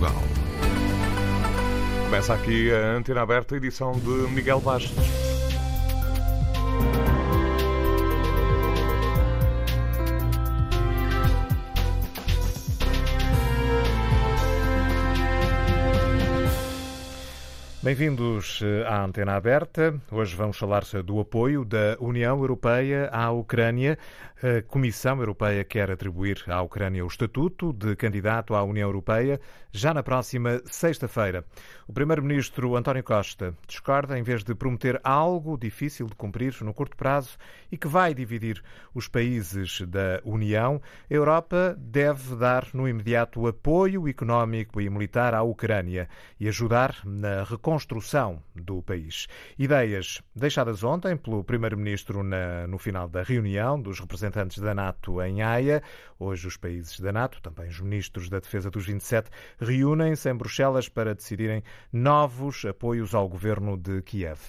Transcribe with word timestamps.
Portugal. 0.00 0.22
Começa 2.04 2.34
aqui 2.34 2.72
a 2.72 2.96
antena 2.96 3.20
aberta, 3.20 3.54
edição 3.54 3.92
de 3.92 4.32
Miguel 4.32 4.60
Bastos. 4.60 5.29
Bem-vindos 17.82 18.60
eh, 18.62 18.86
à 18.86 19.02
Antena 19.02 19.36
Aberta. 19.36 19.98
Hoje 20.12 20.36
vamos 20.36 20.58
falar 20.58 20.84
do 21.02 21.18
apoio 21.18 21.64
da 21.64 21.96
União 21.98 22.38
Europeia 22.38 23.08
à 23.10 23.30
Ucrânia. 23.30 23.98
A 24.42 24.60
Comissão 24.62 25.18
Europeia 25.18 25.64
quer 25.64 25.90
atribuir 25.90 26.44
à 26.46 26.60
Ucrânia 26.60 27.02
o 27.02 27.08
estatuto 27.08 27.72
de 27.72 27.96
candidato 27.96 28.54
à 28.54 28.62
União 28.62 28.86
Europeia 28.86 29.40
já 29.72 29.94
na 29.94 30.02
próxima 30.02 30.60
sexta-feira. 30.66 31.44
O 31.86 31.92
Primeiro-Ministro 31.92 32.76
António 32.76 33.02
Costa 33.02 33.54
discorda 33.66 34.18
em 34.18 34.22
vez 34.22 34.44
de 34.44 34.54
prometer 34.54 35.00
algo 35.02 35.56
difícil 35.56 36.06
de 36.06 36.14
cumprir 36.14 36.56
no 36.62 36.74
curto 36.74 36.96
prazo 36.96 37.38
e 37.70 37.78
que 37.78 37.86
vai 37.86 38.12
dividir 38.12 38.62
os 38.94 39.08
países 39.08 39.80
da 39.82 40.20
União. 40.24 40.82
A 41.10 41.14
Europa 41.14 41.74
deve 41.78 42.34
dar 42.36 42.68
no 42.74 42.88
imediato 42.88 43.46
apoio 43.46 44.08
económico 44.08 44.80
e 44.80 44.90
militar 44.90 45.34
à 45.34 45.42
Ucrânia 45.42 46.08
e 46.38 46.48
ajudar 46.48 46.96
na 47.04 47.44
reconstrução 47.44 47.69
reconstrução 47.70 48.42
do 48.52 48.82
país. 48.82 49.28
Ideias 49.56 50.20
deixadas 50.34 50.82
ontem 50.82 51.16
pelo 51.16 51.44
Primeiro-Ministro 51.44 52.22
no 52.68 52.78
final 52.78 53.08
da 53.08 53.22
reunião 53.22 53.80
dos 53.80 54.00
representantes 54.00 54.58
da 54.58 54.74
NATO 54.74 55.22
em 55.22 55.40
Haia. 55.40 55.80
Hoje, 56.18 56.48
os 56.48 56.56
países 56.56 56.98
da 56.98 57.12
NATO, 57.12 57.40
também 57.40 57.68
os 57.68 57.80
ministros 57.80 58.28
da 58.28 58.40
Defesa 58.40 58.70
dos 58.70 58.86
27, 58.86 59.30
reúnem-se 59.58 60.28
em 60.28 60.34
Bruxelas 60.34 60.88
para 60.88 61.14
decidirem 61.14 61.62
novos 61.92 62.64
apoios 62.64 63.14
ao 63.14 63.28
governo 63.28 63.76
de 63.76 64.02
Kiev. 64.02 64.40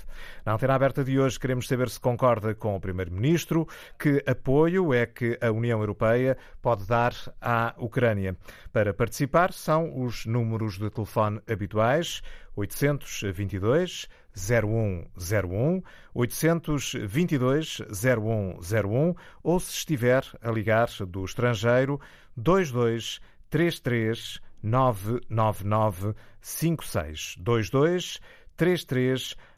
Na 0.43 0.55
antena 0.55 0.73
aberta 0.73 1.03
de 1.03 1.19
hoje, 1.19 1.39
queremos 1.39 1.67
saber 1.67 1.89
se 1.89 1.99
concorda 1.99 2.55
com 2.55 2.75
o 2.75 2.81
Primeiro-Ministro, 2.81 3.67
que 3.99 4.23
apoio 4.25 4.93
é 4.93 5.05
que 5.05 5.37
a 5.39 5.51
União 5.51 5.79
Europeia 5.79 6.35
pode 6.61 6.87
dar 6.87 7.13
à 7.39 7.73
Ucrânia. 7.77 8.35
Para 8.73 8.93
participar, 8.93 9.53
são 9.53 10.03
os 10.03 10.25
números 10.25 10.77
de 10.77 10.89
telefone 10.89 11.39
habituais. 11.47 12.21
822 12.55 14.07
0101 14.35 15.83
822 16.13 17.81
0101 17.89 19.15
ou 19.43 19.59
se 19.59 19.71
estiver 19.71 20.25
a 20.41 20.51
ligar 20.51 20.89
do 21.07 21.25
estrangeiro 21.25 21.99
22 22.37 23.19
33 23.49 24.39
999 24.63 26.15
56 26.41 27.35
22 27.39 28.19
33 28.19 28.40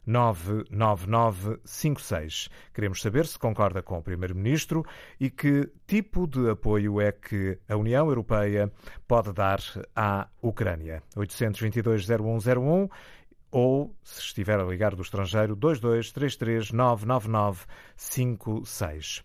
99956. 0.06 2.48
Queremos 2.72 3.00
saber 3.00 3.26
se 3.26 3.36
concorda 3.38 3.82
com 3.82 3.98
o 3.98 4.02
Primeiro-Ministro 4.02 4.84
e 5.18 5.30
que 5.30 5.70
tipo 5.86 6.26
de 6.26 6.50
apoio 6.50 7.00
é 7.00 7.10
que 7.12 7.58
a 7.68 7.76
União 7.76 8.08
Europeia 8.08 8.70
pode 9.06 9.32
dar 9.32 9.60
à 9.94 10.26
Ucrânia. 10.42 11.00
822-0101 11.16 12.90
ou, 13.50 13.94
se 14.02 14.20
estiver 14.20 14.58
a 14.58 14.64
ligar 14.64 14.96
do 14.96 15.02
estrangeiro, 15.02 15.54
2233 15.54 16.72
999 16.72 17.66
56. 17.96 19.22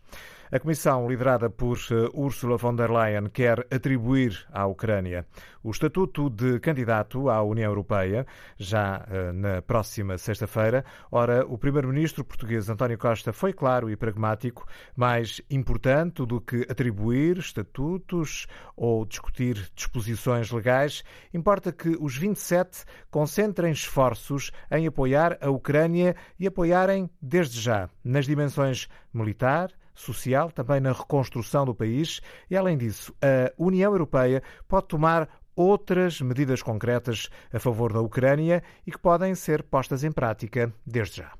A 0.52 0.60
comissão, 0.60 1.08
liderada 1.08 1.48
por 1.48 1.78
eh, 1.92 2.10
Ursula 2.12 2.58
von 2.58 2.76
der 2.76 2.90
Leyen, 2.90 3.30
quer 3.30 3.68
atribuir 3.70 4.48
à 4.52 4.66
Ucrânia 4.66 5.28
o 5.64 5.70
estatuto 5.70 6.28
de 6.28 6.60
candidato 6.60 7.30
à 7.30 7.44
União 7.44 7.70
Europeia 7.70 8.26
já 8.58 9.06
eh, 9.08 9.32
na 9.32 9.62
próxima 9.62 10.18
sexta-feira. 10.18 10.84
Ora, 11.12 11.46
o 11.46 11.56
primeiro-ministro 11.56 12.26
português 12.26 12.68
António 12.68 12.98
Costa 12.98 13.32
foi 13.32 13.54
claro 13.54 13.92
e 13.92 13.96
pragmático, 13.96 14.66
mais 14.96 15.40
importante 15.52 16.26
do 16.26 16.42
que 16.42 16.66
atribuir 16.68 17.38
estatutos 17.38 18.48
ou 18.76 19.06
discutir 19.06 19.70
disposições 19.76 20.50
legais, 20.50 21.04
importa 21.32 21.72
que 21.72 21.96
os 22.00 22.18
27 22.18 22.86
concentrem 23.12 23.72
esforços 23.72 24.52
em 24.72 24.88
apoiar 24.88 25.38
a 25.42 25.52
Ucrânia 25.52 26.16
e 26.40 26.48
apoiarem 26.48 27.08
desde 27.22 27.62
já 27.62 27.88
nas 28.04 28.26
dimensões 28.26 28.88
militar, 29.14 29.72
social, 30.00 30.52
também 30.52 30.80
na 30.80 30.92
reconstrução 30.92 31.66
do 31.66 31.76
país 31.76 32.22
e, 32.50 32.58
além 32.58 32.78
disso, 32.78 33.14
a 33.22 33.52
União 33.58 33.92
Europeia 33.92 34.42
pode 34.68 34.88
tomar 34.88 35.30
outras 35.56 36.22
medidas 36.22 36.62
concretas 36.62 37.30
a 37.52 37.60
favor 37.60 37.92
da 37.92 38.00
Ucrânia 38.00 38.64
e 38.88 38.92
que 38.92 38.98
podem 38.98 39.36
ser 39.36 39.64
postas 39.64 40.04
em 40.04 40.12
prática 40.12 40.74
desde 40.86 41.18
já. 41.18 41.34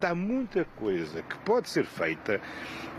Há 0.00 0.14
muita 0.14 0.64
coisa 0.64 1.22
que 1.22 1.38
pode 1.40 1.68
ser 1.68 1.84
feita 1.84 2.40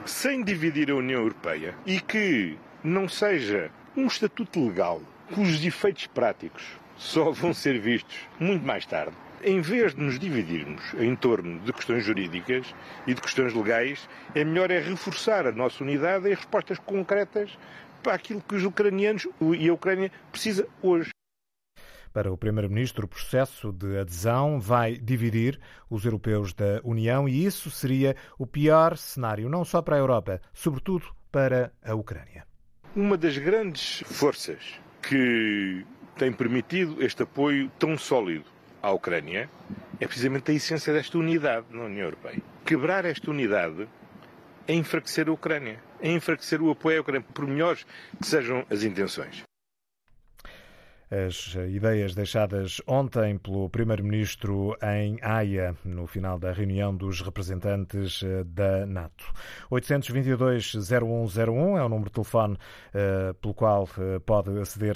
sem 0.05 0.43
dividir 0.43 0.91
a 0.91 0.95
União 0.95 1.21
Europeia 1.21 1.75
e 1.85 1.99
que 1.99 2.57
não 2.83 3.09
seja 3.09 3.71
um 3.97 4.07
estatuto 4.07 4.65
legal 4.65 5.01
cujos 5.33 5.65
efeitos 5.65 6.07
práticos 6.07 6.79
só 6.95 7.31
vão 7.31 7.53
ser 7.53 7.79
vistos 7.79 8.17
muito 8.39 8.65
mais 8.65 8.85
tarde 8.85 9.15
em 9.43 9.61
vez 9.61 9.93
de 9.95 10.01
nos 10.01 10.19
dividirmos 10.19 10.81
em 10.97 11.15
torno 11.15 11.59
de 11.59 11.73
questões 11.73 12.03
jurídicas 12.03 12.73
e 13.07 13.13
de 13.13 13.21
questões 13.21 13.53
legais, 13.53 14.07
é 14.35 14.43
melhor 14.43 14.71
é 14.71 14.79
reforçar 14.79 15.45
a 15.47 15.51
nossa 15.51 15.83
unidade 15.83 16.27
e 16.27 16.33
respostas 16.33 16.79
concretas 16.79 17.57
para 18.01 18.13
aquilo 18.13 18.41
que 18.41 18.55
os 18.55 18.63
ucranianos 18.63 19.27
e 19.57 19.69
a 19.69 19.73
Ucrânia 19.73 20.11
precisa 20.31 20.67
hoje. 20.81 21.11
Para 22.13 22.31
o 22.31 22.37
Primeiro-Ministro, 22.37 23.05
o 23.05 23.07
processo 23.07 23.71
de 23.71 23.97
adesão 23.97 24.59
vai 24.59 24.97
dividir 24.97 25.59
os 25.89 26.03
europeus 26.03 26.53
da 26.53 26.81
União 26.83 27.27
e 27.27 27.45
isso 27.45 27.71
seria 27.71 28.15
o 28.37 28.45
pior 28.45 28.97
cenário, 28.97 29.47
não 29.47 29.63
só 29.63 29.81
para 29.81 29.95
a 29.95 29.99
Europa, 29.99 30.41
sobretudo 30.53 31.05
para 31.31 31.71
a 31.81 31.95
Ucrânia. 31.95 32.45
Uma 32.93 33.17
das 33.17 33.37
grandes 33.37 34.03
forças 34.05 34.81
que 35.01 35.85
tem 36.17 36.33
permitido 36.33 37.01
este 37.01 37.23
apoio 37.23 37.71
tão 37.79 37.97
sólido 37.97 38.50
à 38.81 38.91
Ucrânia 38.91 39.49
é 39.99 40.07
precisamente 40.07 40.51
a 40.51 40.53
essência 40.53 40.91
desta 40.93 41.17
unidade 41.17 41.67
na 41.69 41.83
União 41.83 42.05
Europeia. 42.05 42.41
Quebrar 42.65 43.05
esta 43.05 43.29
unidade 43.29 43.87
é 44.67 44.73
enfraquecer 44.73 45.27
a 45.27 45.31
Ucrânia, 45.31 45.79
é 45.99 46.11
enfraquecer 46.11 46.61
o 46.61 46.71
apoio 46.71 46.97
à 46.97 47.01
Ucrânia, 47.01 47.25
por 47.33 47.45
melhores 47.45 47.85
que 48.19 48.27
sejam 48.27 48.65
as 48.69 48.83
intenções. 48.83 49.43
As 51.11 51.55
ideias 51.69 52.15
deixadas 52.15 52.81
ontem 52.87 53.37
pelo 53.37 53.69
Primeiro-Ministro 53.69 54.77
em 54.81 55.19
Haia, 55.21 55.75
no 55.83 56.07
final 56.07 56.39
da 56.39 56.53
reunião 56.53 56.95
dos 56.95 57.19
representantes 57.19 58.23
eh, 58.23 58.45
da 58.45 58.85
NATO. 58.85 59.25
822-0101 59.69 61.77
é 61.77 61.83
o 61.83 61.89
número 61.89 62.09
de 62.09 62.13
telefone 62.13 62.53
uh, 62.53 63.33
pelo 63.33 63.53
qual 63.53 63.89
pode 64.25 64.57
aceder 64.57 64.95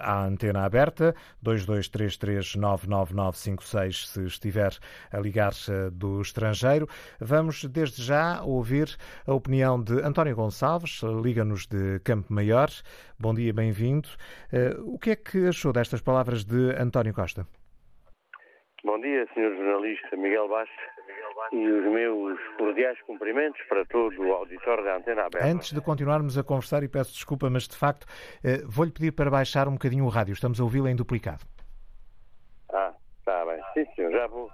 à 0.00 0.24
antena 0.24 0.64
aberta. 0.64 1.14
2233-99956 1.44 4.06
se 4.06 4.24
estiver 4.24 4.74
a 5.12 5.18
ligar 5.18 5.52
do 5.92 6.22
estrangeiro. 6.22 6.88
Vamos 7.20 7.66
desde 7.66 8.02
já 8.02 8.42
ouvir 8.42 8.96
a 9.26 9.34
opinião 9.34 9.78
de 9.82 10.00
António 10.00 10.34
Gonçalves, 10.34 11.02
liga-nos 11.22 11.66
de 11.66 12.00
Campo 12.00 12.32
Maior. 12.32 12.70
Bom 13.18 13.34
dia, 13.34 13.52
bem-vindo. 13.52 14.08
o 14.84 14.98
que 14.98 15.10
é 15.10 15.16
que 15.16 15.33
que 15.34 15.48
achou 15.48 15.72
destas 15.72 16.00
palavras 16.00 16.44
de 16.44 16.70
António 16.78 17.12
Costa? 17.12 17.44
Bom 18.84 19.00
dia, 19.00 19.26
Sr. 19.34 19.56
Jornalista 19.56 20.16
Miguel 20.16 20.46
Bastos 20.48 20.76
e 21.52 21.66
os 21.66 21.92
meus 21.92 22.38
cordiais 22.56 22.96
cumprimentos 23.02 23.60
para 23.68 23.84
todo 23.86 24.16
o 24.22 24.32
auditório 24.32 24.84
da 24.84 24.96
Antena 24.96 25.22
Aberta. 25.22 25.44
Antes 25.44 25.72
de 25.72 25.80
continuarmos 25.80 26.38
a 26.38 26.44
conversar, 26.44 26.84
e 26.84 26.88
peço 26.88 27.12
desculpa, 27.12 27.50
mas 27.50 27.66
de 27.66 27.76
facto 27.76 28.06
eh, 28.44 28.62
vou-lhe 28.64 28.92
pedir 28.92 29.10
para 29.10 29.28
baixar 29.28 29.66
um 29.66 29.72
bocadinho 29.72 30.04
o 30.04 30.08
rádio. 30.08 30.34
Estamos 30.34 30.60
a 30.60 30.62
ouvi-lo 30.62 30.86
em 30.86 30.94
duplicado. 30.94 31.44
Ah, 32.72 32.94
está 33.18 33.44
bem. 33.44 33.60
Sim, 33.74 33.92
senhor, 33.96 34.12
já 34.12 34.28
vou 34.28 34.48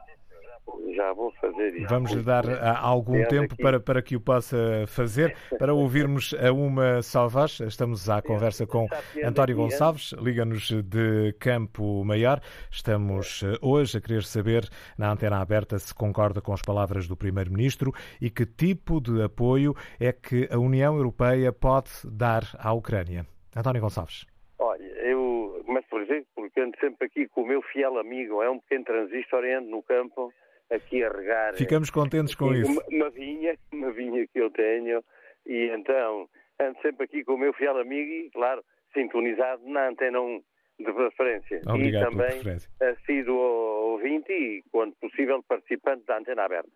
já 0.94 1.12
vou 1.12 1.32
fazer 1.40 1.75
isso. 1.75 1.88
Vamos 1.88 2.12
lhe 2.12 2.22
dar 2.22 2.49
ah, 2.49 2.78
algum 2.78 3.25
tempo 3.26 3.56
para, 3.56 3.81
para 3.81 4.02
que 4.02 4.17
o 4.17 4.20
possa 4.20 4.84
fazer, 4.87 5.37
para 5.58 5.72
ouvirmos 5.72 6.34
a 6.34 6.52
uma 6.52 7.00
voz. 7.28 7.61
Estamos 7.61 8.08
à 8.08 8.20
conversa 8.22 8.67
com 8.67 8.87
António 9.25 9.56
Gonçalves, 9.56 10.12
liga-nos 10.12 10.70
de 10.70 11.34
Campo 11.38 12.05
Maior. 12.05 12.40
Estamos 12.70 13.43
ah, 13.44 13.58
hoje 13.61 13.99
a 13.99 14.00
querer 14.00 14.22
saber, 14.22 14.69
na 14.99 15.12
antena 15.12 15.40
aberta, 15.40 15.78
se 15.78 15.94
concorda 15.94 16.40
com 16.40 16.52
as 16.52 16.62
palavras 16.62 17.06
do 17.06 17.17
Primeiro-Ministro 17.17 17.93
e 18.20 18.31
que 18.31 18.46
tipo 18.46 19.00
de 19.00 19.22
apoio 19.22 19.75
é 19.99 20.12
que 20.12 20.49
a 20.50 20.58
União 20.58 20.96
Europeia 20.96 21.52
pode 21.52 21.90
dar 22.05 22.43
à 22.58 22.72
Ucrânia. 22.72 23.26
António 23.56 23.82
Gonçalves. 23.82 24.26
Olha, 24.58 24.82
eu 24.82 25.62
começo 25.67 25.88
por 25.88 26.02
dizer, 26.02 26.25
porque 26.34 26.61
ando 26.61 26.76
sempre 26.78 27.06
aqui 27.06 27.26
com 27.28 27.43
o 27.43 27.46
meu 27.46 27.62
fiel 27.62 27.99
amigo, 27.99 28.43
é 28.43 28.50
um 28.50 28.58
pequeno 28.61 28.84
transistor, 28.84 29.44
ando 29.44 29.70
no 29.70 29.82
campo 29.82 30.32
aqui 30.70 31.02
a 31.02 31.11
regar. 31.11 31.55
Ficamos 31.55 31.90
contentes 31.90 32.34
com 32.34 32.55
isso. 32.55 32.70
Uma, 32.70 32.82
uma, 32.88 33.11
vinha, 33.11 33.56
uma 33.72 33.90
vinha 33.90 34.26
que 34.26 34.40
eu 34.40 34.50
tenho, 34.50 35.02
e 35.46 35.70
então 35.70 36.28
ando 36.61 36.81
sempre 36.82 37.05
aqui 37.05 37.25
com 37.25 37.34
o 37.34 37.38
meu 37.38 37.52
fiel 37.55 37.78
amigo 37.78 38.11
e, 38.11 38.31
claro, 38.31 38.62
sintonizado 38.93 39.67
na 39.67 39.88
antena 39.88 40.20
1 40.20 40.43
de 40.78 40.93
preferência. 40.93 41.61
Obrigado 41.67 42.12
e 42.12 42.17
também 42.17 42.58
sido 43.06 43.34
ouvinte 43.34 44.32
e, 44.32 44.62
quando 44.70 44.94
possível, 44.96 45.43
participante 45.46 46.05
da 46.06 46.19
Antena 46.19 46.44
Aberta. 46.44 46.70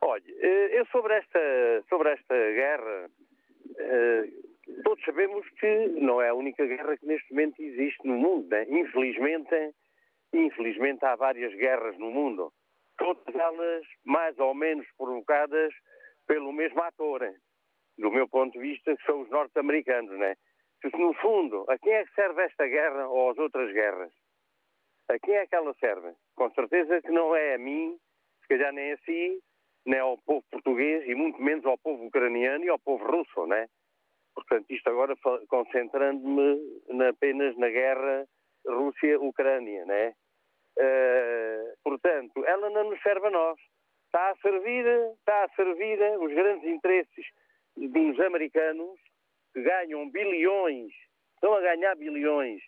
Olha, 0.00 0.22
eh, 0.26 0.80
eu 0.80 0.86
sobre 0.86 1.14
esta, 1.14 1.38
sobre 1.88 2.10
esta 2.10 2.34
guerra, 2.34 3.10
eh, 3.78 4.24
todos 4.82 5.04
sabemos 5.04 5.48
que 5.60 5.88
não 6.00 6.20
é 6.20 6.28
a 6.28 6.34
única 6.34 6.66
guerra 6.66 6.96
que 6.96 7.06
neste 7.06 7.32
momento 7.32 7.62
existe 7.62 8.06
no 8.06 8.14
mundo. 8.14 8.48
Né? 8.48 8.66
Infelizmente, 8.68 9.72
infelizmente 10.32 11.04
há 11.04 11.16
várias 11.16 11.54
guerras 11.54 11.96
no 11.98 12.10
mundo. 12.10 12.52
Todas 12.98 13.34
elas 13.34 13.84
mais 14.04 14.38
ou 14.38 14.54
menos 14.54 14.86
provocadas 14.96 15.72
pelo 16.26 16.52
mesmo 16.52 16.82
ator. 16.82 17.20
Do 17.98 18.10
meu 18.10 18.28
ponto 18.28 18.52
de 18.52 18.58
vista, 18.58 18.96
que 18.96 19.04
são 19.04 19.22
os 19.22 19.30
norte-americanos, 19.30 20.18
né? 20.18 20.34
No 20.94 21.14
fundo, 21.14 21.64
a 21.68 21.78
quem 21.78 21.92
é 21.92 22.04
que 22.04 22.14
serve 22.14 22.42
esta 22.42 22.66
guerra 22.66 23.08
ou 23.08 23.30
as 23.30 23.38
outras 23.38 23.72
guerras? 23.72 24.12
A 25.08 25.18
quem 25.18 25.34
é 25.34 25.46
que 25.46 25.54
ela 25.54 25.74
serve? 25.80 26.14
Com 26.34 26.50
certeza 26.52 27.00
que 27.02 27.10
não 27.10 27.34
é 27.34 27.54
a 27.54 27.58
mim, 27.58 27.96
se 28.42 28.48
calhar 28.48 28.72
nem 28.72 28.92
a 28.92 28.98
si, 28.98 29.40
nem 29.86 30.00
ao 30.00 30.18
povo 30.18 30.44
português 30.50 31.06
e 31.06 31.14
muito 31.14 31.40
menos 31.40 31.64
ao 31.64 31.78
povo 31.78 32.06
ucraniano 32.06 32.64
e 32.64 32.68
ao 32.68 32.78
povo 32.78 33.04
russo, 33.04 33.46
né? 33.46 33.66
Portanto, 34.34 34.66
isto 34.70 34.88
agora 34.88 35.14
concentrando-me 35.48 37.06
apenas 37.08 37.56
na 37.56 37.68
guerra 37.68 38.26
Rússia-Ucrânia, 38.66 39.84
né? 39.84 40.14
Uh, 40.78 41.76
portanto, 41.82 42.44
ela 42.44 42.70
não 42.70 42.90
nos 42.90 43.00
serve 43.02 43.26
a 43.26 43.30
nós. 43.30 43.58
Está 44.06 44.30
a 44.30 44.36
servir, 44.36 44.86
está 45.18 45.44
a 45.44 45.48
servir 45.50 45.98
os 46.20 46.32
grandes 46.32 46.68
interesses 46.68 47.26
dos 47.76 48.20
americanos 48.20 48.98
que 49.52 49.62
ganham 49.62 50.08
bilhões, 50.10 50.92
estão 51.34 51.54
a 51.54 51.60
ganhar 51.60 51.94
bilhões, 51.96 52.60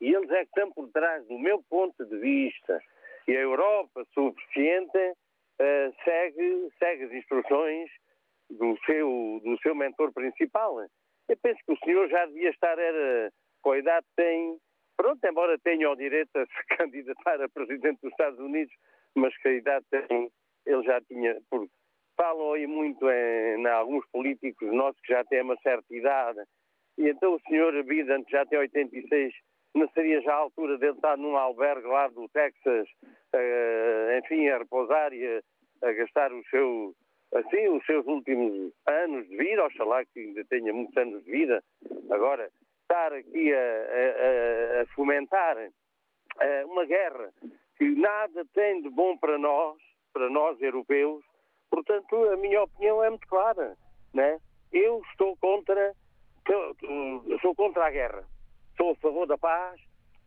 e 0.00 0.14
eles 0.14 0.30
é 0.30 0.44
que 0.44 0.50
estão 0.50 0.70
por 0.72 0.88
trás, 0.90 1.26
do 1.26 1.38
meu 1.38 1.62
ponto 1.68 2.04
de 2.04 2.18
vista. 2.18 2.80
E 3.26 3.36
a 3.36 3.40
Europa 3.40 4.06
suficiente 4.12 4.98
uh, 4.98 5.94
segue, 6.04 6.68
segue 6.78 7.04
as 7.04 7.12
instruções 7.12 7.90
do 8.50 8.76
seu, 8.84 9.40
do 9.42 9.58
seu 9.62 9.74
mentor 9.74 10.12
principal. 10.12 10.80
Eu 11.28 11.36
penso 11.42 11.60
que 11.66 11.72
o 11.72 11.78
senhor 11.78 12.08
já 12.08 12.26
devia 12.26 12.50
estar, 12.50 12.78
era, 12.78 13.32
com 13.62 13.72
a 13.72 13.78
idade 13.78 14.06
tem, 14.14 14.58
pronto, 14.96 15.24
embora 15.24 15.58
tenha 15.58 15.90
o 15.90 15.96
direito 15.96 16.36
a 16.36 16.46
se 16.46 16.66
candidatar 16.76 17.40
a 17.42 17.48
presidente 17.48 18.00
dos 18.02 18.10
Estados 18.10 18.38
Unidos, 18.38 18.74
mas 19.14 19.36
que 19.38 19.48
a 19.48 19.52
idade 19.52 19.84
tem, 19.90 20.30
ele 20.64 20.82
já 20.82 21.00
tinha, 21.02 21.36
falam 22.16 22.52
aí 22.52 22.66
muito 22.66 23.08
em, 23.08 23.60
em 23.60 23.66
alguns 23.66 24.04
políticos 24.08 24.72
nossos 24.72 25.00
que 25.02 25.12
já 25.12 25.24
têm 25.24 25.42
uma 25.42 25.56
certa 25.58 25.94
idade, 25.94 26.40
e 26.98 27.08
então 27.08 27.34
o 27.34 27.40
senhor 27.48 27.72
Biden, 27.84 28.24
que 28.24 28.32
já 28.32 28.46
tem 28.46 28.58
86, 28.58 29.34
não 29.74 29.88
seria 29.90 30.20
já 30.22 30.32
a 30.32 30.38
altura 30.38 30.78
dele 30.78 30.94
estar 30.94 31.16
num 31.18 31.36
albergue 31.36 31.86
lá 31.86 32.08
do 32.08 32.28
Texas, 32.30 32.88
uh, 33.04 34.18
enfim, 34.18 34.48
a 34.48 34.58
repousar 34.58 35.12
e 35.12 35.26
a, 35.26 35.88
a, 35.88 35.92
gastar 35.92 36.32
o 36.32 36.42
seu, 36.48 36.94
assim, 37.34 37.68
os 37.68 37.84
seus 37.84 38.06
últimos 38.06 38.72
anos 38.86 39.28
de 39.28 39.36
vida, 39.36 39.64
oxalá 39.64 40.04
que 40.06 40.20
ainda 40.20 40.44
tenha 40.46 40.72
muitos 40.72 40.96
anos 40.96 41.22
de 41.24 41.30
vida. 41.30 41.62
Agora, 42.10 42.50
estar 42.86 43.12
aqui 43.12 43.52
a, 43.52 43.58
a, 43.58 44.82
a 44.82 44.86
fomentar 44.94 45.56
uh, 45.58 46.70
uma 46.70 46.84
guerra 46.84 47.32
que 47.76 47.84
nada 47.84 48.44
tem 48.54 48.82
de 48.82 48.88
bom 48.90 49.16
para 49.18 49.36
nós, 49.38 49.76
para 50.12 50.30
nós 50.30 50.60
europeus, 50.62 51.22
portanto, 51.70 52.16
a 52.30 52.36
minha 52.36 52.62
opinião 52.62 53.02
é 53.04 53.10
muito 53.10 53.26
clara, 53.28 53.76
né? 54.14 54.38
Eu 54.72 55.02
estou 55.10 55.36
contra, 55.36 55.94
sou 57.42 57.54
contra 57.54 57.86
a 57.86 57.90
guerra 57.90 58.24
sou 58.76 58.92
a 58.92 58.96
favor 58.96 59.26
da 59.26 59.38
paz, 59.38 59.80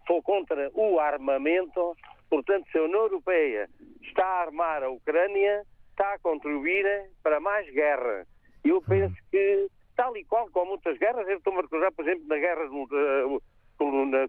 sou 0.08 0.22
contra 0.22 0.70
o 0.74 1.00
armamento. 1.00 1.96
Portanto, 2.30 2.68
se 2.72 2.78
a 2.78 2.84
União 2.84 3.02
Europeia 3.02 3.70
está 4.02 4.26
a 4.26 4.42
armar 4.42 4.84
a 4.84 4.90
Ucrânia, 4.90 5.64
está 5.92 6.14
a 6.14 6.20
contribuir 6.20 6.86
para 7.24 7.40
mais 7.40 7.70
guerra. 7.72 8.26
Eu 8.64 8.82
penso 8.82 9.16
que, 9.32 9.68
tal 10.00 10.16
e 10.16 10.24
qual 10.24 10.50
como 10.52 10.72
muitas 10.72 10.98
guerras, 10.98 11.28
eu 11.28 11.38
estou-me 11.38 11.60
a 11.60 11.62
recordar, 11.64 11.92
por 11.92 12.08
exemplo, 12.08 12.26
na 12.28 12.38
guerra 12.38 12.62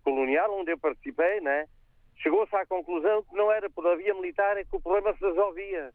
colonial, 0.02 0.58
onde 0.58 0.72
eu 0.72 0.78
participei, 0.78 1.40
né? 1.40 1.66
chegou-se 2.16 2.54
à 2.56 2.66
conclusão 2.66 3.22
que 3.22 3.36
não 3.36 3.50
era 3.52 3.70
por 3.70 3.86
a 3.86 3.94
via 3.94 4.12
militar 4.14 4.56
que 4.64 4.76
o 4.76 4.80
problema 4.80 5.14
se 5.16 5.24
resolvia. 5.24 5.92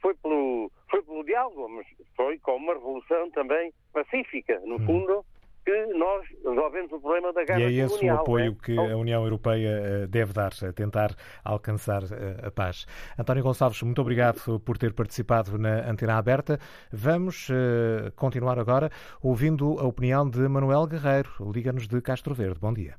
Foi 0.00 0.14
pelo, 0.14 0.70
foi 0.88 1.02
pelo 1.02 1.24
diálogo, 1.24 1.68
mas 1.68 1.86
foi 2.14 2.38
com 2.38 2.56
uma 2.56 2.74
revolução 2.74 3.28
também 3.32 3.72
pacífica, 3.92 4.60
no 4.60 4.76
uhum. 4.76 4.86
fundo, 4.86 5.24
que 5.68 5.86
nós 5.92 6.26
resolvemos 6.42 6.90
o 6.92 6.98
problema 6.98 7.30
da 7.30 7.44
guerra 7.44 7.60
E 7.60 7.80
é 7.80 7.84
esse 7.84 8.06
o 8.06 8.14
apoio 8.14 8.52
é? 8.52 8.64
que 8.64 8.78
a 8.78 8.96
União 8.96 9.22
Europeia 9.22 9.68
eh, 9.68 10.06
deve 10.06 10.32
dar, 10.32 10.52
a 10.66 10.72
tentar 10.72 11.10
alcançar 11.44 12.02
eh, 12.04 12.46
a 12.46 12.50
paz. 12.50 12.86
António 13.18 13.42
Gonçalves, 13.42 13.82
muito 13.82 14.00
obrigado 14.00 14.58
por 14.60 14.78
ter 14.78 14.94
participado 14.94 15.58
na 15.58 15.90
Antena 15.90 16.16
Aberta. 16.16 16.58
Vamos 16.90 17.50
eh, 17.50 18.10
continuar 18.16 18.58
agora 18.58 18.88
ouvindo 19.22 19.78
a 19.78 19.86
opinião 19.86 20.26
de 20.30 20.48
Manuel 20.48 20.86
Guerreiro, 20.86 21.28
Liga-nos 21.54 21.86
de 21.86 22.00
Castro 22.00 22.34
Verde. 22.34 22.58
Bom 22.58 22.72
dia. 22.72 22.94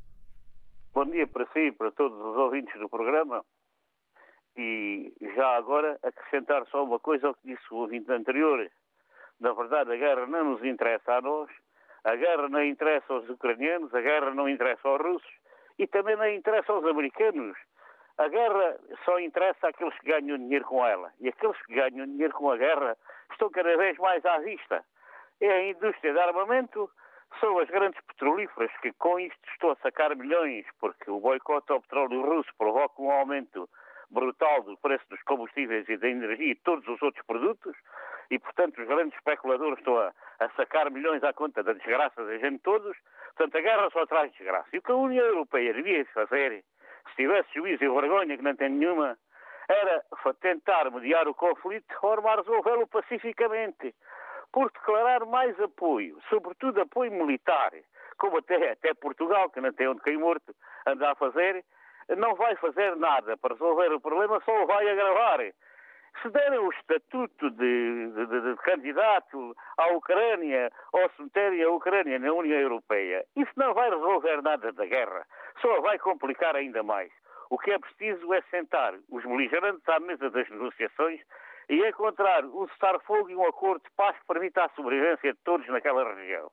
Bom 0.94 1.06
dia 1.06 1.26
para 1.26 1.48
si 1.48 1.60
e 1.60 1.72
para 1.72 1.92
todos 1.92 2.20
os 2.20 2.38
ouvintes 2.38 2.80
do 2.80 2.88
programa. 2.88 3.44
E 4.56 5.12
já 5.36 5.58
agora 5.58 5.98
acrescentar 6.04 6.68
só 6.68 6.84
uma 6.84 7.00
coisa 7.00 7.30
ao 7.30 7.34
que 7.34 7.48
disse 7.48 7.66
o 7.72 7.78
ouvinte 7.78 8.12
anterior. 8.12 8.70
Na 9.40 9.54
verdade, 9.54 9.92
a 9.92 9.96
guerra 9.96 10.28
não 10.28 10.52
nos 10.52 10.64
interessa 10.64 11.14
a 11.14 11.22
nós, 11.22 11.50
a 12.04 12.16
guerra 12.16 12.50
não 12.50 12.64
interessa 12.64 13.14
aos 13.14 13.30
ucranianos, 13.30 13.94
a 13.94 14.02
guerra 14.02 14.32
não 14.32 14.48
interessa 14.48 14.88
aos 14.88 15.02
russos 15.02 15.32
e 15.78 15.88
também 15.88 16.16
não 16.16 16.28
interessa 16.28 16.72
aos 16.72 16.86
americanos. 16.86 17.58
A 18.18 18.28
guerra 18.28 18.78
só 19.06 19.20
interessa 19.20 19.70
àqueles 19.70 19.98
que 20.00 20.08
ganham 20.08 20.38
dinheiro 20.38 20.66
com 20.66 20.86
ela. 20.86 21.12
E 21.20 21.30
aqueles 21.30 21.58
que 21.66 21.74
ganham 21.74 22.06
dinheiro 22.06 22.34
com 22.34 22.52
a 22.52 22.58
guerra 22.58 22.98
estão 23.32 23.50
cada 23.50 23.78
vez 23.78 23.98
mais 23.98 24.26
à 24.26 24.40
vista. 24.40 24.84
É 25.40 25.50
a 25.50 25.70
indústria 25.70 26.12
de 26.12 26.20
armamento, 26.20 26.90
são 27.40 27.58
as 27.60 27.70
grandes 27.70 28.00
petrolíferas 28.02 28.72
que 28.82 28.92
com 28.94 29.20
isto 29.20 29.40
estão 29.54 29.72
a 29.72 29.76
sacar 29.78 30.16
milhões, 30.16 30.66
porque 30.80 31.10
o 31.10 31.20
boicote 31.20 31.72
ao 31.72 31.82
petróleo 31.82 32.22
russo 32.26 32.50
provoca 32.58 33.02
um 33.02 33.12
aumento 33.12 33.70
brutal 34.10 34.64
do 34.64 34.78
preço 34.78 35.06
dos 35.10 35.22
combustíveis 35.24 35.88
e 35.88 35.98
da 35.98 36.08
energia 36.08 36.52
e 36.52 36.56
todos 36.56 36.88
os 36.88 37.02
outros 37.02 37.26
produtos, 37.26 37.76
e, 38.32 38.38
portanto, 38.38 38.80
os 38.80 38.88
grandes 38.88 39.18
especuladores 39.18 39.80
estão 39.80 39.98
a, 39.98 40.14
a 40.40 40.50
sacar 40.52 40.92
milhões 40.92 41.24
à 41.24 41.34
conta 41.34 41.64
da 41.64 41.74
desgraça 41.74 42.24
da 42.24 42.38
gente 42.38 42.60
todos. 42.60 42.96
Portanto, 43.36 43.58
a 43.58 43.62
guerra 43.62 43.90
só 43.92 44.06
traz 44.06 44.32
desgraça. 44.34 44.70
E 44.74 44.78
o 44.78 44.82
que 44.82 44.92
a 44.92 44.96
União 44.96 45.26
Europeia 45.26 45.74
devia 45.74 46.06
fazer, 46.14 46.64
se 47.10 47.16
tivesse 47.16 47.50
juízo 47.54 47.84
e 47.84 47.90
vergonha, 47.90 48.38
que 48.38 48.44
não 48.44 48.56
tem 48.56 48.70
nenhuma, 48.70 49.18
era 49.68 50.04
tentar 50.42 50.92
mediar 50.92 51.28
o 51.28 51.34
conflito 51.34 51.94
ou 52.02 52.16
resolvê-lo 52.36 52.88
pacificamente. 52.88 53.96
Por 54.52 54.72
declarar 54.72 55.26
mais 55.26 55.60
apoio, 55.60 56.20
sobretudo 56.28 56.82
apoio 56.82 57.12
militar, 57.12 57.72
como 58.18 58.38
até, 58.38 58.72
até 58.72 58.94
Portugal, 58.96 59.50
que 59.50 59.62
não 59.62 59.72
tem 59.72 59.88
onde 59.88 60.02
cair 60.02 60.18
morto, 60.18 60.56
anda 60.88 61.12
a 61.12 61.16
fazer, 61.16 61.64
não 62.18 62.36
vai 62.36 62.56
fazer 62.58 62.96
nada 62.96 63.38
para 63.38 63.54
resolver 63.54 63.94
o 63.94 64.02
problema, 64.02 64.42
só 64.46 64.64
o 64.64 64.68
vai 64.68 64.90
agravar 64.90 65.40
se 66.22 66.30
derem 66.30 66.60
o 66.60 66.70
estatuto 66.72 67.50
de, 67.52 68.12
de, 68.12 68.26
de, 68.26 68.42
de, 68.42 68.56
candidato 68.64 69.56
à 69.78 69.88
Ucrânia 69.94 70.72
ou 70.92 71.10
se 71.12 71.22
meterem 71.22 71.64
a 71.64 71.70
Ucrânia 71.70 72.20
na 72.20 72.34
União 72.34 72.60
Europeia, 72.60 73.26
isso 73.36 73.52
não 73.56 73.74
vai 73.74 73.90
resolver 73.90 74.42
nada 74.42 74.72
da 74.72 74.86
guerra, 74.86 75.26
só 75.62 75.82
vai 75.82 75.98
complicar 76.00 76.56
ainda 76.56 76.84
mais. 76.84 77.12
O 77.50 77.58
que 77.58 77.72
é 77.72 77.80
preciso 77.80 78.34
é 78.34 78.42
sentar 78.44 78.94
os 79.10 79.24
beligerantes 79.24 79.88
à 79.88 80.00
mesa 80.00 80.30
das 80.30 80.50
negociações 80.50 81.22
e 81.70 81.88
encontrar 81.88 82.44
um 82.46 82.68
cessar-fogo 82.70 83.30
e 83.30 83.36
um 83.36 83.48
acordo 83.48 83.84
de 83.84 83.92
paz 83.96 84.18
que 84.18 84.28
permita 84.28 84.66
a 84.66 84.70
sobrevivência 84.70 85.34
de 85.34 85.40
todos 85.44 85.68
naquela 85.68 86.04
região. 86.16 86.52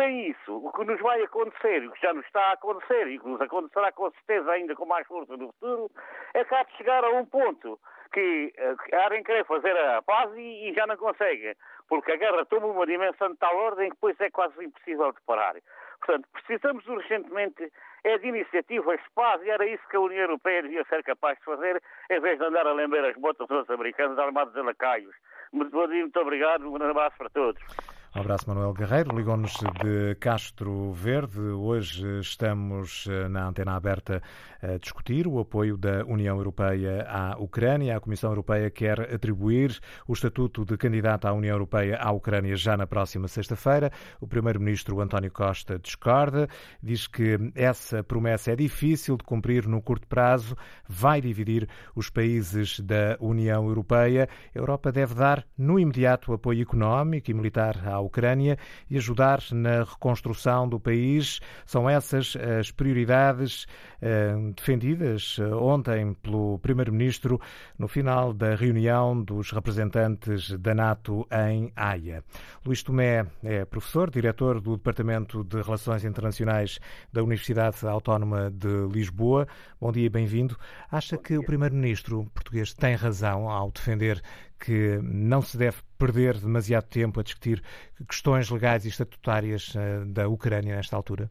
Sem 0.00 0.30
isso, 0.30 0.56
o 0.56 0.72
que 0.72 0.82
nos 0.86 0.98
vai 1.02 1.20
acontecer, 1.22 1.86
o 1.86 1.92
que 1.92 2.00
já 2.00 2.14
nos 2.14 2.24
está 2.24 2.40
a 2.40 2.52
acontecer 2.52 3.06
e 3.06 3.18
o 3.18 3.20
que 3.20 3.28
nos 3.28 3.40
acontecerá 3.42 3.92
com 3.92 4.10
certeza 4.12 4.50
ainda 4.50 4.74
com 4.74 4.86
mais 4.86 5.06
força 5.06 5.36
no 5.36 5.52
futuro, 5.52 5.90
é 6.32 6.42
que 6.42 6.54
há 6.54 6.62
de 6.62 6.74
chegar 6.78 7.04
a 7.04 7.10
um 7.10 7.26
ponto 7.26 7.78
que 8.10 8.50
uh, 8.58 9.14
em 9.14 9.22
querer 9.22 9.44
fazer 9.44 9.76
a 9.76 10.00
paz 10.00 10.34
e, 10.38 10.70
e, 10.70 10.72
já 10.72 10.86
não 10.86 10.96
conseguem, 10.96 11.54
porque 11.86 12.12
a 12.12 12.16
guerra 12.16 12.46
toma 12.46 12.68
uma 12.68 12.86
dimensão 12.86 13.28
de 13.28 13.36
tal 13.36 13.54
ordem 13.54 13.90
que 13.90 13.96
depois 13.96 14.18
é 14.20 14.30
quase 14.30 14.64
impossível 14.64 15.12
de 15.12 15.20
parar. 15.26 15.56
Portanto, 15.98 16.26
precisamos 16.32 16.86
urgentemente 16.88 17.70
é 18.02 18.16
de 18.16 18.26
iniciativas 18.26 18.98
de 18.98 19.10
paz 19.14 19.42
e 19.42 19.50
era 19.50 19.66
isso 19.66 19.86
que 19.90 19.96
a 19.96 20.00
União 20.00 20.22
Europeia 20.22 20.62
devia 20.62 20.84
ser 20.84 21.02
capaz 21.02 21.38
de 21.40 21.44
fazer, 21.44 21.82
em 22.10 22.20
vez 22.20 22.38
de 22.38 22.44
andar 22.46 22.66
a 22.66 22.72
lembrar 22.72 23.04
as 23.04 23.16
botas 23.16 23.46
dos 23.48 23.68
americanos 23.68 24.18
armados 24.18 24.54
de 24.54 24.62
lacaios. 24.62 25.14
Muito, 25.52 25.76
muito 25.76 26.20
obrigado, 26.20 26.72
um 26.72 26.76
abraço 26.76 27.18
para 27.18 27.28
todos. 27.28 27.99
Um 28.12 28.22
abraço, 28.22 28.48
Manuel 28.48 28.72
Guerreiro. 28.72 29.16
Ligou-nos 29.16 29.52
de 29.80 30.16
Castro 30.16 30.92
Verde. 30.92 31.38
Hoje 31.38 32.18
estamos 32.18 33.06
eh, 33.08 33.28
na 33.28 33.46
antena 33.46 33.76
aberta 33.76 34.20
a 34.60 34.78
discutir 34.78 35.28
o 35.28 35.38
apoio 35.38 35.76
da 35.76 36.04
União 36.04 36.36
Europeia 36.36 37.06
à 37.08 37.38
Ucrânia. 37.38 37.96
A 37.96 38.00
Comissão 38.00 38.30
Europeia 38.30 38.68
quer 38.68 39.14
atribuir 39.14 39.78
o 40.08 40.12
estatuto 40.12 40.64
de 40.64 40.76
candidato 40.76 41.28
à 41.28 41.32
União 41.32 41.54
Europeia 41.54 41.98
à 41.98 42.10
Ucrânia 42.10 42.56
já 42.56 42.76
na 42.76 42.84
próxima 42.84 43.28
sexta-feira. 43.28 43.92
O 44.20 44.26
primeiro-ministro 44.26 45.00
António 45.00 45.30
Costa 45.30 45.78
discorda, 45.78 46.48
diz 46.82 47.06
que 47.06 47.38
essa 47.54 48.02
promessa 48.02 48.50
é 48.50 48.56
difícil 48.56 49.16
de 49.16 49.22
cumprir 49.22 49.68
no 49.68 49.80
curto 49.80 50.08
prazo, 50.08 50.56
vai 50.88 51.20
dividir 51.20 51.68
os 51.94 52.10
países 52.10 52.80
da 52.80 53.16
União 53.20 53.68
Europeia. 53.68 54.28
A 54.52 54.58
Europa 54.58 54.90
deve 54.90 55.14
dar 55.14 55.46
no 55.56 55.78
imediato 55.78 56.32
apoio 56.32 56.62
económico 56.62 57.30
e 57.30 57.34
militar 57.34 57.76
à 57.86 57.99
Ucrânia 58.00 58.58
e 58.88 58.96
ajudar 58.96 59.40
na 59.52 59.84
reconstrução 59.84 60.68
do 60.68 60.80
país. 60.80 61.40
São 61.64 61.88
essas 61.88 62.36
as 62.36 62.70
prioridades 62.70 63.66
eh, 64.00 64.34
defendidas 64.56 65.36
eh, 65.38 65.44
ontem 65.54 66.14
pelo 66.14 66.58
Primeiro-Ministro 66.58 67.40
no 67.78 67.88
final 67.88 68.32
da 68.32 68.54
reunião 68.54 69.22
dos 69.22 69.50
representantes 69.50 70.50
da 70.58 70.74
NATO 70.74 71.26
em 71.30 71.72
Haia. 71.76 72.24
Luís 72.64 72.82
Tomé 72.82 73.26
é 73.42 73.64
professor, 73.64 74.10
diretor 74.10 74.60
do 74.60 74.76
Departamento 74.76 75.44
de 75.44 75.60
Relações 75.62 76.04
Internacionais 76.04 76.78
da 77.12 77.22
Universidade 77.22 77.86
Autónoma 77.86 78.50
de 78.50 78.86
Lisboa. 78.92 79.46
Bom 79.80 79.92
dia 79.92 80.06
e 80.06 80.10
bem-vindo. 80.10 80.56
Acha 80.90 81.16
que 81.16 81.36
o 81.36 81.44
Primeiro-Ministro 81.44 82.26
português 82.34 82.72
tem 82.74 82.94
razão 82.94 83.48
ao 83.48 83.70
defender 83.70 84.22
que 84.60 85.00
não 85.02 85.40
se 85.40 85.56
deve 85.56 85.78
perder 85.98 86.34
demasiado 86.38 86.88
tempo 86.88 87.18
a 87.18 87.22
discutir 87.22 87.62
questões 88.08 88.50
legais 88.50 88.84
e 88.84 88.88
estatutárias 88.88 89.74
eh, 89.74 90.04
da 90.06 90.28
Ucrânia 90.28 90.76
nesta 90.76 90.96
altura? 90.96 91.30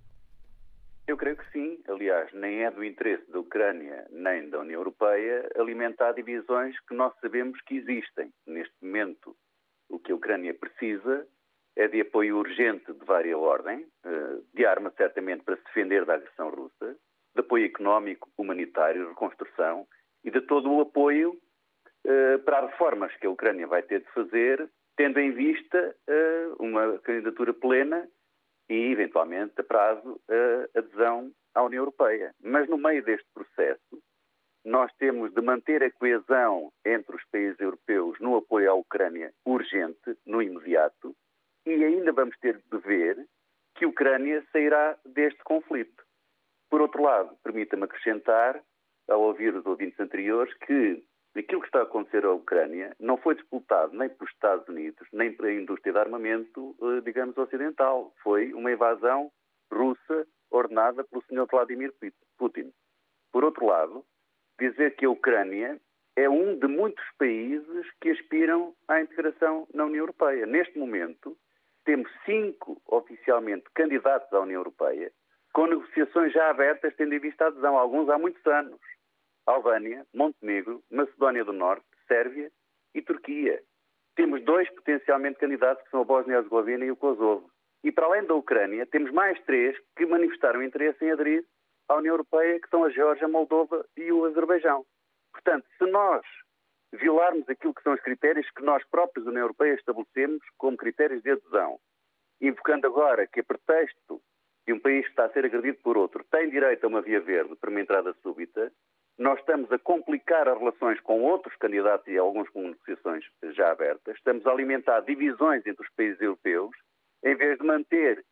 Eu 1.08 1.18
creio 1.18 1.38
que 1.38 1.52
sim. 1.52 1.80
Aliás, 1.88 2.32
nem 2.34 2.64
é 2.64 2.72
do 2.72 2.84
interesse 2.84 3.30
da 3.32 3.40
Ucrânia 3.40 4.06
nem 4.12 4.50
da 4.50 4.60
União 4.60 4.80
Europeia 4.80 5.50
alimentar 5.58 6.12
divisões 6.14 6.80
que 6.82 6.94
nós 6.94 7.14
sabemos 7.20 7.60
que 7.62 7.78
existem. 7.78 8.32
Neste 8.46 8.76
momento, 8.82 9.36
o 9.90 10.00
que 10.00 10.12
a 10.12 10.16
Ucrânia 10.16 10.54
precisa 10.54 11.28
é 11.76 11.88
de 11.88 12.02
apoio 12.02 12.38
urgente 12.38 12.94
de 12.94 13.06
vária 13.06 13.38
ordem, 13.38 13.88
eh, 14.06 14.38
de 14.54 14.66
arma 14.66 14.94
certamente 14.98 15.44
para 15.44 15.56
se 15.58 15.64
defender 15.64 16.06
da 16.06 16.16
agressão 16.16 16.50
russa, 16.50 16.96
de 17.34 17.40
apoio 17.40 17.66
económico, 17.66 18.30
humanitário, 18.38 19.10
reconstrução 19.10 19.88
e 20.24 20.30
de 20.30 20.42
todo 20.42 20.72
o 20.72 20.82
apoio 20.82 21.40
eh, 22.06 22.38
para 22.40 22.60
as 22.60 22.72
reformas 22.72 23.16
que 23.18 23.28
a 23.28 23.30
Ucrânia 23.30 23.68
vai 23.68 23.82
ter 23.84 24.02
de 24.02 24.12
fazer, 24.12 24.70
tendo 24.96 25.20
em 25.20 25.32
vista 25.32 25.96
eh, 26.08 26.48
uma 26.60 26.98
candidatura 27.00 27.54
plena 27.54 28.08
e, 28.70 28.92
eventualmente, 28.92 29.54
a 29.58 29.64
prazo, 29.64 30.20
a 30.30 30.80
adesão 30.80 31.32
à 31.56 31.64
União 31.64 31.82
Europeia. 31.82 32.34
Mas 32.42 32.68
no 32.70 32.78
meio 32.78 33.04
deste 33.04 33.28
processo, 33.34 34.02
nós 34.64 34.92
temos 34.98 35.34
de 35.34 35.42
manter 35.42 35.84
a 35.84 35.92
coesão 35.92 36.72
entre 36.86 37.16
os 37.16 37.24
países 37.32 37.60
europeus 37.60 38.20
no 38.20 38.36
apoio 38.36 38.72
à 38.72 38.74
Ucrânia 38.74 39.34
urgente, 39.46 40.18
no 40.26 40.42
imediato, 40.42 41.16
e 41.66 41.84
ainda 41.84 42.12
vamos 42.12 42.38
ter 42.40 42.62
de 42.72 42.78
ver 42.80 43.26
que 43.76 43.86
a 43.86 43.88
Ucrânia 43.88 44.44
sairá 44.52 44.98
deste 45.06 45.42
conflito. 45.44 46.04
Por 46.70 46.82
outro 46.82 47.02
lado, 47.02 47.36
permita-me 47.44 47.86
acrescentar, 47.86 48.62
ao 49.08 49.22
ouvir 49.22 49.56
os 49.56 49.66
ouvintes 49.66 50.00
anteriores, 50.00 50.54
que 50.66 51.04
aquilo 51.36 51.62
que 51.62 51.68
está 51.68 51.80
a 51.80 51.84
acontecer 51.84 52.26
à 52.26 52.32
Ucrânia 52.32 52.96
não 53.00 53.18
foi 53.18 53.36
disputado 53.36 53.96
nem 53.96 54.10
pelos 54.10 54.32
Estados 54.34 54.68
Unidos, 54.68 55.08
nem 55.14 55.32
pela 55.36 55.52
indústria 55.52 55.94
de 55.94 56.00
armamento, 56.00 56.76
eh, 56.82 57.02
digamos, 57.02 57.38
ocidental. 57.38 58.14
Foi 58.24 58.54
uma 58.54 58.72
invasão 58.72 59.32
russa 59.72 60.28
ordenada 60.50 61.04
pelo 61.04 61.24
Sr. 61.24 61.46
Vladimir 61.50 61.94
Putin. 62.38 62.72
Por 63.32 63.44
outro 63.44 63.66
lado, 63.66 64.04
dizer 64.60 64.96
que 64.96 65.06
a 65.06 65.10
Ucrânia 65.10 65.80
é 66.16 66.28
um 66.28 66.58
de 66.58 66.68
muitos 66.68 67.06
países 67.18 67.88
que 68.02 68.10
aspiram 68.10 68.74
à 68.88 69.00
integração 69.00 69.68
na 69.74 69.86
União 69.86 70.02
Europeia. 70.04 70.46
Neste 70.46 70.78
momento, 70.78 71.38
temos 71.86 72.12
cinco 72.26 72.82
oficialmente 72.88 73.66
candidatos 73.74 74.32
à 74.34 74.42
União 74.42 74.60
Europeia, 74.60 75.12
com 75.54 75.68
negociações 75.68 76.34
já 76.34 76.50
abertas, 76.50 76.94
tendo 76.96 77.14
em 77.14 77.20
vista 77.20 77.46
a 77.46 77.48
adesão, 77.48 77.78
alguns 77.78 78.10
há 78.10 78.18
muitos 78.18 78.46
anos. 78.46 78.80
Albânia, 79.50 80.06
Montenegro, 80.14 80.84
Macedónia 80.92 81.44
do 81.44 81.52
Norte, 81.52 81.86
Sérvia 82.08 82.52
e 82.94 83.02
Turquia. 83.02 83.60
Temos 84.16 84.44
dois 84.44 84.70
potencialmente 84.76 85.40
candidatos, 85.40 85.84
que 85.84 85.90
são 85.90 86.02
a 86.02 86.06
Bósnia-Herzegovina 86.06 86.86
e 86.86 86.92
o 86.92 86.96
Kosovo. 86.96 87.50
E 87.84 87.92
para 87.92 88.06
além 88.06 88.26
da 88.26 88.36
Ucrânia, 88.36 88.86
temos 88.86 89.12
mais 89.12 89.42
três 89.46 89.76
que 89.96 90.06
manifestaram 90.06 90.62
interesse 90.62 91.04
em 91.04 91.12
aderir 91.12 91.44
à 91.88 91.96
União 91.96 92.14
Europeia, 92.14 92.60
que 92.60 92.70
são 92.70 92.84
a 92.84 92.90
Geórgia, 92.92 93.26
a 93.26 93.30
Moldova 93.30 93.84
e 93.98 94.12
o 94.12 94.24
Azerbaijão. 94.26 94.86
Portanto, 95.32 95.66
se 95.78 95.86
nós 95.86 96.24
violarmos 96.94 97.50
aquilo 97.50 97.74
que 97.74 97.82
são 97.82 97.94
os 97.94 98.02
critérios 98.02 98.50
que 98.52 98.62
nós 98.62 98.84
próprios 98.90 99.26
União 99.26 99.42
Europeia 99.42 99.74
estabelecemos 99.74 100.44
como 100.58 100.78
critérios 100.78 101.24
de 101.24 101.32
adesão, 101.32 101.80
invocando 102.40 102.86
agora 102.86 103.26
que 103.26 103.40
a 103.40 103.44
pretexto 103.44 104.22
de 104.68 104.74
um 104.74 104.80
país 104.80 105.06
que 105.06 105.10
está 105.12 105.26
a 105.26 105.30
ser 105.32 105.46
agredido 105.46 105.80
por 105.82 105.98
outro 105.98 106.24
tem 106.30 106.50
direito 106.50 106.84
a 106.84 106.88
uma 106.88 107.02
via 107.02 107.20
verde 107.20 107.56
para 107.56 107.70
uma 107.70 107.82
entrada 107.82 108.14
súbita, 108.22 108.72
nós 109.20 109.38
estamos 109.40 109.70
a 109.70 109.78
complicar 109.78 110.48
as 110.48 110.58
relações 110.58 111.00
com 111.02 111.22
outros 111.22 111.54
candidatos 111.58 112.08
e 112.08 112.18
alguns 112.18 112.50
com 112.50 112.64
negociações 112.64 113.26
já 113.52 113.74
abertas, 113.74 114.16
estamos 114.16 114.48
a 114.48 114.52
alimentar 114.52 115.02
divisões 115.02 115.66
entre 115.68 115.86
os 115.86 115.94
países 115.94 116.22
europeus, 116.22 116.72
em 117.24 117.36
vez 117.36 117.60
de 117.60 117.66
manter 117.66 118.26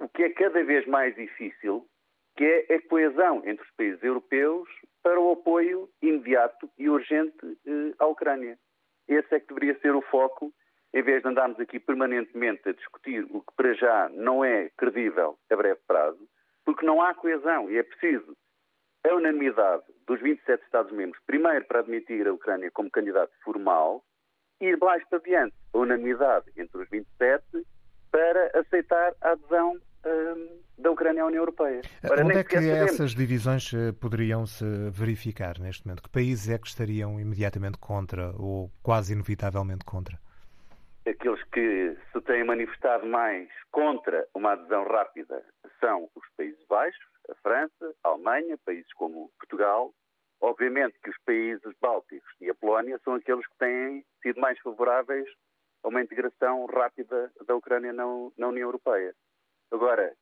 o 0.00 0.08
que 0.08 0.24
é 0.24 0.30
cada 0.30 0.64
vez 0.64 0.86
mais 0.86 1.14
difícil, 1.14 1.86
que 2.36 2.44
é 2.44 2.74
a 2.74 2.88
coesão 2.88 3.42
entre 3.44 3.62
os 3.62 3.70
países 3.76 4.02
europeus 4.02 4.66
para 5.02 5.20
o 5.20 5.32
apoio 5.32 5.90
imediato 6.00 6.70
e 6.78 6.88
urgente 6.88 7.58
eh, 7.66 7.94
à 7.98 8.06
Ucrânia. 8.06 8.58
Esse 9.06 9.34
é 9.34 9.40
que 9.40 9.48
deveria 9.48 9.78
ser 9.80 9.94
o 9.94 10.00
foco, 10.00 10.50
em 10.94 11.02
vez 11.02 11.22
de 11.22 11.28
andarmos 11.28 11.60
aqui 11.60 11.78
permanentemente 11.78 12.66
a 12.66 12.72
discutir 12.72 13.26
o 13.30 13.42
que 13.42 13.54
para 13.54 13.74
já 13.74 14.08
não 14.08 14.42
é 14.42 14.70
credível 14.78 15.38
a 15.50 15.56
breve 15.56 15.80
prazo, 15.86 16.26
porque 16.64 16.86
não 16.86 17.02
há 17.02 17.12
coesão 17.12 17.70
e 17.70 17.76
é 17.76 17.82
preciso 17.82 18.34
a 19.08 19.14
unanimidade 19.14 19.84
dos 20.06 20.20
27 20.20 20.62
Estados-membros, 20.64 21.22
primeiro 21.26 21.64
para 21.66 21.80
admitir 21.80 22.26
a 22.26 22.32
Ucrânia 22.32 22.70
como 22.70 22.90
candidato 22.90 23.32
formal, 23.42 24.04
e 24.60 24.76
mais 24.76 25.02
para 25.08 25.20
diante, 25.20 25.54
a 25.72 25.78
unanimidade 25.78 26.46
entre 26.56 26.82
os 26.82 26.88
27 26.90 27.42
para 28.10 28.58
aceitar 28.58 29.14
a 29.22 29.30
adesão 29.30 29.78
hum, 30.04 30.60
da 30.76 30.90
Ucrânia 30.90 31.22
à 31.22 31.26
União 31.26 31.40
Europeia. 31.40 31.80
Ora, 32.08 32.24
Onde 32.24 32.38
é 32.38 32.44
que 32.44 32.56
essas 32.56 33.14
divisões 33.14 33.72
eh, 33.72 33.92
poderiam 33.92 34.46
se 34.46 34.64
verificar 34.90 35.58
neste 35.58 35.86
momento? 35.86 36.02
Que 36.02 36.10
países 36.10 36.48
é 36.50 36.58
que 36.58 36.66
estariam 36.66 37.18
imediatamente 37.20 37.78
contra 37.78 38.32
ou 38.36 38.70
quase 38.82 39.12
inevitavelmente 39.12 39.84
contra? 39.84 40.18
Aqueles 41.06 41.42
que 41.44 41.96
se 42.12 42.20
têm 42.22 42.44
manifestado 42.44 43.06
mais 43.06 43.48
contra 43.70 44.26
uma 44.34 44.52
adesão 44.52 44.84
rápida 44.84 45.42
são 45.80 46.08
os 46.14 46.28
Países 46.36 46.62
Baixos, 46.68 47.09
a 47.28 47.34
França, 47.36 47.94
a 48.04 48.08
Alemanha, 48.08 48.58
países 48.64 48.92
como 48.94 49.30
Portugal. 49.38 49.92
Obviamente 50.40 50.98
que 51.02 51.10
os 51.10 51.18
países 51.24 51.74
bálticos 51.80 52.32
e 52.40 52.48
a 52.48 52.54
Polónia 52.54 52.98
são 53.04 53.14
aqueles 53.14 53.46
que 53.46 53.58
têm 53.58 54.04
sido 54.22 54.40
mais 54.40 54.58
favoráveis 54.60 55.28
a 55.82 55.88
uma 55.88 56.02
integração 56.02 56.66
rápida 56.66 57.30
da 57.46 57.54
Ucrânia 57.54 57.92
na, 57.92 58.06
União 58.06 58.56
Europeia. 58.56 59.14
Agora, 59.70 60.14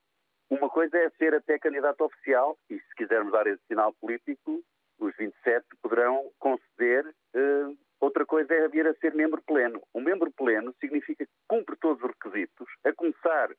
uma 0.51 0.69
coisa 0.69 0.97
é 0.97 1.11
ser 1.11 1.35
até 1.35 1.59
candidato 1.59 2.05
oficial, 2.05 2.59
e 2.71 2.79
se 2.79 2.95
quisermos 2.97 3.33
dar 3.33 3.47
esse 3.47 3.63
sinal 3.67 3.93
político, 3.95 4.63
os 4.99 5.15
27 5.17 5.67
poderão 5.83 6.31
conceder. 6.39 7.07
Uh, 7.35 7.77
outra 8.01 8.25
coisa 8.25 8.53
é 8.55 8.69
vir 8.69 8.87
a 8.87 8.95
ser 8.95 9.15
membro 9.15 9.43
pleno. 9.43 9.83
Um 9.95 10.01
membro 10.01 10.33
pleno 10.33 10.75
significa 10.81 11.25
que 11.25 11.33
cumpre 11.47 11.77
todos 11.77 12.03
os 12.03 12.11
requisitos, 12.11 12.69
a 12.85 12.93
começar 12.95 13.51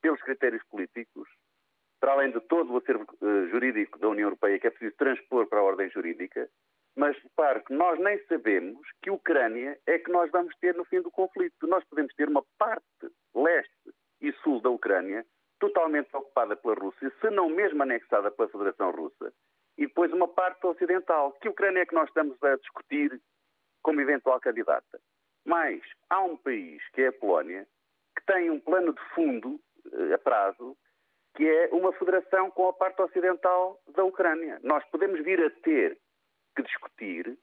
pelos 0.00 0.20
critérios 0.22 0.62
políticos, 0.70 1.28
para 2.00 2.12
além 2.12 2.32
de 2.32 2.40
todo 2.40 2.72
o 2.72 2.78
acervo 2.78 3.06
uh, 3.20 3.48
jurídico 3.48 3.98
da 3.98 4.08
União 4.08 4.26
Europeia, 4.26 4.58
que 4.58 4.66
é 4.66 4.70
preciso 4.70 4.96
transpor 4.96 5.46
para 5.46 5.60
a 5.60 5.62
ordem 5.62 5.90
jurídica, 5.90 6.48
mas 6.96 7.16
repare 7.22 7.60
que 7.60 7.74
nós 7.74 7.98
nem 8.00 8.18
sabemos 8.26 8.80
que 9.02 9.10
Ucrânia 9.10 9.78
é 9.86 9.98
que 9.98 10.10
nós 10.10 10.30
vamos 10.30 10.56
ter 10.56 10.74
no 10.74 10.84
fim 10.84 11.00
do 11.00 11.10
conflito. 11.10 11.66
Nós 11.66 11.84
podemos 11.84 12.12
ter 12.14 12.28
uma 12.28 12.44
parte 12.58 13.14
leste 13.34 13.94
e 14.20 14.32
sul 14.42 14.60
da 14.60 14.70
Ucrânia 14.70 15.24
totalmente 15.58 16.08
ocupada 16.16 16.56
pela 16.56 16.74
Rússia, 16.74 17.12
se 17.20 17.30
não 17.30 17.48
mesmo 17.48 17.82
anexada 17.82 18.30
pela 18.30 18.48
Federação 18.48 18.90
Russa, 18.90 19.32
e 19.76 19.86
depois 19.86 20.12
uma 20.12 20.26
parte 20.26 20.66
ocidental. 20.66 21.32
Que 21.40 21.48
Ucrânia 21.48 21.82
é 21.82 21.86
que 21.86 21.94
nós 21.94 22.08
estamos 22.08 22.42
a 22.42 22.56
discutir 22.56 23.20
como 23.82 24.00
eventual 24.00 24.40
candidata? 24.40 25.00
Mas 25.44 25.80
há 26.08 26.22
um 26.22 26.36
país, 26.36 26.82
que 26.92 27.02
é 27.02 27.08
a 27.08 27.12
Polónia, 27.12 27.66
que 28.16 28.24
tem 28.26 28.50
um 28.50 28.60
plano 28.60 28.92
de 28.92 29.00
fundo 29.14 29.60
eh, 29.92 30.14
a 30.14 30.18
prazo 30.18 30.76
que 31.34 31.48
é 31.48 31.68
uma 31.72 31.92
federação 31.92 32.50
com 32.50 32.68
a 32.68 32.72
parte 32.72 33.00
ocidental 33.02 33.80
da 33.94 34.04
Ucrânia. 34.04 34.58
Nós 34.62 34.84
podemos 34.90 35.22
vir 35.22 35.40
a 35.44 35.50
ter 35.62 35.98
que 36.56 36.62
discutir 36.62 37.38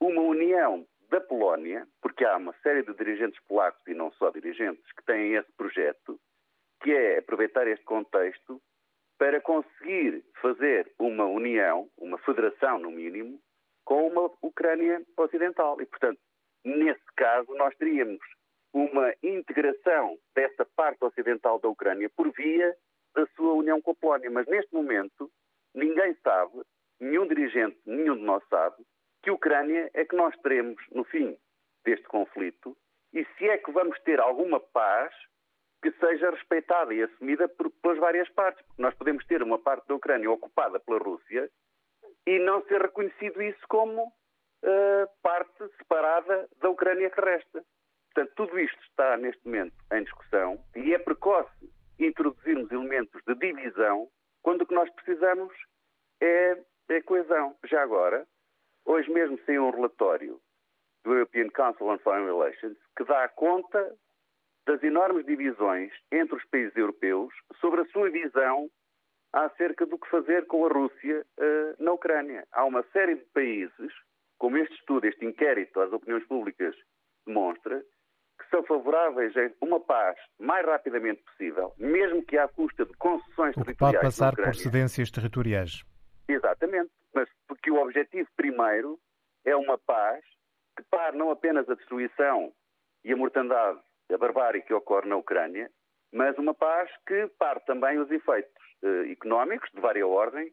uma 0.00 0.20
união 0.20 0.86
da 1.10 1.20
Polónia, 1.20 1.86
porque 2.00 2.24
há 2.24 2.36
uma 2.36 2.54
série 2.62 2.82
de 2.82 2.94
dirigentes 2.94 3.40
polacos 3.46 3.82
e 3.86 3.94
não 3.94 4.10
só 4.12 4.30
dirigentes 4.30 4.84
que 4.92 5.04
têm 5.04 5.34
esse 5.34 5.52
projeto, 5.52 6.18
que 6.82 6.90
é 6.90 7.18
aproveitar 7.18 7.66
este 7.68 7.84
contexto 7.84 8.60
para 9.18 9.40
conseguir 9.40 10.24
fazer 10.40 10.90
uma 10.98 11.24
união, 11.26 11.88
uma 11.98 12.18
federação 12.18 12.78
no 12.78 12.90
mínimo, 12.90 13.38
com 13.84 14.08
uma 14.08 14.30
Ucrânia 14.42 15.02
ocidental. 15.16 15.80
E, 15.80 15.86
portanto, 15.86 16.18
nesse 16.64 17.04
caso, 17.16 17.52
nós 17.54 17.74
teríamos 17.76 18.20
uma 18.72 19.12
integração 19.22 20.18
dessa 20.34 20.64
parte 20.76 21.04
ocidental 21.04 21.60
da 21.60 21.68
Ucrânia 21.68 22.10
por 22.16 22.32
via 22.32 22.74
da 23.14 23.26
sua 23.36 23.52
união 23.54 23.80
com 23.80 23.92
a 23.92 23.94
Polónia. 23.94 24.30
Mas 24.30 24.46
neste 24.46 24.72
momento, 24.74 25.30
ninguém 25.74 26.14
sabe, 26.22 26.62
nenhum 27.00 27.26
dirigente, 27.26 27.78
nenhum 27.86 28.16
de 28.16 28.22
nós 28.22 28.42
sabe, 28.48 28.76
que 29.22 29.30
Ucrânia 29.30 29.90
é 29.94 30.04
que 30.04 30.16
nós 30.16 30.34
teremos 30.42 30.82
no 30.90 31.04
fim 31.04 31.36
deste 31.84 32.06
conflito 32.06 32.76
e 33.12 33.24
se 33.36 33.48
é 33.48 33.58
que 33.58 33.70
vamos 33.70 33.98
ter 34.00 34.20
alguma 34.20 34.58
paz 34.58 35.14
que 35.82 35.90
seja 35.92 36.30
respeitada 36.30 36.94
e 36.94 37.02
assumida 37.02 37.48
por, 37.48 37.70
pelas 37.70 37.98
várias 37.98 38.28
partes. 38.30 38.64
Porque 38.66 38.82
nós 38.82 38.94
podemos 38.94 39.24
ter 39.26 39.42
uma 39.42 39.58
parte 39.58 39.86
da 39.88 39.94
Ucrânia 39.94 40.30
ocupada 40.30 40.78
pela 40.80 40.98
Rússia 40.98 41.50
e 42.26 42.38
não 42.38 42.64
ser 42.66 42.80
reconhecido 42.80 43.42
isso 43.42 43.60
como 43.68 44.04
uh, 44.06 45.08
parte 45.22 45.68
separada 45.78 46.48
da 46.60 46.70
Ucrânia 46.70 47.10
que 47.10 47.20
resta. 47.20 47.64
Portanto, 48.14 48.32
tudo 48.36 48.58
isto 48.60 48.80
está 48.84 49.16
neste 49.16 49.44
momento 49.44 49.74
em 49.92 50.04
discussão 50.04 50.62
e 50.76 50.94
é 50.94 50.98
precoce 50.98 51.70
introduzirmos 52.06 52.70
elementos 52.70 53.20
de 53.26 53.34
divisão 53.34 54.08
quando 54.42 54.62
o 54.62 54.66
que 54.66 54.74
nós 54.74 54.90
precisamos 54.90 55.52
é, 56.20 56.58
é 56.88 57.00
coesão. 57.02 57.56
Já 57.64 57.82
agora, 57.82 58.26
hoje 58.84 59.10
mesmo 59.10 59.38
saiu 59.44 59.64
um 59.64 59.70
relatório 59.70 60.40
do 61.04 61.12
European 61.12 61.48
Council 61.50 61.86
on 61.86 61.98
Foreign 61.98 62.26
Relations 62.26 62.76
que 62.96 63.04
dá 63.04 63.28
conta 63.28 63.94
das 64.66 64.82
enormes 64.82 65.26
divisões 65.26 65.92
entre 66.10 66.36
os 66.36 66.44
países 66.46 66.76
europeus 66.76 67.34
sobre 67.60 67.80
a 67.80 67.86
sua 67.86 68.10
visão 68.10 68.70
acerca 69.32 69.86
do 69.86 69.98
que 69.98 70.08
fazer 70.08 70.46
com 70.46 70.66
a 70.66 70.68
Rússia 70.68 71.26
uh, 71.38 71.82
na 71.82 71.92
Ucrânia. 71.92 72.46
Há 72.52 72.64
uma 72.64 72.82
série 72.92 73.16
de 73.16 73.24
países, 73.32 73.92
como 74.38 74.58
este 74.58 74.74
estudo, 74.74 75.06
este 75.06 75.24
inquérito 75.24 75.80
às 75.80 75.92
opiniões 75.92 76.24
públicas 76.26 76.76
demonstra, 77.26 77.82
são 78.52 78.62
favoráveis 78.64 79.34
a 79.36 79.50
uma 79.64 79.80
paz 79.80 80.16
mais 80.38 80.64
rapidamente 80.64 81.22
possível, 81.22 81.72
mesmo 81.78 82.22
que 82.22 82.36
à 82.36 82.46
custa 82.46 82.84
de 82.84 82.92
concessões 82.94 83.56
o 83.56 83.64
territoriais. 83.64 83.94
Pode 83.94 84.00
passar 84.00 84.36
por 84.36 84.54
cedências 84.54 85.10
territoriais. 85.10 85.82
Exatamente, 86.28 86.90
mas 87.14 87.28
porque 87.48 87.70
o 87.70 87.82
objetivo 87.82 88.28
primeiro 88.36 88.98
é 89.44 89.56
uma 89.56 89.78
paz 89.78 90.22
que 90.76 90.82
pare 90.84 91.16
não 91.16 91.30
apenas 91.30 91.68
a 91.68 91.74
destruição 91.74 92.52
e 93.04 93.12
a 93.12 93.16
mortandade, 93.16 93.80
a 94.12 94.18
barbárie 94.18 94.62
que 94.62 94.74
ocorre 94.74 95.08
na 95.08 95.16
Ucrânia, 95.16 95.70
mas 96.12 96.36
uma 96.38 96.54
paz 96.54 96.90
que 97.06 97.26
pare 97.38 97.60
também 97.60 97.98
os 97.98 98.10
efeitos 98.10 98.52
eh, 98.82 99.12
económicos 99.12 99.70
de 99.72 99.80
várias 99.80 100.06
ordem 100.06 100.52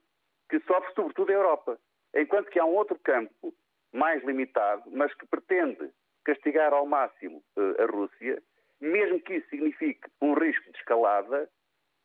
que 0.50 0.60
sofre 0.62 0.94
sobretudo 0.96 1.32
a 1.32 1.36
Europa. 1.36 1.80
Enquanto 2.16 2.50
que 2.50 2.60
há 2.60 2.66
um 2.66 2.76
outro 2.76 2.98
campo 3.00 3.54
mais 3.94 4.24
limitado, 4.24 4.84
mas 4.92 5.14
que 5.14 5.28
pretende 5.28 5.92
castigar 6.24 6.74
ao 6.74 6.86
máximo 6.86 7.44
uh, 7.58 7.82
a 7.82 7.86
Rússia, 7.86 8.42
mesmo 8.80 9.20
que 9.22 9.36
isso 9.36 9.50
signifique 9.50 10.08
um 10.22 10.34
risco 10.34 10.72
de 10.72 10.78
escalada 10.78 11.50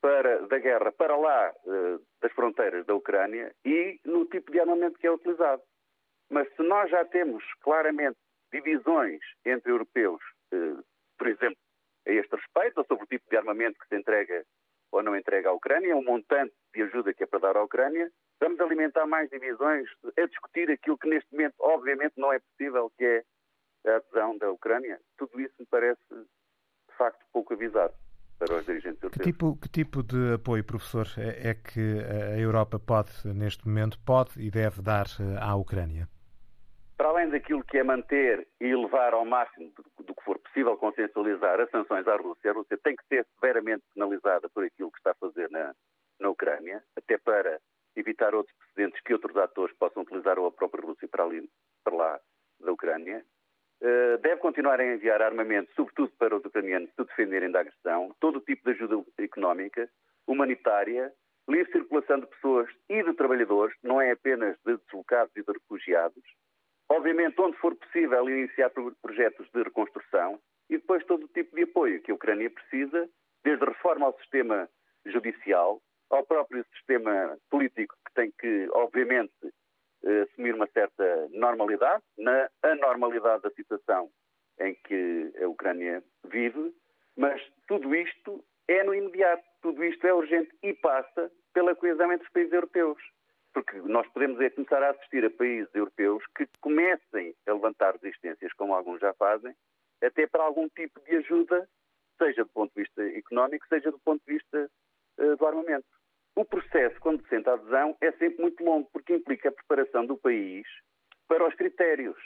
para, 0.00 0.46
da 0.48 0.58
guerra 0.58 0.92
para 0.92 1.16
lá 1.16 1.52
uh, 1.64 2.00
das 2.20 2.32
fronteiras 2.32 2.84
da 2.86 2.94
Ucrânia 2.94 3.54
e 3.64 4.00
no 4.04 4.26
tipo 4.26 4.52
de 4.52 4.60
armamento 4.60 4.98
que 4.98 5.06
é 5.06 5.10
utilizado. 5.10 5.62
Mas 6.30 6.48
se 6.54 6.62
nós 6.62 6.90
já 6.90 7.04
temos 7.04 7.44
claramente 7.60 8.18
divisões 8.52 9.20
entre 9.44 9.72
europeus, 9.72 10.20
uh, 10.52 10.84
por 11.16 11.28
exemplo, 11.28 11.58
a 12.06 12.12
este 12.12 12.36
respeito, 12.36 12.78
ou 12.78 12.84
sobre 12.84 13.04
o 13.04 13.08
tipo 13.08 13.28
de 13.30 13.36
armamento 13.36 13.78
que 13.78 13.88
se 13.88 13.96
entrega 13.96 14.44
ou 14.92 15.02
não 15.02 15.16
entrega 15.16 15.48
à 15.48 15.52
Ucrânia, 15.52 15.96
um 15.96 16.04
montante 16.04 16.54
de 16.72 16.82
ajuda 16.82 17.12
que 17.12 17.24
é 17.24 17.26
para 17.26 17.40
dar 17.40 17.56
à 17.56 17.62
Ucrânia, 17.62 18.10
vamos 18.40 18.60
alimentar 18.60 19.06
mais 19.06 19.28
divisões 19.30 19.88
a 20.16 20.26
discutir 20.26 20.70
aquilo 20.70 20.98
que 20.98 21.08
neste 21.08 21.32
momento, 21.32 21.54
obviamente, 21.58 22.12
não 22.16 22.32
é 22.32 22.38
possível, 22.38 22.92
que 22.96 23.04
é 23.04 23.24
a 23.86 23.96
adesão 23.96 24.36
da 24.38 24.50
Ucrânia, 24.50 25.00
tudo 25.16 25.40
isso 25.40 25.54
me 25.58 25.66
parece, 25.66 26.00
de 26.10 26.96
facto, 26.96 27.24
pouco 27.32 27.54
avisado 27.54 27.94
para 28.38 28.56
os 28.56 28.66
dirigentes 28.66 29.02
europeus. 29.02 29.24
Que 29.24 29.32
tipo, 29.32 29.56
que 29.56 29.68
tipo 29.68 30.02
de 30.02 30.34
apoio, 30.34 30.64
professor, 30.64 31.06
é, 31.18 31.50
é 31.50 31.54
que 31.54 31.80
a 31.80 32.38
Europa 32.38 32.78
pode, 32.78 33.10
neste 33.26 33.66
momento, 33.66 33.98
pode 34.04 34.40
e 34.40 34.50
deve 34.50 34.82
dar 34.82 35.06
eh, 35.20 35.38
à 35.40 35.54
Ucrânia? 35.54 36.08
Para 36.96 37.08
além 37.08 37.28
daquilo 37.28 37.64
que 37.64 37.78
é 37.78 37.82
manter 37.82 38.46
e 38.60 38.74
levar 38.74 39.14
ao 39.14 39.24
máximo 39.24 39.72
do, 39.72 40.04
do 40.04 40.14
que 40.14 40.24
for 40.24 40.38
possível 40.38 40.76
consensualizar 40.76 41.60
as 41.60 41.70
sanções 41.70 42.06
à 42.06 42.16
Rússia, 42.16 42.50
a 42.50 42.54
Rússia 42.54 42.78
tem 42.82 42.94
que 42.94 43.04
ser 43.08 43.26
severamente 43.34 43.82
penalizada 43.94 44.48
por 44.48 44.64
aquilo 44.64 44.92
que 44.92 44.98
está 44.98 45.10
a 45.10 45.14
fazer 45.14 45.50
na, 45.50 45.74
na 46.20 46.28
Ucrânia, 46.28 46.82
até 46.96 47.18
para 47.18 47.60
evitar 47.96 48.34
outros 48.34 48.56
precedentes 48.56 49.00
que 49.02 49.12
outros 49.12 49.36
atores 49.36 49.76
possam 49.76 50.02
utilizar 50.02 50.38
ou 50.38 50.46
a 50.46 50.52
própria 50.52 50.84
Rússia 50.84 51.08
para, 51.08 51.24
ali, 51.24 51.48
para 51.82 51.94
lá 51.94 52.20
da 52.60 52.72
Ucrânia. 52.72 53.24
Eh, 53.86 54.16
deve 54.22 54.40
continuar 54.40 54.80
a 54.80 54.94
enviar 54.94 55.20
armamento, 55.20 55.70
sobretudo 55.76 56.10
para 56.16 56.34
os 56.34 56.42
ucranianos 56.42 56.88
se 56.96 57.04
defenderem 57.04 57.50
da 57.50 57.60
agressão, 57.60 58.16
todo 58.18 58.38
o 58.38 58.40
tipo 58.40 58.64
de 58.64 58.70
ajuda 58.70 59.04
económica, 59.18 59.90
humanitária, 60.26 61.12
livre 61.46 61.70
circulação 61.70 62.20
de 62.20 62.26
pessoas 62.28 62.66
e 62.88 63.02
de 63.02 63.12
trabalhadores, 63.12 63.76
não 63.82 64.00
é 64.00 64.12
apenas 64.12 64.56
de 64.64 64.78
deslocados 64.78 65.36
e 65.36 65.42
de 65.42 65.52
refugiados. 65.52 66.24
Obviamente, 66.88 67.38
onde 67.38 67.58
for 67.58 67.76
possível, 67.76 68.26
iniciar 68.26 68.72
projetos 69.02 69.46
de 69.52 69.62
reconstrução 69.62 70.40
e 70.70 70.78
depois 70.78 71.04
todo 71.04 71.24
o 71.24 71.28
tipo 71.28 71.54
de 71.54 71.64
apoio 71.64 72.00
que 72.00 72.10
a 72.10 72.14
Ucrânia 72.14 72.48
precisa, 72.48 73.06
desde 73.44 73.66
reforma 73.66 74.06
ao 74.06 74.16
sistema 74.18 74.66
judicial, 75.04 75.82
ao 76.08 76.24
próprio 76.24 76.64
sistema 76.74 77.36
político, 77.50 77.94
que 78.06 78.14
tem 78.14 78.32
que, 78.40 78.66
obviamente, 78.72 79.34
assumir 80.22 80.54
uma 80.54 80.66
certa 80.68 81.28
normalidade, 81.30 82.02
na 82.18 82.48
anormalidade 82.62 83.42
da 83.42 83.50
situação 83.50 84.10
em 84.60 84.74
que 84.74 85.32
a 85.42 85.48
Ucrânia 85.48 86.02
vive, 86.26 86.74
mas 87.16 87.40
tudo 87.66 87.94
isto 87.94 88.44
é 88.68 88.82
no 88.82 88.94
imediato, 88.94 89.44
tudo 89.62 89.84
isto 89.84 90.06
é 90.06 90.12
urgente 90.12 90.54
e 90.62 90.72
passa 90.74 91.30
pela 91.52 91.74
coesão 91.74 92.12
entre 92.12 92.26
os 92.26 92.32
países 92.32 92.52
europeus. 92.52 92.98
Porque 93.52 93.76
nós 93.82 94.06
podemos 94.08 94.40
é 94.40 94.50
começar 94.50 94.82
a 94.82 94.90
assistir 94.90 95.24
a 95.24 95.30
países 95.30 95.72
europeus 95.74 96.24
que 96.36 96.46
comecem 96.60 97.34
a 97.46 97.52
levantar 97.52 97.94
resistências, 97.94 98.52
como 98.54 98.74
alguns 98.74 99.00
já 99.00 99.14
fazem, 99.14 99.54
até 100.02 100.26
para 100.26 100.42
algum 100.42 100.68
tipo 100.70 101.00
de 101.02 101.16
ajuda, 101.16 101.68
seja 102.18 102.44
do 102.44 102.50
ponto 102.50 102.72
de 102.74 102.82
vista 102.82 103.02
económico, 103.16 103.66
seja 103.68 103.90
do 103.92 103.98
ponto 104.00 104.20
de 104.26 104.34
vista 104.34 104.70
uh, 105.18 105.36
do 105.36 105.46
armamento. 105.46 105.86
O 106.36 106.44
processo, 106.44 106.98
quando 107.00 107.22
se 107.22 107.28
senta 107.28 107.52
a 107.52 107.54
adesão, 107.54 107.96
é 108.00 108.10
sempre 108.12 108.42
muito 108.42 108.64
longo, 108.64 108.88
porque 108.92 109.14
implica 109.14 109.48
a 109.48 109.52
preparação 109.52 110.04
do 110.04 110.16
país 110.16 110.66
para 111.28 111.46
os 111.46 111.54
critérios, 111.54 112.18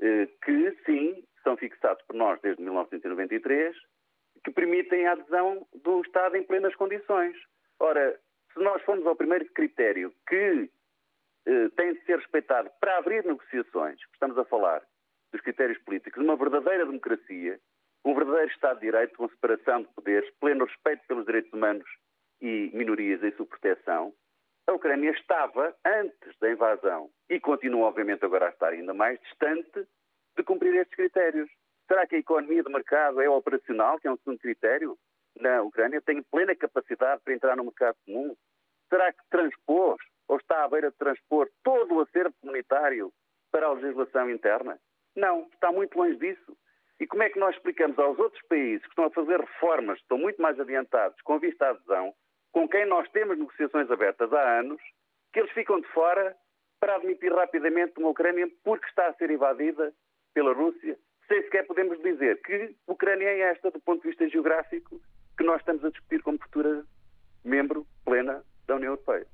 eh, 0.00 0.28
que, 0.44 0.76
sim, 0.84 1.24
são 1.42 1.56
fixados 1.56 2.04
por 2.06 2.14
nós 2.14 2.38
desde 2.42 2.62
1993, 2.62 3.74
que 4.44 4.50
permitem 4.50 5.06
a 5.06 5.12
adesão 5.12 5.66
do 5.82 6.02
Estado 6.02 6.36
em 6.36 6.42
plenas 6.42 6.74
condições. 6.76 7.36
Ora, 7.80 8.20
se 8.52 8.60
nós 8.60 8.82
formos 8.82 9.06
ao 9.06 9.16
primeiro 9.16 9.46
critério 9.52 10.12
que 10.28 10.70
eh, 11.46 11.68
tem 11.74 11.94
de 11.94 12.04
ser 12.04 12.18
respeitado 12.18 12.70
para 12.78 12.98
abrir 12.98 13.24
negociações, 13.24 13.98
estamos 14.12 14.36
a 14.36 14.44
falar 14.44 14.82
dos 15.32 15.40
critérios 15.40 15.78
políticos, 15.84 16.22
uma 16.22 16.36
verdadeira 16.36 16.84
democracia, 16.84 17.58
um 18.04 18.14
verdadeiro 18.14 18.50
Estado 18.50 18.80
de 18.80 18.86
Direito 18.86 19.16
com 19.16 19.28
separação 19.30 19.82
de 19.82 19.88
poderes, 19.94 20.30
pleno 20.38 20.66
respeito 20.66 21.06
pelos 21.06 21.24
direitos 21.24 21.52
humanos 21.52 21.88
e 22.40 22.70
minorias 22.72 23.22
em 23.22 23.32
sua 23.32 23.46
proteção, 23.46 24.12
a 24.66 24.72
Ucrânia 24.72 25.10
estava, 25.12 25.74
antes 25.84 26.38
da 26.40 26.50
invasão, 26.50 27.10
e 27.30 27.40
continua, 27.40 27.88
obviamente, 27.88 28.24
agora 28.24 28.46
a 28.46 28.50
estar 28.50 28.68
ainda 28.68 28.92
mais 28.92 29.18
distante 29.20 29.86
de 30.36 30.42
cumprir 30.44 30.74
estes 30.74 30.94
critérios. 30.94 31.50
Será 31.86 32.06
que 32.06 32.16
a 32.16 32.18
economia 32.18 32.62
de 32.62 32.70
mercado 32.70 33.20
é 33.20 33.30
operacional, 33.30 33.98
que 33.98 34.06
é 34.06 34.12
um 34.12 34.16
segundo 34.18 34.38
critério? 34.38 34.98
Na 35.40 35.62
Ucrânia 35.62 36.02
tem 36.02 36.22
plena 36.22 36.54
capacidade 36.54 37.22
para 37.22 37.32
entrar 37.32 37.56
no 37.56 37.64
mercado 37.64 37.96
comum? 38.04 38.36
Será 38.90 39.10
que 39.10 39.22
transpôs, 39.30 39.98
ou 40.28 40.36
está 40.36 40.64
à 40.64 40.68
beira 40.68 40.90
de 40.90 40.96
transpor, 40.98 41.48
todo 41.62 41.94
o 41.94 42.00
acervo 42.00 42.34
comunitário 42.40 43.10
para 43.50 43.66
a 43.66 43.72
legislação 43.72 44.30
interna? 44.30 44.78
Não, 45.16 45.48
está 45.52 45.72
muito 45.72 45.96
longe 45.96 46.16
disso. 46.16 46.56
E 47.00 47.06
como 47.06 47.22
é 47.22 47.30
que 47.30 47.38
nós 47.38 47.54
explicamos 47.54 47.98
aos 47.98 48.18
outros 48.18 48.42
países 48.48 48.82
que 48.82 48.88
estão 48.88 49.04
a 49.04 49.10
fazer 49.10 49.40
reformas, 49.40 49.96
que 49.96 50.02
estão 50.02 50.18
muito 50.18 50.42
mais 50.42 50.60
adiantados 50.60 51.18
com 51.22 51.38
vista 51.38 51.66
à 51.66 51.70
adesão, 51.70 52.14
com 52.52 52.68
quem 52.68 52.86
nós 52.86 53.08
temos 53.10 53.38
negociações 53.38 53.90
abertas 53.90 54.32
há 54.32 54.60
anos, 54.60 54.80
que 55.32 55.40
eles 55.40 55.52
ficam 55.52 55.80
de 55.80 55.86
fora 55.88 56.36
para 56.80 56.96
admitir 56.96 57.32
rapidamente 57.32 57.94
uma 57.98 58.10
Ucrânia 58.10 58.48
porque 58.64 58.86
está 58.86 59.08
a 59.08 59.14
ser 59.14 59.30
invadida 59.30 59.92
pela 60.32 60.52
Rússia, 60.52 60.96
sem 61.26 61.42
sequer 61.42 61.66
podemos 61.66 62.00
dizer 62.02 62.40
que 62.42 62.74
Ucrânia 62.86 63.28
é 63.28 63.40
esta, 63.50 63.70
do 63.70 63.80
ponto 63.80 64.02
de 64.02 64.08
vista 64.08 64.28
geográfico, 64.28 65.00
que 65.36 65.44
nós 65.44 65.60
estamos 65.60 65.84
a 65.84 65.90
discutir 65.90 66.22
como 66.22 66.38
futura 66.38 66.84
membro 67.44 67.86
plena 68.04 68.42
da 68.66 68.76
União 68.76 68.92
Europeia. 68.92 69.26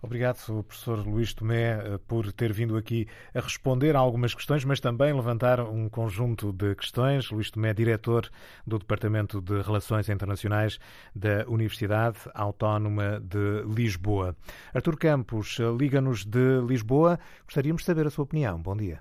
Obrigado, 0.00 0.62
professor 0.62 1.04
Luís 1.04 1.34
Tomé, 1.34 1.72
eh, 1.72 1.98
por 2.06 2.32
ter 2.32 2.52
vindo 2.52 2.76
aqui 2.76 3.08
a 3.34 3.40
responder 3.40 3.96
a 3.96 3.98
algumas 3.98 4.32
questões, 4.32 4.64
mas 4.64 4.78
também 4.78 5.12
levantar 5.12 5.60
um 5.60 5.88
conjunto 5.88 6.52
de 6.52 6.76
questões. 6.76 7.28
Luís 7.32 7.50
Tomé, 7.50 7.74
diretor 7.74 8.30
do 8.64 8.78
Departamento 8.78 9.40
de 9.40 9.60
Relações 9.60 10.08
Internacionais 10.08 10.78
da 11.16 11.44
Universidade 11.48 12.18
Autónoma 12.32 13.18
de 13.18 13.62
Lisboa. 13.66 14.36
Artur 14.72 14.96
Campos, 14.96 15.58
liga-nos 15.76 16.24
de 16.24 16.60
Lisboa. 16.64 17.18
Gostaríamos 17.44 17.82
de 17.82 17.86
saber 17.86 18.06
a 18.06 18.10
sua 18.10 18.22
opinião. 18.22 18.62
Bom 18.62 18.76
dia. 18.76 19.00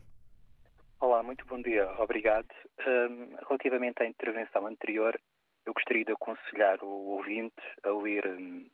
Olá, 0.99 1.21
muito 1.21 1.45
bom 1.45 1.61
dia. 1.61 1.87
Obrigado. 1.99 2.47
Um, 2.87 3.35
relativamente 3.47 4.01
à 4.01 4.07
intervenção 4.07 4.65
anterior, 4.65 5.15
eu 5.63 5.73
gostaria 5.73 6.03
de 6.03 6.11
aconselhar 6.13 6.83
o 6.83 7.17
ouvinte 7.17 7.61
a 7.83 7.89
ler 7.91 8.25
um, 8.25 8.65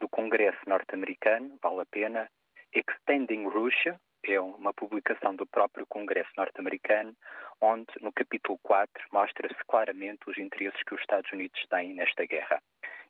do 0.00 0.08
Congresso 0.08 0.58
norte-americano, 0.66 1.58
vale 1.62 1.82
a 1.82 1.86
pena, 1.86 2.28
Extending 2.72 3.46
Russia, 3.46 4.00
é 4.24 4.40
uma 4.40 4.72
publicação 4.72 5.34
do 5.34 5.46
próprio 5.46 5.86
Congresso 5.86 6.30
norte-americano, 6.36 7.14
onde 7.60 7.92
no 8.00 8.12
capítulo 8.12 8.58
4 8.62 8.90
mostra-se 9.12 9.62
claramente 9.66 10.28
os 10.28 10.38
interesses 10.38 10.82
que 10.82 10.94
os 10.94 11.00
Estados 11.00 11.30
Unidos 11.32 11.60
têm 11.68 11.94
nesta 11.94 12.24
guerra. 12.26 12.60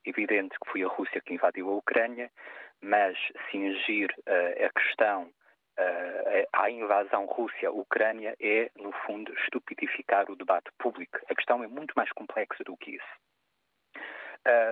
Evidente 0.04 0.56
que 0.62 0.70
foi 0.70 0.82
a 0.82 0.88
Rússia 0.88 1.20
que 1.20 1.34
invadiu 1.34 1.68
a 1.68 1.76
Ucrânia, 1.76 2.30
mas 2.80 3.18
cingir 3.50 4.10
uh, 4.20 4.66
a 4.66 4.70
questão 4.80 5.24
uh, 5.24 6.46
à 6.52 6.70
invasão 6.70 7.26
Rússia-Ucrânia 7.26 8.34
é, 8.40 8.70
no 8.76 8.92
fundo, 9.04 9.32
estupidificar 9.40 10.30
o 10.30 10.36
debate 10.36 10.70
público. 10.78 11.18
A 11.28 11.34
questão 11.34 11.62
é 11.62 11.66
muito 11.66 11.92
mais 11.96 12.10
complexa 12.12 12.64
do 12.64 12.76
que 12.76 12.92
isso. 12.92 13.29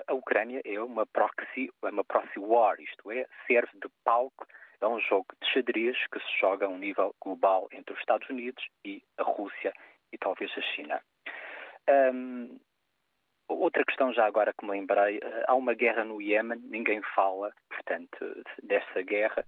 A 0.09 0.15
Ucrânia 0.15 0.63
é 0.65 0.81
uma 0.81 1.05
proxy, 1.07 1.71
é 1.83 1.89
uma 1.89 2.05
proxy 2.05 2.39
war, 2.39 2.81
isto 2.81 3.11
é, 3.11 3.27
serve 3.47 3.73
de 3.75 3.89
palco 4.03 4.47
a 4.81 4.89
um 4.89 4.99
jogo 5.01 5.27
de 5.43 5.49
xadrez 5.53 5.97
que 6.13 6.21
se 6.21 6.41
joga 6.41 6.67
a 6.67 6.69
um 6.69 6.79
nível 6.79 7.15
global 7.21 7.69
entre 7.73 7.93
os 7.93 8.01
Estados 8.01 8.29
Unidos 8.31 8.65
e 8.85 9.03
a 9.19 9.23
Rússia 9.23 9.73
e 10.13 10.19
talvez 10.19 10.51
a 10.57 10.63
China. 10.63 11.03
Outra 13.49 13.83
questão 13.85 14.13
já 14.13 14.27
agora 14.27 14.53
que 14.53 14.65
me 14.65 14.73
lembrei, 14.73 15.19
uh, 15.19 15.45
há 15.47 15.55
uma 15.55 15.73
guerra 15.73 16.05
no 16.05 16.21
Iémen, 16.21 16.61
ninguém 16.65 17.01
fala, 17.15 17.51
portanto, 17.71 18.45
dessa 18.63 19.03
guerra, 19.03 19.45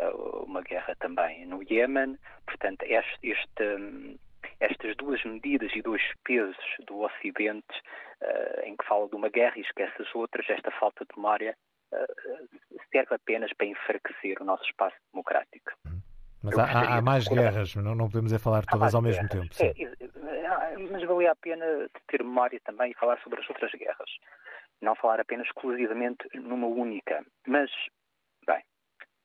uh, 0.00 0.44
uma 0.44 0.62
guerra 0.62 0.96
também 0.98 1.44
no 1.46 1.62
Iémen, 1.62 2.18
portanto, 2.46 2.82
este, 2.82 3.28
este 3.28 4.18
estas 4.60 4.96
duas 4.96 5.22
medidas 5.24 5.70
e 5.74 5.82
dois 5.82 6.02
pesos 6.24 6.56
do 6.86 7.00
Ocidente, 7.00 7.74
uh, 8.22 8.60
em 8.64 8.76
que 8.76 8.84
fala 8.86 9.08
de 9.08 9.14
uma 9.14 9.28
guerra 9.28 9.54
e 9.56 9.62
esquece 9.62 10.00
as 10.00 10.14
outras, 10.14 10.48
esta 10.48 10.70
falta 10.72 11.04
de 11.04 11.16
memória 11.16 11.56
uh, 11.92 12.80
serve 12.92 13.14
apenas 13.14 13.52
para 13.54 13.66
enfraquecer 13.66 14.40
o 14.40 14.44
nosso 14.44 14.64
espaço 14.64 14.96
democrático. 15.12 15.72
Uhum. 15.86 16.00
Mas 16.44 16.58
há, 16.58 16.98
há, 16.98 17.00
mais 17.00 17.24
de 17.24 17.34
guerras, 17.34 17.74
não, 17.74 17.94
não 17.94 18.06
podemos 18.06 18.30
é 18.30 18.38
falar 18.38 18.66
todas 18.66 18.94
ao 18.94 19.00
mesmo 19.00 19.26
guerras. 19.26 19.56
tempo. 19.56 19.80
É, 20.28 20.76
mas 20.90 21.02
valia 21.04 21.32
a 21.32 21.36
pena 21.36 21.64
ter 22.06 22.22
memória 22.22 22.60
também 22.64 22.90
e 22.90 22.94
falar 22.94 23.18
sobre 23.22 23.40
as 23.40 23.48
outras 23.48 23.72
guerras. 23.72 24.10
Não 24.82 24.94
falar 24.94 25.20
apenas 25.20 25.46
exclusivamente 25.46 26.28
numa 26.34 26.66
única. 26.66 27.24
Mas, 27.46 27.70
bem, 28.46 28.62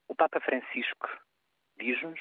o 0.07 0.15
Papa 0.15 0.39
Francisco 0.39 1.09
diz-nos 1.77 2.19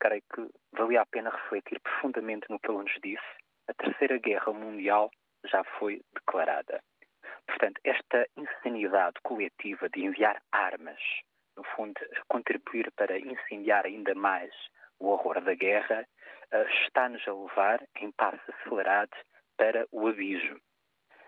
creio 0.00 0.22
que 0.34 0.48
valia 0.72 1.02
a 1.02 1.06
pena 1.06 1.30
refletir 1.30 1.80
profundamente 1.80 2.46
no 2.48 2.58
que 2.58 2.70
ele 2.70 2.78
nos 2.78 2.98
disse. 3.02 3.32
A 3.68 3.74
Terceira 3.74 4.18
Guerra 4.18 4.52
Mundial 4.52 5.10
já 5.44 5.62
foi 5.78 6.02
declarada. 6.14 6.82
Portanto, 7.46 7.80
esta 7.84 8.26
insanidade 8.36 9.20
coletiva 9.22 9.88
de 9.88 10.04
enviar 10.04 10.40
armas, 10.52 11.00
no 11.56 11.64
fundo, 11.64 11.94
contribuir 12.28 12.90
para 12.92 13.18
incendiar 13.18 13.86
ainda 13.86 14.14
mais 14.14 14.52
o 14.98 15.08
horror 15.08 15.40
da 15.40 15.54
guerra, 15.54 16.06
eh, 16.52 16.66
está-nos 16.84 17.26
a 17.26 17.32
levar 17.32 17.86
em 17.96 18.10
passos 18.12 18.40
acelerados 18.48 19.18
para 19.56 19.86
o 19.90 20.08
abismo. 20.08 20.60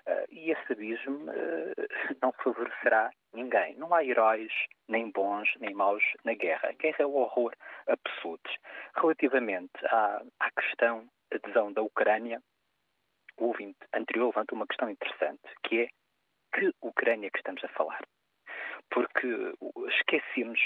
Uh, 0.08 0.26
e 0.30 0.50
esse 0.50 0.72
abismo 0.72 1.30
uh, 1.30 1.74
não 2.20 2.32
favorecerá 2.32 3.10
ninguém. 3.32 3.76
Não 3.76 3.94
há 3.94 4.04
heróis, 4.04 4.52
nem 4.88 5.10
bons, 5.10 5.48
nem 5.60 5.72
maus 5.74 6.02
na 6.24 6.34
guerra. 6.34 6.70
A 6.70 6.72
guerra 6.72 6.96
é 7.00 7.06
o 7.06 7.14
horror 7.14 7.54
absoluto. 7.86 8.50
Relativamente 8.96 9.72
à, 9.86 10.22
à 10.40 10.50
questão 10.60 11.08
adesão 11.32 11.72
da 11.72 11.82
Ucrânia, 11.82 12.42
o 13.38 13.46
ouvinte 13.46 13.78
anterior 13.94 14.26
levanta 14.26 14.54
uma 14.54 14.66
questão 14.66 14.90
interessante, 14.90 15.40
que 15.64 15.82
é 15.82 15.88
que 16.54 16.72
Ucrânia 16.82 17.30
que 17.30 17.38
estamos 17.38 17.62
a 17.64 17.68
falar? 17.68 18.02
Porque 18.90 19.54
esquecemos 19.88 20.60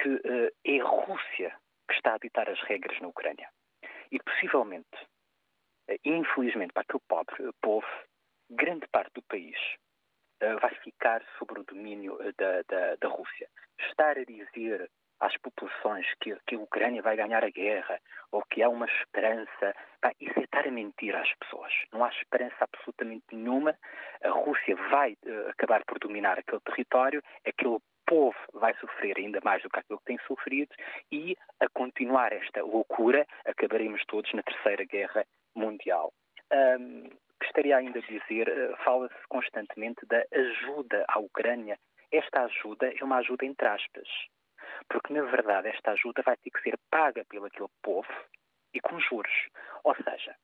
que 0.00 0.08
uh, 0.08 0.50
é 0.64 0.80
a 0.80 0.84
Rússia 0.84 1.54
que 1.88 1.94
está 1.94 2.14
a 2.14 2.18
ditar 2.18 2.48
as 2.48 2.60
regras 2.62 2.98
na 3.00 3.08
Ucrânia. 3.08 3.48
E 4.12 4.18
possivelmente, 4.20 4.96
infelizmente, 6.04 6.72
para 6.72 6.82
aquele 6.82 7.02
pobre 7.08 7.52
povo, 7.60 7.86
grande 8.50 8.86
parte 8.88 9.12
do 9.14 9.22
país 9.22 9.56
uh, 10.42 10.58
vai 10.60 10.74
ficar 10.76 11.22
sob 11.38 11.60
o 11.60 11.64
domínio 11.64 12.14
uh, 12.14 12.32
da, 12.36 12.62
da, 12.68 12.96
da, 12.96 13.08
Rússia. 13.08 13.48
Estar 13.88 14.18
a 14.18 14.24
dizer 14.24 14.90
às 15.20 15.36
populações 15.38 16.06
que, 16.20 16.34
que, 16.46 16.54
a 16.54 16.58
Ucrânia 16.58 17.02
vai 17.02 17.16
ganhar 17.16 17.44
a 17.44 17.50
guerra 17.50 18.00
ou 18.32 18.42
que 18.50 18.62
há 18.62 18.68
uma 18.68 18.86
esperança, 18.86 19.74
pá, 20.00 20.12
isso 20.18 20.38
é 20.38 20.44
estar 20.44 20.66
a 20.66 20.70
mentir 20.70 21.14
às 21.14 21.32
pessoas. 21.34 21.72
Não 21.92 22.04
há 22.04 22.08
esperança 22.08 22.56
absolutamente 22.60 23.24
nenhuma. 23.32 23.76
A 24.22 24.30
Rússia 24.30 24.74
vai 24.90 25.12
uh, 25.26 25.48
acabar 25.50 25.84
por 25.84 25.98
dominar 25.98 26.38
aquele 26.38 26.60
território, 26.60 27.22
aquele 27.46 27.78
povo 28.06 28.36
vai 28.54 28.74
sofrer 28.80 29.16
ainda 29.18 29.40
mais 29.44 29.62
do 29.62 29.70
que 29.70 29.78
aquilo 29.78 29.98
que 30.00 30.04
tem 30.06 30.18
sofrido 30.26 30.74
e, 31.12 31.36
a 31.60 31.68
continuar 31.68 32.32
esta 32.32 32.60
loucura, 32.62 33.24
acabaremos 33.46 34.04
todos 34.06 34.32
na 34.32 34.42
Terceira 34.42 34.84
Guerra 34.84 35.24
Mundial. 35.54 36.12
Um, 36.52 37.08
gostaria 37.40 37.76
ainda 37.76 38.00
de 38.00 38.18
dizer, 38.18 38.48
eh, 38.48 38.76
fala-se 38.84 39.14
constantemente 39.28 40.04
da 40.06 40.24
ajuda 40.32 41.04
à 41.08 41.18
Ucrânia. 41.18 41.78
Esta 42.12 42.44
ajuda 42.44 42.92
é 42.92 43.04
uma 43.04 43.18
ajuda 43.18 43.44
entre 43.44 43.66
aspas, 43.66 44.08
porque 44.88 45.12
na 45.12 45.22
verdade 45.22 45.68
esta 45.68 45.92
ajuda 45.92 46.22
vai 46.22 46.36
ter 46.36 46.50
que 46.50 46.62
ser 46.62 46.78
paga 46.90 47.24
pelo 47.24 47.46
aquele 47.46 47.68
povo 47.82 48.08
e 48.74 48.80
com 48.80 48.98
juros. 49.00 49.48
Ou 49.84 49.94
seja, 49.96 50.34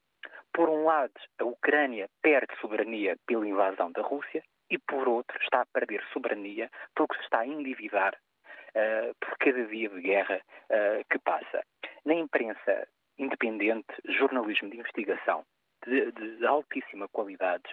por 0.52 0.68
um 0.68 0.84
lado, 0.84 1.12
a 1.38 1.44
Ucrânia 1.44 2.08
perde 2.22 2.54
soberania 2.60 3.16
pela 3.26 3.46
invasão 3.46 3.92
da 3.92 4.02
Rússia 4.02 4.42
e, 4.70 4.78
por 4.78 5.08
outro, 5.08 5.38
está 5.42 5.60
a 5.60 5.66
perder 5.66 6.02
soberania 6.12 6.70
porque 6.94 7.16
se 7.16 7.24
está 7.24 7.40
a 7.40 7.46
endividar 7.46 8.14
uh, 8.14 9.14
por 9.20 9.36
cada 9.38 9.64
dia 9.66 9.88
de 9.88 10.00
guerra 10.00 10.40
uh, 10.70 11.04
que 11.10 11.18
passa. 11.18 11.62
Na 12.04 12.14
imprensa 12.14 12.88
independente, 13.18 13.86
jornalismo 14.18 14.70
de 14.70 14.78
investigação, 14.78 15.44
de, 15.86 16.12
de 16.12 16.46
altíssima 16.46 17.08
qualidade. 17.08 17.68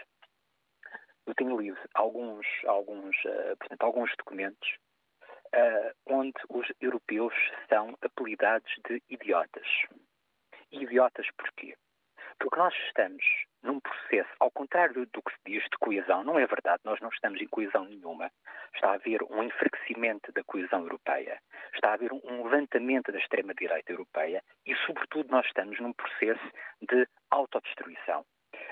Eu 1.26 1.34
tenho 1.36 1.60
lido 1.60 1.78
alguns, 1.93 2.45
alguns, 2.65 3.15
uh, 3.26 3.58
portanto, 3.58 3.84
alguns 3.84 4.12
documentos 4.17 4.69
uh, 5.56 5.93
onde 6.06 6.34
os 6.49 6.67
europeus 6.82 7.34
são 7.69 7.97
apelidados 8.02 8.71
de 8.88 9.02
idiotas. 9.10 9.67
Idiotas 10.71 11.28
porquê? 11.38 11.76
Porque 12.39 12.58
nós 12.58 12.74
estamos 12.88 13.24
num 13.62 13.80
processo, 13.80 14.30
ao 14.39 14.52
contrário 14.52 15.06
do, 15.06 15.22
que 15.22 15.32
se 15.32 15.39
diz 15.46 15.63
de 15.63 15.78
coesão, 15.80 16.24
não 16.24 16.38
é 16.38 16.46
verdade, 16.46 16.82
nós 16.84 17.00
não 17.00 17.10
estamos 17.10 17.41
em 17.41 17.48
coesão 17.48 17.86
nenhuma. 17.86 18.30
Está 18.76 18.91
a 18.91 18.93
haver 18.96 19.24
um 19.24 19.43
enfraquecimento 19.43 20.32
da 20.34 20.43
coesão 20.43 20.82
europeia, 20.82 21.39
está 21.74 21.91
a 21.91 21.93
haver 21.93 22.12
um, 22.12 22.43
levantamento 22.43 23.12
da 23.12 23.19
extrema-direita 23.19 23.91
europeia 23.91 24.43
e, 24.65 24.76
sobretudo, 24.86 25.30
nós 25.30 25.46
estamos 25.46 25.80
num 25.80 25.93
processo 25.93 26.46
de 26.82 27.08
autodestruição. 27.32 28.26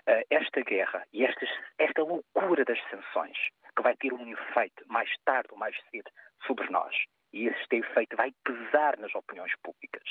Uh, 0.07 0.25
esta 0.29 0.61
guerra 0.61 1.05
e 1.13 1.25
esta, 1.25 1.45
esta 1.77 2.03
loucura 2.03 2.65
das 2.65 2.79
sanções, 2.89 3.37
que 3.75 3.81
vai 3.81 3.95
ter 3.95 4.13
um 4.13 4.27
efeito 4.27 4.83
mais 4.87 5.09
tarde 5.25 5.49
ou 5.51 5.57
mais 5.57 5.75
cedo 5.89 6.09
sobre 6.45 6.69
nós, 6.69 6.95
e 7.33 7.47
este 7.47 7.77
efeito 7.77 8.15
vai 8.15 8.33
pesar 8.43 8.97
nas 8.97 9.13
opiniões 9.15 9.53
públicas. 9.63 10.03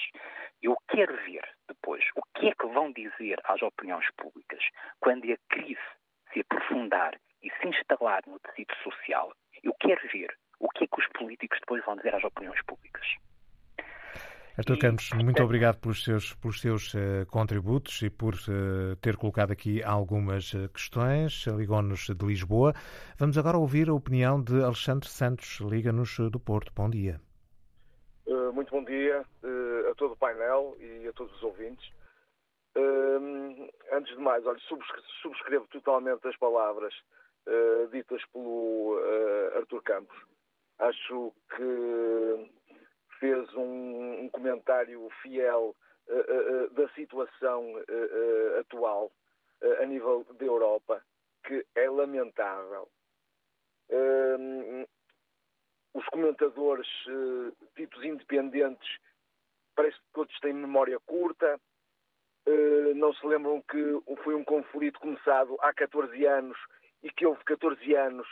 Eu 0.62 0.76
quero 0.88 1.16
ver 1.24 1.42
depois 1.68 2.04
o 2.16 2.22
que 2.34 2.48
é 2.48 2.54
que 2.54 2.66
vão 2.66 2.92
dizer 2.92 3.38
às 3.44 3.60
opiniões 3.62 4.06
públicas 4.16 4.62
quando 5.00 5.30
a 5.30 5.36
crise 5.48 5.80
se 6.32 6.40
aprofundar 6.40 7.18
e 7.42 7.50
se 7.50 7.68
instalar 7.68 8.22
no 8.26 8.38
tecido 8.40 8.74
social. 8.82 9.32
Eu 9.62 9.74
quero 9.80 10.00
ver 10.08 10.34
o 10.58 10.68
que 10.68 10.84
é 10.84 10.86
que 10.86 11.00
os 11.00 11.06
políticos 11.08 11.58
depois 11.60 11.84
vão 11.84 11.96
dizer 11.96 12.14
às 12.14 12.24
opiniões 12.24 12.62
públicas. 12.64 13.06
Artur 14.60 14.78
Campos, 14.78 15.10
muito 15.14 15.42
obrigado 15.42 15.78
pelos 15.78 16.04
seus, 16.04 16.34
pelos 16.34 16.60
seus 16.60 16.92
uh, 16.92 17.24
contributos 17.30 18.02
e 18.02 18.10
por 18.10 18.34
uh, 18.34 18.94
ter 19.00 19.16
colocado 19.16 19.52
aqui 19.52 19.82
algumas 19.82 20.52
uh, 20.52 20.68
questões. 20.68 21.46
Ligou-nos 21.46 22.08
de 22.08 22.26
Lisboa. 22.26 22.74
Vamos 23.18 23.38
agora 23.38 23.56
ouvir 23.56 23.88
a 23.88 23.94
opinião 23.94 24.38
de 24.42 24.62
Alexandre 24.62 25.08
Santos, 25.08 25.60
Liga-nos 25.60 26.14
do 26.30 26.38
Porto. 26.38 26.70
Bom 26.76 26.90
dia. 26.90 27.18
muito 28.52 28.70
bom 28.70 28.84
dia 28.84 29.24
a 29.90 29.94
todo 29.94 30.12
o 30.12 30.16
painel 30.18 30.76
e 30.78 31.08
a 31.08 31.12
todos 31.14 31.34
os 31.36 31.42
ouvintes. 31.42 31.90
antes 33.92 34.14
de 34.14 34.22
mais, 34.22 34.44
olha, 34.44 34.60
subscrevo 35.22 35.66
totalmente 35.68 36.28
as 36.28 36.36
palavras 36.36 36.92
ditas 37.90 38.22
pelo 38.30 38.98
Artur 39.56 39.82
Campos 39.82 40.18
acho 40.80 41.32
que 41.56 42.50
fez 43.20 43.54
um, 43.54 44.22
um 44.24 44.28
comentário 44.30 45.08
fiel 45.22 45.76
uh, 46.08 46.14
uh, 46.14 46.70
da 46.70 46.88
situação 46.94 47.64
atual 48.58 49.12
a 49.78 49.84
nível 49.84 50.26
da 50.38 50.44
Europa, 50.46 51.04
que 51.44 51.64
é 51.74 51.88
lamentável. 51.90 52.88
os 55.92 56.06
comentadores 56.06 56.88
ditos 57.76 58.02
independentes 58.02 58.88
parece 59.76 59.98
que 59.98 60.12
todos 60.14 60.40
têm 60.40 60.54
memória 60.54 60.98
curta, 61.00 61.60
não 62.96 63.12
se 63.12 63.26
lembram 63.26 63.60
que 63.60 64.02
foi 64.24 64.34
um 64.34 64.44
conflito 64.44 64.98
começado 64.98 65.58
há 65.60 65.74
14 65.74 66.24
anos 66.24 66.56
e 67.02 67.10
que 67.10 67.26
houve 67.26 67.44
14 67.44 67.94
anos 67.94 68.26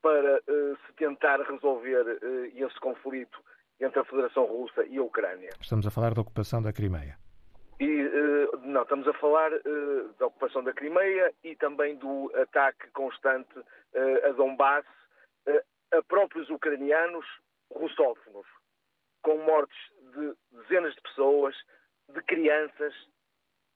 para 0.00 0.40
se 0.86 0.92
tentar 0.94 1.38
resolver 1.42 2.18
esse 2.54 2.80
conflito 2.80 3.38
entre 3.82 4.00
a 4.00 4.04
Federação 4.04 4.44
Russa 4.44 4.84
e 4.86 4.98
a 4.98 5.02
Ucrânia. 5.02 5.50
Estamos 5.60 5.86
a 5.86 5.90
falar 5.90 6.14
da 6.14 6.20
ocupação 6.20 6.62
da 6.62 6.72
Crimeia. 6.72 7.18
E, 7.80 8.04
uh, 8.04 8.60
não, 8.64 8.82
estamos 8.82 9.08
a 9.08 9.12
falar 9.14 9.52
uh, 9.52 10.12
da 10.18 10.26
ocupação 10.26 10.62
da 10.62 10.72
Crimeia 10.72 11.32
e 11.42 11.56
também 11.56 11.96
do 11.96 12.30
ataque 12.36 12.88
constante 12.92 13.58
uh, 13.58 14.28
a 14.28 14.32
Donbass 14.32 14.86
a 15.92 16.02
próprios 16.04 16.48
ucranianos 16.48 17.26
russófonos, 17.74 18.46
com 19.22 19.36
mortes 19.38 19.76
de 20.14 20.32
dezenas 20.62 20.94
de 20.94 21.00
pessoas, 21.02 21.54
de 22.08 22.22
crianças, 22.22 22.94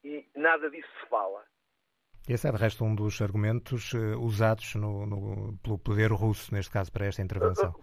e 0.03 0.25
nada 0.35 0.69
disso 0.69 0.87
se 1.01 1.09
fala. 1.09 1.43
Esse 2.27 2.47
é, 2.47 2.51
de 2.51 2.57
resto, 2.57 2.83
um 2.83 2.95
dos 2.95 3.21
argumentos 3.21 3.93
usados 4.19 4.73
no, 4.75 5.05
no, 5.05 5.57
pelo 5.59 5.77
poder 5.77 6.11
russo, 6.11 6.53
neste 6.53 6.71
caso, 6.71 6.91
para 6.91 7.05
esta 7.05 7.21
intervenção. 7.21 7.75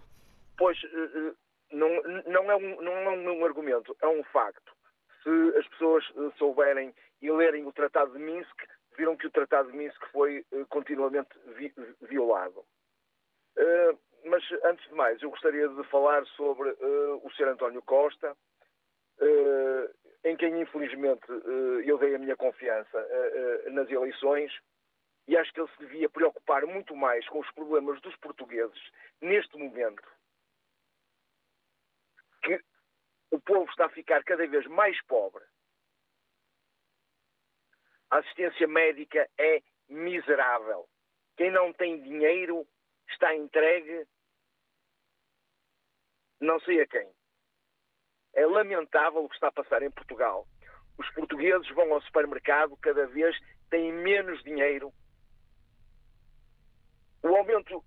Pois, 0.57 0.77
não, 1.71 1.89
não, 2.25 2.51
é 2.51 2.55
um, 2.55 2.81
não 2.81 2.93
é 2.93 3.09
um 3.09 3.45
argumento, 3.45 3.95
é 4.01 4.07
um 4.07 4.23
facto. 4.25 4.73
Se 5.23 5.57
as 5.57 5.67
pessoas 5.69 6.05
eh, 6.15 6.31
souberem 6.37 6.93
e 7.21 7.31
lerem 7.31 7.65
o 7.65 7.73
Tratado 7.73 8.13
de 8.13 8.19
Minsk, 8.19 8.55
viram 8.97 9.17
que 9.17 9.27
o 9.27 9.31
Tratado 9.31 9.71
de 9.71 9.77
Minsk 9.77 9.99
foi 10.11 10.45
uh, 10.51 10.65
continuamente 10.67 11.29
vi 11.57 11.73
violado. 12.01 12.59
Uh, 13.57 13.97
mas, 14.25 14.43
antes 14.63 14.87
de 14.87 14.95
mais, 14.95 15.21
eu 15.21 15.29
gostaria 15.29 15.67
de 15.67 15.83
falar 15.85 16.25
sobre 16.27 16.69
uh, 16.69 17.21
o 17.23 17.31
Sr. 17.31 17.49
António 17.49 17.81
Costa, 17.81 18.35
em 20.25 20.35
quem, 20.35 20.59
infelizmente, 20.59 21.25
eu 21.85 21.97
dei 21.97 22.15
a 22.15 22.19
minha 22.19 22.35
confiança 22.35 23.07
nas 23.67 23.89
eleições 23.89 24.51
e 25.25 25.37
acho 25.37 25.53
que 25.53 25.61
ele 25.61 25.69
se 25.69 25.79
devia 25.79 26.09
preocupar 26.09 26.65
muito 26.65 26.93
mais 26.95 27.25
com 27.29 27.39
os 27.39 27.49
problemas 27.51 28.01
dos 28.01 28.13
portugueses 28.17 28.77
neste 29.21 29.57
momento 29.57 30.03
que 32.45 32.63
o 33.31 33.39
povo 33.39 33.69
está 33.69 33.85
a 33.85 33.89
ficar 33.89 34.23
cada 34.23 34.47
vez 34.47 34.65
mais 34.67 35.01
pobre. 35.05 35.43
A 38.11 38.19
assistência 38.19 38.67
médica 38.67 39.27
é 39.37 39.61
miserável. 39.89 40.87
Quem 41.35 41.51
não 41.51 41.73
tem 41.73 42.01
dinheiro 42.01 42.65
está 43.09 43.35
entregue 43.35 44.07
não 46.39 46.59
sei 46.59 46.81
a 46.81 46.87
quem. 46.87 47.09
É 48.33 48.45
lamentável 48.45 49.23
o 49.23 49.29
que 49.29 49.35
está 49.35 49.47
a 49.47 49.51
passar 49.51 49.81
em 49.81 49.91
Portugal. 49.91 50.45
Os 50.97 51.09
portugueses 51.11 51.67
vão 51.69 51.93
ao 51.93 52.01
supermercado, 52.01 52.77
cada 52.77 53.07
vez 53.07 53.35
têm 53.69 53.91
menos 53.91 54.43
dinheiro. 54.43 54.93
O 57.23 57.35
aumento 57.35 57.83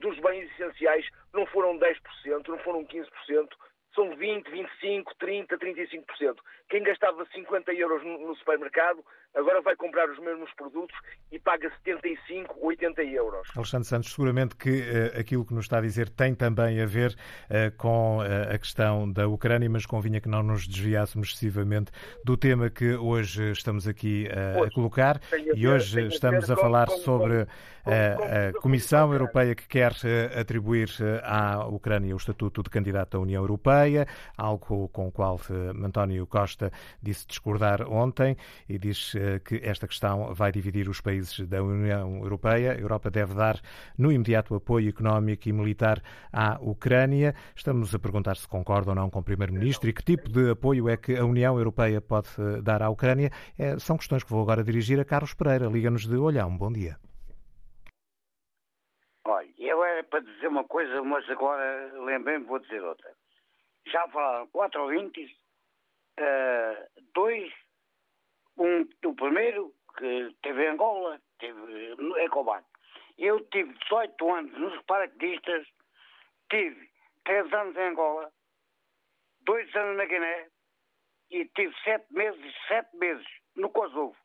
dos 0.00 0.18
bens 0.20 0.50
essenciais 0.52 1.08
não 1.32 1.46
foram 1.46 1.78
10%, 1.78 2.48
não 2.48 2.58
foram 2.58 2.84
15%, 2.84 3.48
são 3.94 4.14
20, 4.16 4.50
25, 4.50 5.14
30, 5.16 5.58
35%. 5.58 6.36
Quem 6.68 6.82
gastava 6.82 7.26
50 7.32 7.72
euros 7.74 8.02
no 8.02 8.34
supermercado 8.36 9.04
agora 9.34 9.60
vai 9.62 9.74
comprar 9.76 10.08
os 10.10 10.18
mesmos 10.18 10.52
produtos 10.54 10.96
e 11.30 11.38
paga 11.38 11.70
75, 11.84 12.54
80 12.60 13.02
euros. 13.04 13.48
Alexandre 13.56 13.88
Santos, 13.88 14.12
seguramente 14.12 14.56
que 14.56 14.80
uh, 14.80 15.18
aquilo 15.18 15.44
que 15.44 15.54
nos 15.54 15.64
está 15.64 15.78
a 15.78 15.80
dizer 15.80 16.08
tem 16.10 16.34
também 16.34 16.80
a 16.80 16.86
ver 16.86 17.12
uh, 17.12 17.76
com 17.76 18.18
uh, 18.18 18.54
a 18.54 18.58
questão 18.58 19.10
da 19.10 19.26
Ucrânia, 19.26 19.68
mas 19.68 19.86
convinha 19.86 20.20
que 20.20 20.28
não 20.28 20.42
nos 20.42 20.66
desviássemos 20.66 21.28
excessivamente 21.28 21.90
do 22.24 22.36
tema 22.36 22.68
que 22.68 22.94
hoje 22.94 23.52
estamos 23.52 23.88
aqui 23.88 24.28
a 24.30 24.70
colocar. 24.70 25.20
A 25.32 25.36
ver, 25.36 25.56
e 25.56 25.66
hoje 25.66 26.06
estamos 26.08 26.50
a, 26.50 26.54
a 26.54 26.56
falar 26.56 26.86
com, 26.86 26.96
sobre 26.98 27.46
com, 27.84 27.90
a 27.90 28.60
Comissão 28.60 29.12
Europeia 29.12 29.54
que 29.54 29.66
quer 29.66 29.92
atribuir 30.38 30.88
à 31.22 31.66
Ucrânia 31.66 32.14
o 32.14 32.16
estatuto 32.16 32.62
de 32.62 32.70
candidato 32.70 33.16
à 33.16 33.20
União 33.20 33.42
Europeia, 33.42 34.06
algo 34.36 34.88
com 34.88 35.08
o 35.08 35.12
qual 35.12 35.40
António 35.82 36.26
Costa 36.26 36.70
disse 37.02 37.26
discordar 37.26 37.88
ontem 37.88 38.36
e 38.68 38.78
diz 38.78 39.14
que 39.44 39.60
esta 39.62 39.86
questão 39.86 40.34
vai 40.34 40.52
dividir 40.52 40.88
os 40.88 41.00
países 41.00 41.46
da 41.48 41.62
União 41.62 42.18
Europeia. 42.18 42.72
A 42.72 42.78
Europa 42.78 43.10
deve 43.10 43.34
dar 43.34 43.60
no 43.98 44.10
imediato 44.12 44.54
apoio 44.54 44.88
económico 44.88 45.48
e 45.48 45.52
militar 45.52 46.02
à 46.32 46.58
Ucrânia. 46.60 47.34
Estamos 47.54 47.94
a 47.94 47.98
perguntar 47.98 48.36
se 48.36 48.48
concorda 48.48 48.90
ou 48.90 48.94
não 48.94 49.10
com 49.10 49.20
o 49.20 49.24
Primeiro-Ministro 49.24 49.88
e 49.88 49.92
que 49.92 50.02
tipo 50.02 50.28
de 50.28 50.50
apoio 50.50 50.88
é 50.88 50.96
que 50.96 51.16
a 51.16 51.24
União 51.24 51.56
Europeia 51.56 52.00
pode 52.00 52.28
eh, 52.38 52.60
dar 52.62 52.82
à 52.82 52.90
Ucrânia. 52.90 53.30
É, 53.58 53.78
são 53.78 53.96
questões 53.96 54.24
que 54.24 54.30
vou 54.30 54.42
agora 54.42 54.64
dirigir 54.64 54.98
a 55.00 55.04
Carlos 55.04 55.34
Pereira. 55.34 55.66
Liga-nos 55.66 56.06
de 56.06 56.16
Olhão. 56.16 56.56
Bom 56.56 56.72
dia. 56.72 56.96
Olha, 59.24 59.48
eu 59.58 59.84
era 59.84 60.02
para 60.04 60.20
dizer 60.20 60.48
uma 60.48 60.64
coisa, 60.64 61.02
mas 61.02 61.28
agora 61.30 61.92
lembrei-me, 62.04 62.44
vou 62.44 62.58
dizer 62.58 62.82
outra. 62.82 63.10
Já 63.86 64.06
falaram 64.08 64.46
quatro 64.48 64.82
ouvintes, 64.82 65.30
uh, 66.18 67.02
dois 67.14 67.52
um, 68.56 68.88
o 69.04 69.14
primeiro, 69.14 69.72
que 69.96 70.34
teve 70.42 70.64
em 70.64 70.68
Angola, 70.68 71.20
teve 71.38 71.94
em 71.94 72.28
combate. 72.28 72.66
Eu 73.18 73.40
tive 73.50 73.72
18 73.74 74.32
anos 74.32 74.58
nos 74.58 74.82
paraquedistas, 74.84 75.66
tive 76.50 76.90
3 77.24 77.52
anos 77.52 77.76
em 77.76 77.88
Angola, 77.88 78.32
2 79.42 79.76
anos 79.76 79.96
na 79.96 80.04
Guiné 80.06 80.48
e 81.30 81.44
tive 81.46 81.74
7 81.82 82.12
meses, 82.12 82.54
7 82.68 82.96
meses 82.96 83.26
no 83.56 83.70
Kosovo. 83.70 84.16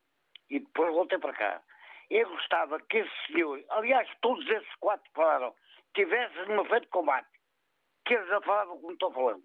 E 0.49 0.59
depois 0.59 0.93
voltei 0.93 1.17
para 1.19 1.33
cá. 1.33 1.61
Eu 2.09 2.29
gostava 2.29 2.79
que 2.79 2.97
esse 2.97 3.27
senhor, 3.27 3.61
aliás, 3.69 4.09
todos 4.21 4.47
esses 4.49 4.75
quatro 4.75 5.09
falaram, 5.13 5.53
tivessem 5.93 6.45
numa 6.47 6.65
frente 6.65 6.83
de 6.83 6.89
combate, 6.89 7.27
que 8.05 8.13
eles 8.13 8.27
já 8.29 8.39
falavam 8.41 8.79
como 8.79 8.93
estou 8.93 9.11
falando. 9.11 9.43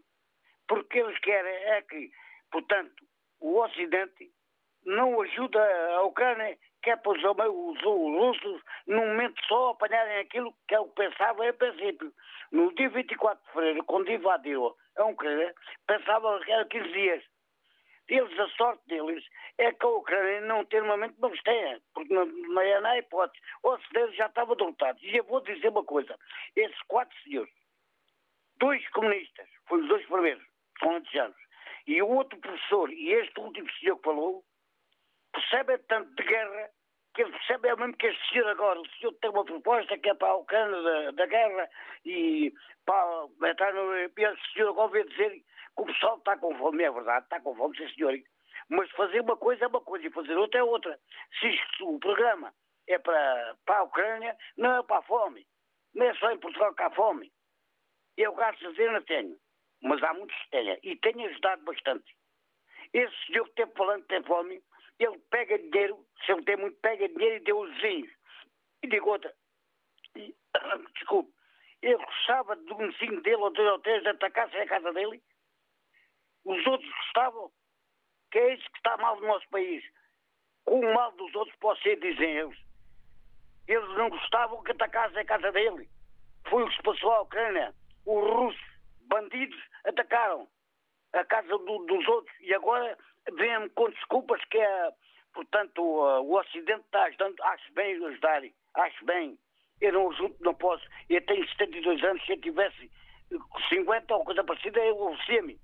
Porque 0.68 1.00
eles 1.00 1.18
querem 1.18 1.52
é 1.52 1.82
que, 1.82 2.10
portanto, 2.52 3.04
o 3.40 3.58
Ocidente 3.60 4.32
não 4.84 5.20
ajuda 5.20 5.60
a 5.94 6.02
Ucrânia, 6.02 6.58
que 6.82 6.90
é 6.90 6.96
para 6.96 7.12
os, 7.12 7.22
os, 7.22 7.82
os 7.82 7.82
russos, 7.82 8.62
num 8.86 9.06
momento 9.06 9.40
só, 9.46 9.70
apanharem 9.70 10.18
aquilo 10.18 10.54
que 10.66 10.74
eu 10.74 10.86
pensava 10.88 11.46
em 11.46 11.52
princípio. 11.52 12.12
No 12.50 12.74
dia 12.74 12.88
24 12.88 13.44
de 13.44 13.52
fevereiro, 13.52 13.84
quando 13.84 14.10
invadiu 14.10 14.76
a 14.96 15.04
Ucrânia, 15.04 15.54
pensava 15.86 16.40
que 16.44 16.52
era 16.52 16.64
15 16.66 16.92
dias. 16.92 17.24
Eles, 18.08 18.38
a 18.38 18.48
sorte 18.48 18.82
deles 18.88 19.24
é 19.58 19.72
que 19.72 19.86
a 19.86 19.88
Ucrânia 19.88 20.40
não 20.42 20.64
tem 20.64 20.80
armamento, 20.80 21.14
mas 21.20 21.40
tem, 21.42 21.80
porque 21.94 22.12
não, 22.12 22.26
não 22.26 22.60
é 22.60 22.98
hipótese. 22.98 23.42
O 23.62 23.70
Ocidente 23.70 24.16
já 24.16 24.26
estava 24.26 24.56
derrotado. 24.56 24.98
E 25.02 25.16
eu 25.16 25.24
vou 25.24 25.40
dizer 25.40 25.68
uma 25.68 25.84
coisa: 25.84 26.18
esses 26.56 26.82
quatro 26.88 27.16
senhores, 27.22 27.54
dois 28.58 28.86
comunistas, 28.90 29.48
foram 29.66 29.82
os 29.84 29.88
dois 29.88 30.04
primeiros, 30.06 30.44
com 30.80 30.90
anos, 30.90 31.38
e 31.86 32.02
o 32.02 32.08
outro 32.08 32.38
professor, 32.38 32.92
e 32.92 33.12
este 33.12 33.40
último 33.40 33.70
senhor 33.72 33.96
que 33.96 34.04
falou, 34.04 34.44
percebe 35.32 35.78
tanto 35.88 36.14
de 36.14 36.22
guerra 36.22 36.70
que 37.14 37.22
ele 37.22 37.32
percebe 37.32 37.68
é 37.68 37.76
mesmo 37.76 37.96
que 37.96 38.06
este 38.06 38.28
senhor 38.32 38.48
agora, 38.48 38.80
o 38.80 38.88
senhor 38.88 39.12
tem 39.20 39.30
uma 39.30 39.44
proposta 39.44 39.98
que 39.98 40.08
é 40.08 40.14
para 40.14 40.28
a 40.28 40.36
Ucrânia 40.36 40.82
da, 40.82 41.10
da 41.10 41.26
guerra 41.26 41.68
e 42.04 42.52
para 42.86 43.50
entrar 43.50 43.74
no. 43.74 43.94
Esse 43.96 44.52
senhor 44.52 44.70
agora 44.70 44.92
veio 44.92 45.08
dizer 45.08 45.30
que 45.30 45.44
o 45.76 45.84
pessoal 45.84 46.18
está 46.18 46.36
com 46.38 46.56
fome, 46.56 46.82
é 46.82 46.90
verdade, 46.90 47.24
está 47.24 47.40
com 47.40 47.54
fome, 47.54 47.76
sim 47.76 47.88
senhor. 47.94 48.14
Mas 48.68 48.90
fazer 48.92 49.20
uma 49.20 49.36
coisa 49.36 49.64
é 49.64 49.68
uma 49.68 49.80
coisa 49.80 50.06
e 50.06 50.10
fazer 50.10 50.36
outra 50.36 50.60
é 50.60 50.62
outra. 50.62 50.98
Se 51.38 51.82
o 51.82 51.98
programa 51.98 52.52
é 52.88 52.98
para, 52.98 53.56
para 53.66 53.78
a 53.78 53.82
Ucrânia, 53.82 54.36
não 54.56 54.78
é 54.78 54.82
para 54.82 54.98
a 54.98 55.02
fome. 55.02 55.46
Não 55.94 56.06
é 56.06 56.14
só 56.14 56.30
em 56.30 56.38
Portugal 56.38 56.74
que 56.74 56.82
há 56.82 56.90
fome. 56.90 57.30
Eu, 58.16 58.38
a 58.40 58.50
Deus, 58.52 58.92
não 58.92 59.02
tenho. 59.02 59.36
Mas 59.82 60.02
há 60.02 60.14
muitos 60.14 60.36
que 60.36 60.50
têm. 60.50 60.78
E 60.82 60.96
tenho 60.96 61.28
ajudado 61.28 61.62
bastante. 61.64 62.16
Esse 62.92 63.14
senhor 63.26 63.44
que 63.44 63.50
esteve 63.50 63.72
falando 63.72 64.02
que 64.02 64.08
tem 64.08 64.22
fome, 64.22 64.62
ele 64.98 65.18
pega 65.30 65.58
dinheiro, 65.58 66.06
se 66.24 66.32
ele 66.32 66.42
tem 66.44 66.56
muito, 66.56 66.78
pega 66.80 67.08
dinheiro 67.08 67.36
e 67.36 67.44
deu 67.44 67.58
os 67.58 67.74
vizinhos. 67.74 68.12
E 68.82 68.88
digo 68.88 69.10
outra, 69.10 69.32
desculpe, 70.94 71.32
ele 71.82 71.96
gostava 71.96 72.56
de 72.56 72.72
um 72.72 72.90
vizinho 72.90 73.20
dele 73.22 73.36
ou 73.36 73.52
dois 73.52 73.72
ou 73.72 73.78
três 73.80 74.06
atacassem 74.06 74.60
a 74.60 74.66
casa 74.66 74.92
dele. 74.92 75.22
Os 76.44 76.66
outros 76.66 76.90
gostavam. 76.90 77.50
Que 78.30 78.38
é 78.38 78.54
isso 78.54 78.70
que 78.70 78.78
está 78.78 78.96
mal 78.96 79.20
no 79.20 79.26
nosso 79.26 79.48
país. 79.50 79.84
Com 80.64 80.80
o 80.80 80.94
mal 80.94 81.12
dos 81.12 81.34
outros 81.34 81.56
pode 81.58 81.82
ser, 81.82 82.00
dizem 82.00 82.36
eles. 82.36 82.58
Eles 83.68 83.88
não 83.96 84.08
gostavam 84.08 84.62
que 84.62 84.70
atacassem 84.70 85.18
a 85.18 85.24
casa 85.24 85.52
dele. 85.52 85.88
Foi 86.48 86.62
o 86.62 86.68
que 86.68 86.76
se 86.76 86.82
passou 86.82 87.12
à 87.12 87.22
Ucrânia. 87.22 87.74
os 88.06 88.30
russos, 88.30 88.60
bandidos, 89.02 89.60
atacaram 89.84 90.48
a 91.12 91.24
casa 91.24 91.48
do, 91.48 91.78
dos 91.84 92.08
outros 92.08 92.34
e 92.40 92.54
agora 92.54 92.96
vêm 93.30 93.68
com 93.70 93.90
desculpas 93.90 94.42
que 94.46 94.58
é, 94.58 94.90
portanto, 95.32 95.82
o, 95.82 96.36
Ocidente 96.38 96.82
está 96.84 97.04
ajudando, 97.04 97.40
acho 97.42 97.72
bem 97.72 98.04
ajudar, 98.06 98.42
acho 98.74 99.04
bem. 99.04 99.38
Eu 99.80 99.92
não 99.92 100.10
ajudo, 100.10 100.36
não 100.40 100.54
posso. 100.54 100.84
Eu 101.08 101.24
tenho 101.26 101.48
72 101.48 102.02
anos, 102.04 102.24
se 102.24 102.32
eu 102.32 102.40
tivesse 102.40 102.90
50 103.68 104.14
ou 104.14 104.24
coisa 104.24 104.44
parecida, 104.44 104.80
eu 104.80 105.00
oferecia-me 105.00 105.58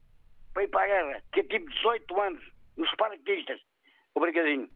para 0.53 0.65
ir 0.65 0.69
para 0.69 0.83
a 0.83 0.87
guerra, 0.87 1.23
que 1.33 1.41
eu 1.41 1.49
tive 1.49 1.67
18 1.67 2.21
anos 2.21 2.53
nos 2.77 2.91
paraquedistas. 2.97 3.61
Obrigadinho. 4.15 4.69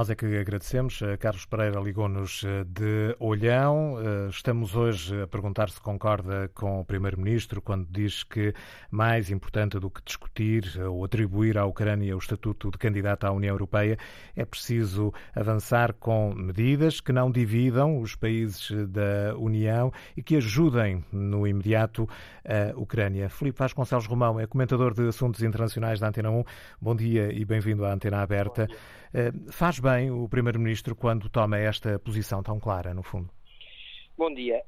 Nós 0.00 0.08
é 0.08 0.14
que 0.14 0.24
agradecemos. 0.38 1.02
Eh, 1.02 1.18
Carlos 1.18 1.44
Pereira 1.44 1.78
ligou-nos 1.78 2.42
eh, 2.42 2.64
de 2.64 3.14
Olhão. 3.18 3.98
Eh, 4.00 4.30
estamos 4.30 4.74
hoje 4.74 5.20
a 5.20 5.26
perguntar 5.26 5.68
se 5.68 5.78
concorda 5.78 6.50
com 6.54 6.80
o 6.80 6.84
Primeiro-Ministro 6.86 7.60
quando 7.60 7.86
diz 7.90 8.22
que 8.22 8.54
mais 8.90 9.30
importante 9.30 9.78
do 9.78 9.90
que 9.90 10.00
discutir 10.02 10.64
ou 10.88 11.04
atribuir 11.04 11.58
à 11.58 11.66
Ucrânia 11.66 12.16
o 12.16 12.18
estatuto 12.18 12.70
de 12.70 12.78
candidata 12.78 13.28
à 13.28 13.30
União 13.30 13.52
Europeia 13.52 13.98
é 14.34 14.42
preciso 14.42 15.12
avançar 15.36 15.92
com 15.92 16.32
medidas 16.34 17.02
que 17.02 17.12
não 17.12 17.30
dividam 17.30 18.00
os 18.00 18.16
países 18.16 18.70
da 18.88 19.36
União 19.36 19.92
e 20.16 20.22
que 20.22 20.36
ajudem 20.36 21.04
no 21.12 21.46
imediato 21.46 22.08
a 22.42 22.74
Ucrânia. 22.74 23.28
Filipe 23.28 23.58
Vasconcelos 23.58 24.06
Romão 24.06 24.40
é 24.40 24.46
comentador 24.46 24.94
de 24.94 25.08
assuntos 25.08 25.42
internacionais 25.42 26.00
da 26.00 26.08
Antena 26.08 26.30
1. 26.30 26.42
Bom 26.80 26.96
dia 26.96 27.30
e 27.30 27.44
bem-vindo 27.44 27.84
à 27.84 27.92
Antena 27.92 28.22
Aberta. 28.22 28.66
Faz 29.50 29.80
bem 29.80 30.10
o 30.10 30.28
Primeiro-Ministro 30.28 30.94
quando 30.94 31.28
toma 31.28 31.58
esta 31.58 31.98
posição 31.98 32.42
tão 32.42 32.60
clara, 32.60 32.94
no 32.94 33.02
fundo? 33.02 33.28
Bom 34.16 34.32
dia. 34.32 34.62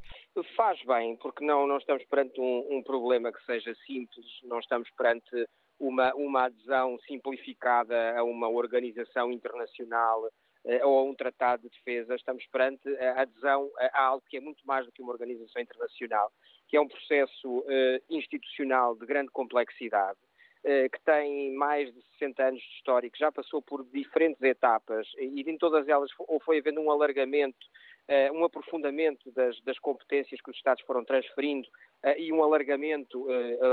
Faz 0.56 0.82
bem, 0.84 1.16
porque 1.16 1.44
não, 1.44 1.66
não 1.66 1.76
estamos 1.76 2.04
perante 2.06 2.40
um, 2.40 2.78
um 2.78 2.82
problema 2.82 3.30
que 3.30 3.44
seja 3.44 3.74
simples, 3.86 4.26
não 4.44 4.58
estamos 4.58 4.88
perante 4.96 5.46
uma, 5.78 6.14
uma 6.14 6.44
adesão 6.46 6.98
simplificada 7.06 8.18
a 8.18 8.24
uma 8.24 8.48
organização 8.48 9.30
internacional 9.30 10.26
eh, 10.64 10.84
ou 10.84 11.00
a 11.00 11.02
um 11.02 11.14
tratado 11.14 11.64
de 11.64 11.70
defesa, 11.70 12.14
estamos 12.14 12.46
perante 12.46 12.88
a 12.96 13.22
adesão 13.22 13.68
a 13.78 14.04
algo 14.04 14.24
que 14.28 14.36
é 14.36 14.40
muito 14.40 14.64
mais 14.64 14.86
do 14.86 14.92
que 14.92 15.02
uma 15.02 15.12
organização 15.12 15.60
internacional, 15.60 16.32
que 16.68 16.76
é 16.76 16.80
um 16.80 16.88
processo 16.88 17.64
eh, 17.68 18.00
institucional 18.08 18.94
de 18.96 19.04
grande 19.04 19.30
complexidade, 19.32 20.18
eh, 20.20 20.31
que 20.62 21.00
tem 21.04 21.52
mais 21.54 21.92
de 21.92 22.00
60 22.18 22.42
anos 22.42 22.60
de 22.60 22.68
história, 22.76 23.10
que 23.10 23.18
já 23.18 23.32
passou 23.32 23.60
por 23.60 23.84
diferentes 23.84 24.40
etapas 24.42 25.08
e 25.18 25.40
em 25.40 25.58
todas 25.58 25.88
elas 25.88 26.10
ou 26.18 26.38
foi 26.40 26.58
havendo 26.58 26.80
um 26.80 26.90
alargamento, 26.90 27.66
eh, 28.06 28.30
um 28.30 28.44
aprofundamento 28.44 29.30
das, 29.32 29.60
das 29.62 29.78
competências 29.80 30.40
que 30.40 30.50
os 30.50 30.56
Estados 30.56 30.84
foram 30.84 31.04
transferindo 31.04 31.68
eh, 32.04 32.20
e 32.20 32.32
um 32.32 32.44
alargamento 32.44 33.26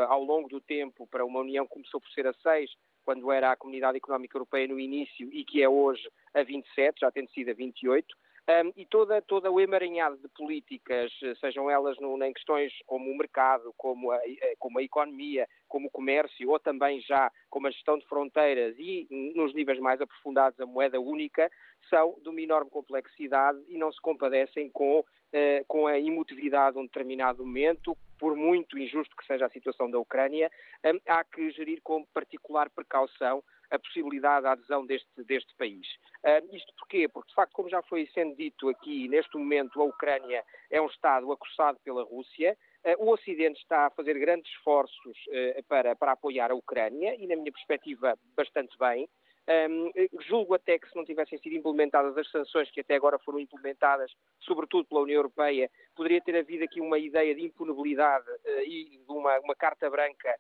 ao 0.08 0.24
longo 0.24 0.50
do 0.50 0.60
tempo 0.60 1.06
para 1.08 1.24
uma 1.24 1.42
União 1.42 1.68
que 1.68 1.74
começou 1.74 2.02
por 2.02 2.10
ser 2.10 2.26
a 2.26 2.34
seis, 2.34 2.72
quando 3.06 3.32
era 3.32 3.52
a 3.52 3.56
Comunidade 3.56 3.98
Económica 3.98 4.38
Europeia 4.38 4.68
no 4.68 4.80
início 4.80 5.30
e 5.32 5.44
que 5.44 5.62
é 5.62 5.70
hoje 5.70 6.08
a 6.34 6.44
27, 6.44 7.00
já 7.02 7.12
tendo 7.12 7.30
sido 7.32 7.52
a 7.52 7.54
28. 7.54 8.16
Um, 8.50 8.74
e 8.76 8.84
toda, 8.84 9.22
toda 9.22 9.52
o 9.52 9.60
emaranhado 9.60 10.18
de 10.18 10.28
políticas, 10.30 11.12
sejam 11.40 11.70
elas 11.70 11.96
no, 12.00 12.22
em 12.24 12.34
questões 12.34 12.74
como 12.88 13.12
o 13.12 13.16
mercado, 13.16 13.72
como 13.78 14.12
a, 14.12 14.20
como 14.58 14.80
a 14.80 14.84
economia, 14.84 15.48
como 15.68 15.88
o 15.88 15.92
comércio, 15.92 16.50
ou 16.50 16.60
também 16.60 17.00
já 17.02 17.32
como 17.48 17.68
a 17.68 17.72
gestão 17.72 18.00
de 18.00 18.08
fronteiras 18.08 18.76
e, 18.80 19.08
nos 19.36 19.54
níveis 19.54 19.78
mais 19.80 20.02
aprofundados, 20.02 20.60
a 20.60 20.66
moeda 20.66 21.00
única, 21.00 21.48
são 21.92 22.16
de 22.24 22.30
uma 22.30 22.42
enorme 22.42 22.72
complexidade 22.72 23.60
e 23.68 23.78
não 23.78 23.92
se 23.92 24.02
compadecem 24.02 24.68
com, 24.72 25.06
eh, 25.32 25.64
com 25.68 25.86
a 25.86 26.00
emotividade 26.00 26.74
de 26.74 26.82
um 26.82 26.86
determinado 26.86 27.46
momento, 27.46 27.96
por 28.18 28.36
muito 28.36 28.80
injusto 28.80 29.16
que 29.16 29.28
seja 29.28 29.46
a 29.46 29.50
situação 29.52 29.92
da 29.92 30.00
Ucrânia, 30.00 30.50
eh, 30.84 31.00
há 31.08 31.24
que 31.24 31.52
gerir 31.52 31.82
com 31.84 32.04
particular 32.06 32.68
precaução 32.72 33.44
a 33.72 33.80
possibilidade 33.80 34.44
da 34.44 34.52
adesão 34.54 34.86
deste, 34.86 35.24
deste 35.24 35.54
país. 35.56 35.88
Uh, 36.24 36.56
isto 36.56 36.74
porquê? 36.78 37.08
Porque, 37.08 37.30
de 37.30 37.36
facto, 37.36 37.54
como 37.54 37.70
já 37.70 37.82
foi 37.84 38.08
sendo 38.14 38.36
dito 38.36 38.70
aqui, 38.70 39.08
neste 39.08 39.38
momento 39.38 39.82
a 39.82 39.86
Ucrânia 39.86 40.44
é 40.70 40.82
um 40.82 40.88
Estado 40.88 41.32
acossado 41.32 41.80
pela 41.84 42.04
Rússia, 42.04 42.58
uh, 42.86 43.04
o 43.04 43.12
Ocidente 43.12 43.60
está 43.60 43.88
a 43.88 43.90
fazer 43.92 44.18
grandes 44.20 44.52
esforços 44.54 45.18
uh, 45.28 45.64
para, 45.68 45.96
para 45.96 46.14
apoiar 46.14 46.52
a 46.52 46.56
Ucrânia 46.56 47.16
e, 47.16 47.28
na 47.28 47.36
minha 47.36 47.52
perspectiva, 47.52 48.18
bastante 48.36 48.78
bem. 48.78 49.08
Um, 49.50 49.92
julgo 50.28 50.54
até 50.54 50.78
que 50.78 50.88
se 50.88 50.96
não 50.96 51.04
tivessem 51.04 51.40
sido 51.40 51.56
implementadas 51.56 52.16
as 52.16 52.30
sanções 52.30 52.70
que 52.70 52.82
até 52.82 52.94
agora 52.94 53.18
foram 53.18 53.40
implementadas, 53.40 54.12
sobretudo 54.42 54.86
pela 54.86 55.02
União 55.02 55.16
Europeia, 55.16 55.72
poderia 55.96 56.22
ter 56.22 56.36
havido 56.36 56.66
aqui 56.66 56.80
uma 56.80 57.00
ideia 57.00 57.34
de 57.34 57.46
impunibilidade 57.46 58.30
uh, 58.30 58.62
e 58.64 59.00
de 59.04 59.12
uma, 59.12 59.40
uma 59.40 59.56
carta 59.56 59.90
branca 59.90 60.36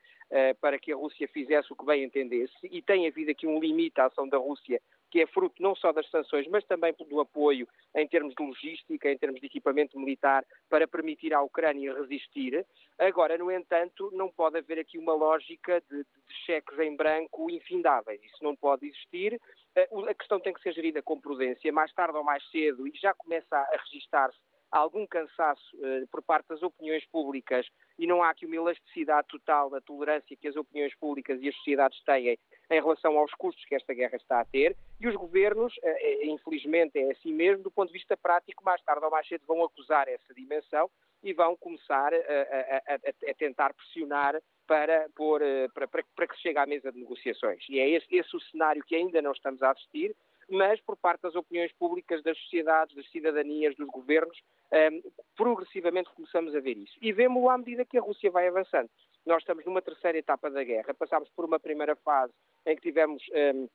para 0.62 0.78
que 0.78 0.92
a 0.92 0.96
Rússia 0.96 1.28
fizesse 1.28 1.72
o 1.74 1.76
que 1.76 1.86
bem 1.86 2.04
entendesse. 2.04 2.56
E 2.64 2.82
tem 2.82 3.08
havido 3.08 3.32
aqui 3.32 3.48
um 3.48 3.60
limite 3.60 4.00
à 4.00 4.06
ação 4.06 4.28
da 4.28 4.38
Rússia 4.38 4.80
que 5.10 5.22
é 5.22 5.28
fruto 5.28 5.62
não 5.62 5.76
só 5.76 5.92
das 5.92 6.10
sanções, 6.10 6.48
mas 6.48 6.64
também 6.66 6.94
do 7.10 7.20
apoio 7.20 7.68
em 7.96 8.08
termos 8.08 8.34
de 8.36 8.44
logística, 8.44 9.12
em 9.12 9.18
termos 9.18 9.40
de 9.40 9.48
equipamento 9.48 10.00
militar, 10.00 10.46
para 10.70 10.88
permitir 10.88 11.34
à 11.34 11.42
Ucrânia 11.42 11.94
resistir. 11.94 12.66
Agora, 12.98 13.38
no 13.38 13.52
entanto, 13.52 14.12
não 14.14 14.30
pode 14.30 14.58
haver 14.58 14.80
aqui 14.80 14.98
uma 14.98 15.14
lógica 15.14 15.82
de, 15.90 15.98
de 15.98 16.36
cheques 16.46 16.78
em 16.80 16.96
branco 16.96 17.50
infindáveis. 17.50 18.22
Isso 18.24 18.44
não 18.44 18.56
pode 18.56 18.86
existir. 18.86 19.40
Eh, 19.76 19.90
a 20.08 20.14
questão 20.14 20.40
tem 20.40 20.54
que 20.54 20.62
ser 20.62 20.74
gerida 20.74 21.02
com 21.02 21.20
prudência, 21.20 21.72
mais 21.72 21.92
tarde 21.94 22.18
ou 22.18 22.24
mais 22.24 22.48
cedo, 22.52 22.88
e 22.88 22.92
já 22.96 23.14
começa 23.14 23.58
a 23.58 23.78
registar-se 23.84 24.38
algum 24.72 25.06
cansaço 25.08 25.76
uh, 25.78 26.08
por 26.08 26.22
parte 26.22 26.48
das 26.48 26.62
opiniões 26.62 27.06
públicas 27.08 27.66
e 27.98 28.06
não 28.06 28.24
há 28.24 28.30
aqui 28.30 28.46
uma 28.46 28.56
elasticidade 28.56 29.28
total 29.28 29.70
da 29.70 29.82
tolerância 29.82 30.38
que 30.38 30.48
as 30.48 30.56
opiniões 30.56 30.96
públicas 30.96 31.42
e 31.42 31.50
as 31.50 31.56
sociedades 31.56 32.02
têm 32.04 32.38
em 32.72 32.82
relação 32.82 33.18
aos 33.18 33.34
custos 33.34 33.66
que 33.66 33.76
esta 33.76 33.94
guerra 33.94 34.16
está 34.16 34.40
a 34.40 34.46
ter 34.46 34.76
e 35.00 35.08
os 35.08 35.16
governos, 35.16 35.76
uh, 35.78 36.26
infelizmente 36.26 36.98
é 37.00 37.12
assim 37.12 37.34
mesmo, 37.34 37.64
do 37.64 37.72
ponto 37.72 37.88
de 37.88 37.98
vista 37.98 38.16
prático, 38.16 38.64
mais 38.64 38.82
tarde 38.84 39.04
ou 39.04 39.12
mais 39.12 39.28
cedo 39.28 39.44
vão 39.48 39.64
acusar 39.64 40.08
essa 40.08 40.34
dimensão 40.34 40.90
e 41.24 41.34
vão 41.34 41.56
começar 41.58 42.14
a, 42.14 42.18
a, 42.18 42.96
a, 42.96 43.32
a 43.32 43.34
tentar 43.38 43.74
pressionar 43.74 44.40
para, 44.70 45.10
para, 45.16 45.70
para, 45.74 46.04
para, 46.16 46.28
que 46.28 46.36
se 46.36 46.42
chegue 46.44 46.60
à 46.60 46.66
mesa 46.66 46.92
de 46.92 47.00
negociações. 47.00 47.66
E 47.68 47.80
é 47.80 47.90
esse, 47.90 48.06
esse 48.16 48.36
o 48.36 48.40
cenário 48.40 48.84
que 48.86 48.96
ainda 48.96 49.20
não 49.20 49.32
estamos 49.32 49.64
a 49.64 49.72
assistir, 49.72 50.16
mas 50.50 50.80
por 50.82 50.98
parte 50.98 51.22
das 51.22 51.36
opiniões 51.36 51.72
públicas, 51.74 52.24
das 52.24 52.38
sociedades, 52.40 52.96
das 52.96 53.10
cidadanias, 53.12 53.76
dos 53.76 53.88
governos, 53.88 54.38
um, 54.72 55.02
progressivamente 55.36 56.10
começamos 56.16 56.56
a 56.56 56.60
ver 56.60 56.78
isso. 56.78 56.98
E 57.02 57.12
vemos-lo 57.12 57.50
à 57.50 57.58
medida 57.58 57.86
que 57.86 57.98
a 57.98 58.02
Rússia 58.02 58.32
vai 58.32 58.48
avançando. 58.48 58.90
Nós 59.26 59.42
estamos 59.42 59.66
numa 59.66 59.82
terceira 59.82 60.18
etapa 60.18 60.50
da 60.50 60.64
guerra. 60.64 60.94
Passámos 60.94 61.30
por 61.36 61.46
uma 61.46 61.60
primeira 61.60 61.96
fase 61.96 62.34
em 62.66 62.76
que 62.76 62.82
tivemos. 62.82 63.24
Um, 63.32 63.68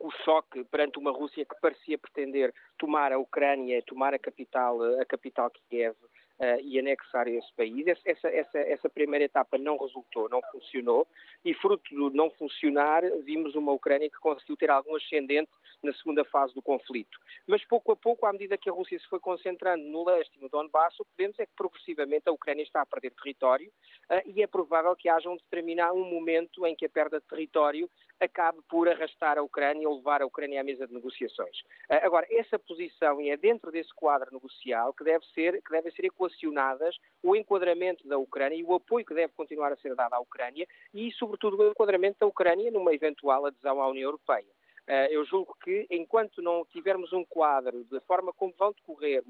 o 0.00 0.10
choque 0.24 0.64
perante 0.64 0.98
uma 0.98 1.12
Rússia 1.12 1.44
que 1.44 1.54
parecia 1.60 1.96
pretender 1.96 2.52
tomar 2.76 3.12
a 3.12 3.18
Ucrânia, 3.18 3.82
tomar 3.86 4.12
a 4.12 4.18
capital, 4.18 4.82
a 5.00 5.04
capital 5.04 5.50
Kiev, 5.70 5.96
uh, 6.38 6.60
e 6.62 6.78
anexar 6.78 7.28
esse 7.28 7.52
país. 7.54 7.86
Essa, 7.86 8.28
essa, 8.28 8.58
essa 8.58 8.88
primeira 8.88 9.24
etapa 9.24 9.58
não 9.58 9.76
resultou, 9.76 10.28
não 10.28 10.40
funcionou, 10.50 11.06
e 11.44 11.54
fruto 11.54 11.94
do 11.94 12.10
não 12.10 12.30
funcionar, 12.30 13.02
vimos 13.24 13.54
uma 13.54 13.72
Ucrânia 13.72 14.10
que 14.10 14.18
conseguiu 14.18 14.56
ter 14.56 14.70
algum 14.70 14.96
ascendente 14.96 15.50
na 15.82 15.92
segunda 15.94 16.24
fase 16.24 16.54
do 16.54 16.62
conflito. 16.62 17.18
Mas 17.46 17.64
pouco 17.64 17.92
a 17.92 17.96
pouco, 17.96 18.24
à 18.26 18.32
medida 18.32 18.56
que 18.56 18.70
a 18.70 18.72
Rússia 18.72 18.98
se 18.98 19.08
foi 19.08 19.18
concentrando 19.18 19.84
no 19.84 20.04
leste 20.04 20.36
e 20.38 20.40
no 20.40 20.48
Donbass, 20.48 20.98
o 21.00 21.04
que 21.04 21.10
vemos 21.16 21.38
é 21.38 21.46
que 21.46 21.52
progressivamente 21.56 22.28
a 22.28 22.32
Ucrânia 22.32 22.62
está 22.62 22.82
a 22.82 22.86
perder 22.86 23.10
território 23.10 23.68
uh, 24.10 24.22
e 24.26 24.42
é 24.42 24.46
provável 24.46 24.94
que 24.94 25.08
haja 25.08 25.28
um 25.28 25.36
determinado 25.36 25.94
um 25.94 26.08
momento 26.08 26.66
em 26.66 26.74
que 26.74 26.86
a 26.86 26.88
perda 26.88 27.20
de 27.20 27.26
território 27.26 27.90
acabe 28.22 28.58
por 28.68 28.88
arrastar 28.88 29.38
a 29.38 29.42
Ucrânia 29.42 29.88
ou 29.88 29.96
levar 29.96 30.22
a 30.22 30.26
Ucrânia 30.26 30.60
à 30.60 30.64
mesa 30.64 30.86
de 30.86 30.94
negociações. 30.94 31.60
Uh, 31.90 32.02
agora, 32.02 32.26
essa 32.30 32.58
posição 32.58 33.20
e 33.20 33.30
é 33.30 33.36
dentro 33.36 33.70
desse 33.70 33.92
quadro 33.94 34.32
negocial 34.32 34.92
que 34.94 35.04
deve 35.04 35.24
ser 35.26 35.60
que 35.62 35.70
devem 35.70 35.92
ser 35.92 36.04
equacionadas 36.04 36.96
o 37.22 37.34
enquadramento 37.34 38.06
da 38.06 38.18
Ucrânia 38.18 38.56
e 38.56 38.64
o 38.64 38.74
apoio 38.74 39.04
que 39.04 39.14
deve 39.14 39.32
continuar 39.34 39.72
a 39.72 39.76
ser 39.76 39.94
dado 39.94 40.14
à 40.14 40.20
Ucrânia 40.20 40.66
e, 40.94 41.10
sobretudo, 41.12 41.58
o 41.58 41.70
enquadramento 41.70 42.18
da 42.20 42.26
Ucrânia 42.26 42.70
numa 42.70 42.94
eventual 42.94 43.46
adesão 43.46 43.80
à 43.80 43.88
União 43.88 44.08
Europeia. 44.08 44.46
Uh, 44.88 45.10
eu 45.10 45.24
julgo 45.24 45.56
que, 45.62 45.86
enquanto 45.90 46.42
não 46.42 46.64
tivermos 46.66 47.12
um 47.12 47.24
quadro 47.24 47.84
da 47.84 48.00
forma 48.02 48.32
como 48.32 48.52
vão 48.58 48.72
decorrer 48.72 49.22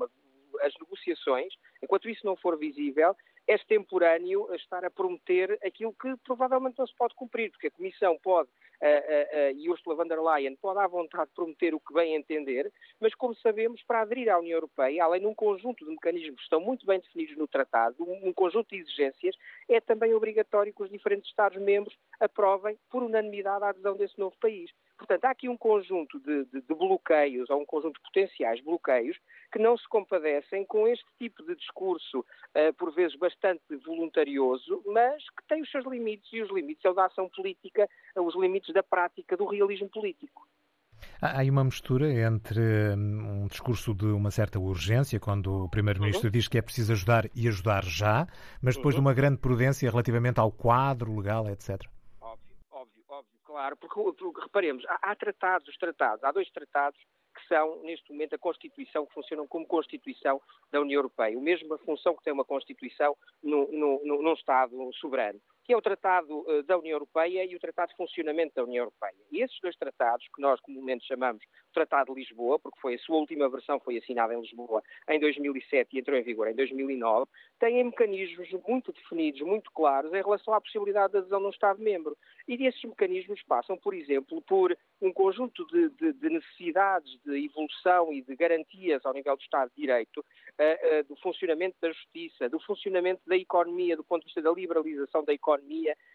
as 0.60 0.72
negociações, 0.80 1.52
enquanto 1.82 2.08
isso 2.08 2.24
não 2.24 2.36
for 2.36 2.58
visível, 2.58 3.14
é 3.46 3.54
extemporâneo 3.54 4.52
estar 4.54 4.84
a 4.84 4.90
prometer 4.90 5.58
aquilo 5.64 5.94
que 6.00 6.14
provavelmente 6.24 6.78
não 6.78 6.86
se 6.86 6.94
pode 6.94 7.14
cumprir, 7.14 7.50
porque 7.50 7.66
a 7.66 7.70
Comissão 7.70 8.18
pode 8.22 8.48
uh, 8.48 9.54
uh, 9.54 9.58
e 9.58 9.70
Ursula 9.70 9.96
von 9.96 10.06
der 10.06 10.20
Leyen 10.20 10.56
pode 10.56 10.78
à 10.78 10.86
vontade 10.86 11.30
prometer 11.34 11.74
o 11.74 11.80
que 11.80 11.94
bem 11.94 12.14
entender, 12.14 12.72
mas 13.00 13.14
como 13.14 13.34
sabemos, 13.36 13.82
para 13.84 14.02
aderir 14.02 14.28
à 14.28 14.38
União 14.38 14.56
Europeia, 14.56 15.04
além 15.04 15.20
de 15.20 15.26
um 15.26 15.34
conjunto 15.34 15.84
de 15.84 15.90
mecanismos 15.90 16.36
que 16.36 16.42
estão 16.42 16.60
muito 16.60 16.86
bem 16.86 17.00
definidos 17.00 17.36
no 17.36 17.48
tratado, 17.48 17.96
um, 18.00 18.28
um 18.28 18.32
conjunto 18.32 18.68
de 18.68 18.76
exigências, 18.76 19.36
é 19.68 19.80
também 19.80 20.14
obrigatório 20.14 20.72
que 20.72 20.82
os 20.82 20.90
diferentes 20.90 21.28
Estados-membros 21.28 21.96
aprovem 22.20 22.78
por 22.90 23.02
unanimidade 23.02 23.64
a 23.64 23.68
adesão 23.68 23.96
desse 23.96 24.18
novo 24.18 24.36
país. 24.38 24.70
Portanto, 25.02 25.24
há 25.24 25.30
aqui 25.30 25.48
um 25.48 25.56
conjunto 25.56 26.20
de, 26.20 26.44
de, 26.44 26.60
de, 26.60 26.74
bloqueios, 26.74 27.50
ou 27.50 27.60
um 27.60 27.66
conjunto 27.66 27.94
de 27.94 28.02
potenciais 28.02 28.60
bloqueios, 28.60 29.18
que 29.52 29.58
não 29.58 29.76
se 29.76 29.88
compadecem 29.88 30.64
com 30.64 30.86
este 30.86 31.04
tipo 31.18 31.44
de 31.44 31.56
discurso, 31.56 32.20
uh, 32.20 32.72
por 32.78 32.94
vezes 32.94 33.18
bastante 33.18 33.64
voluntarioso, 33.84 34.80
mas 34.86 35.20
que 35.30 35.44
tem 35.48 35.60
os 35.60 35.70
seus 35.72 35.84
limites, 35.86 36.32
e 36.32 36.40
os 36.40 36.52
limites 36.52 36.84
é 36.84 36.94
da 36.94 37.06
ação 37.06 37.28
política, 37.28 37.88
os 38.16 38.36
limites 38.36 38.72
da 38.72 38.82
prática 38.84 39.36
do 39.36 39.44
realismo 39.46 39.88
político. 39.88 40.46
Há 41.20 41.40
aí 41.40 41.50
uma 41.50 41.64
mistura 41.64 42.08
entre 42.08 42.60
hum, 42.96 43.42
um 43.42 43.46
discurso 43.48 43.92
de 43.92 44.06
uma 44.06 44.30
certa 44.30 44.60
urgência, 44.60 45.18
quando 45.18 45.64
o 45.64 45.68
Primeiro-Ministro 45.68 46.28
uhum. 46.28 46.32
diz 46.32 46.46
que 46.46 46.58
é 46.58 46.62
preciso 46.62 46.92
ajudar 46.92 47.28
e 47.34 47.48
ajudar 47.48 47.84
já, 47.84 48.24
mas 48.62 48.76
depois 48.76 48.94
uhum. 48.94 49.00
de 49.00 49.06
uma 49.08 49.14
grande 49.14 49.38
prudência 49.38 49.90
relativamente 49.90 50.38
ao 50.38 50.52
quadro 50.52 51.16
legal, 51.16 51.48
etc. 51.48 51.90
Claro, 53.52 53.76
porque, 53.76 54.00
porque 54.18 54.40
reparemos, 54.40 54.82
há, 54.86 55.10
há 55.10 55.14
tratados, 55.14 55.68
os 55.68 55.76
tratados, 55.76 56.24
há 56.24 56.32
dois 56.32 56.50
tratados 56.50 56.98
que 57.34 57.46
são, 57.48 57.82
neste 57.82 58.10
momento, 58.10 58.34
a 58.34 58.38
Constituição, 58.38 59.04
que 59.04 59.12
funcionam 59.12 59.46
como 59.46 59.66
Constituição 59.66 60.40
da 60.70 60.80
União 60.80 60.98
Europeia. 60.98 61.36
O 61.38 61.42
mesmo 61.42 61.76
função 61.80 62.16
que 62.16 62.24
tem 62.24 62.32
uma 62.32 62.46
Constituição 62.46 63.14
no, 63.42 63.70
no, 63.70 64.22
num 64.22 64.32
Estado 64.32 64.74
soberano 64.94 65.38
que 65.64 65.72
é 65.72 65.76
o 65.76 65.82
Tratado 65.82 66.44
eh, 66.48 66.62
da 66.62 66.76
União 66.76 66.94
Europeia 66.94 67.44
e 67.44 67.54
o 67.54 67.60
Tratado 67.60 67.90
de 67.90 67.96
Funcionamento 67.96 68.54
da 68.54 68.64
União 68.64 68.82
Europeia. 68.82 69.14
E 69.30 69.42
esses 69.42 69.58
dois 69.60 69.76
tratados, 69.76 70.26
que 70.34 70.42
nós 70.42 70.60
comumente 70.60 71.06
chamamos 71.06 71.44
Tratado 71.72 72.12
de 72.12 72.20
Lisboa, 72.20 72.58
porque 72.58 72.80
foi 72.80 72.94
a 72.94 72.98
sua 72.98 73.16
última 73.16 73.48
versão 73.48 73.80
foi 73.80 73.96
assinada 73.98 74.34
em 74.34 74.40
Lisboa 74.40 74.82
em 75.08 75.20
2007 75.20 75.96
e 75.96 76.00
entrou 76.00 76.18
em 76.18 76.22
vigor 76.22 76.48
em 76.48 76.54
2009, 76.54 77.26
têm 77.60 77.84
mecanismos 77.84 78.50
muito 78.66 78.92
definidos, 78.92 79.40
muito 79.42 79.70
claros 79.72 80.12
em 80.12 80.22
relação 80.22 80.52
à 80.52 80.60
possibilidade 80.60 81.12
de 81.12 81.18
adesão 81.18 81.40
num 81.40 81.50
Estado-membro. 81.50 82.16
E 82.48 82.66
esses 82.66 82.82
mecanismos 82.82 83.40
passam, 83.44 83.76
por 83.76 83.94
exemplo, 83.94 84.42
por 84.42 84.76
um 85.00 85.12
conjunto 85.12 85.64
de, 85.66 85.88
de, 85.90 86.12
de, 86.12 86.28
necessidades 86.28 87.18
de 87.24 87.44
evolução 87.44 88.12
e 88.12 88.20
de 88.22 88.34
garantias 88.34 89.04
ao 89.04 89.12
nível 89.12 89.36
do 89.36 89.42
Estado 89.42 89.70
de 89.70 89.80
Direito, 89.80 90.18
uh, 90.18 91.00
uh, 91.00 91.04
do 91.08 91.16
funcionamento 91.16 91.76
da 91.80 91.90
justiça, 91.92 92.48
do 92.48 92.60
funcionamento 92.60 93.22
da 93.26 93.36
economia, 93.36 93.96
do 93.96 94.04
ponto 94.04 94.22
de 94.22 94.26
vista 94.26 94.42
da 94.42 94.50
liberalização 94.50 95.24
da 95.24 95.32
economia 95.32 95.51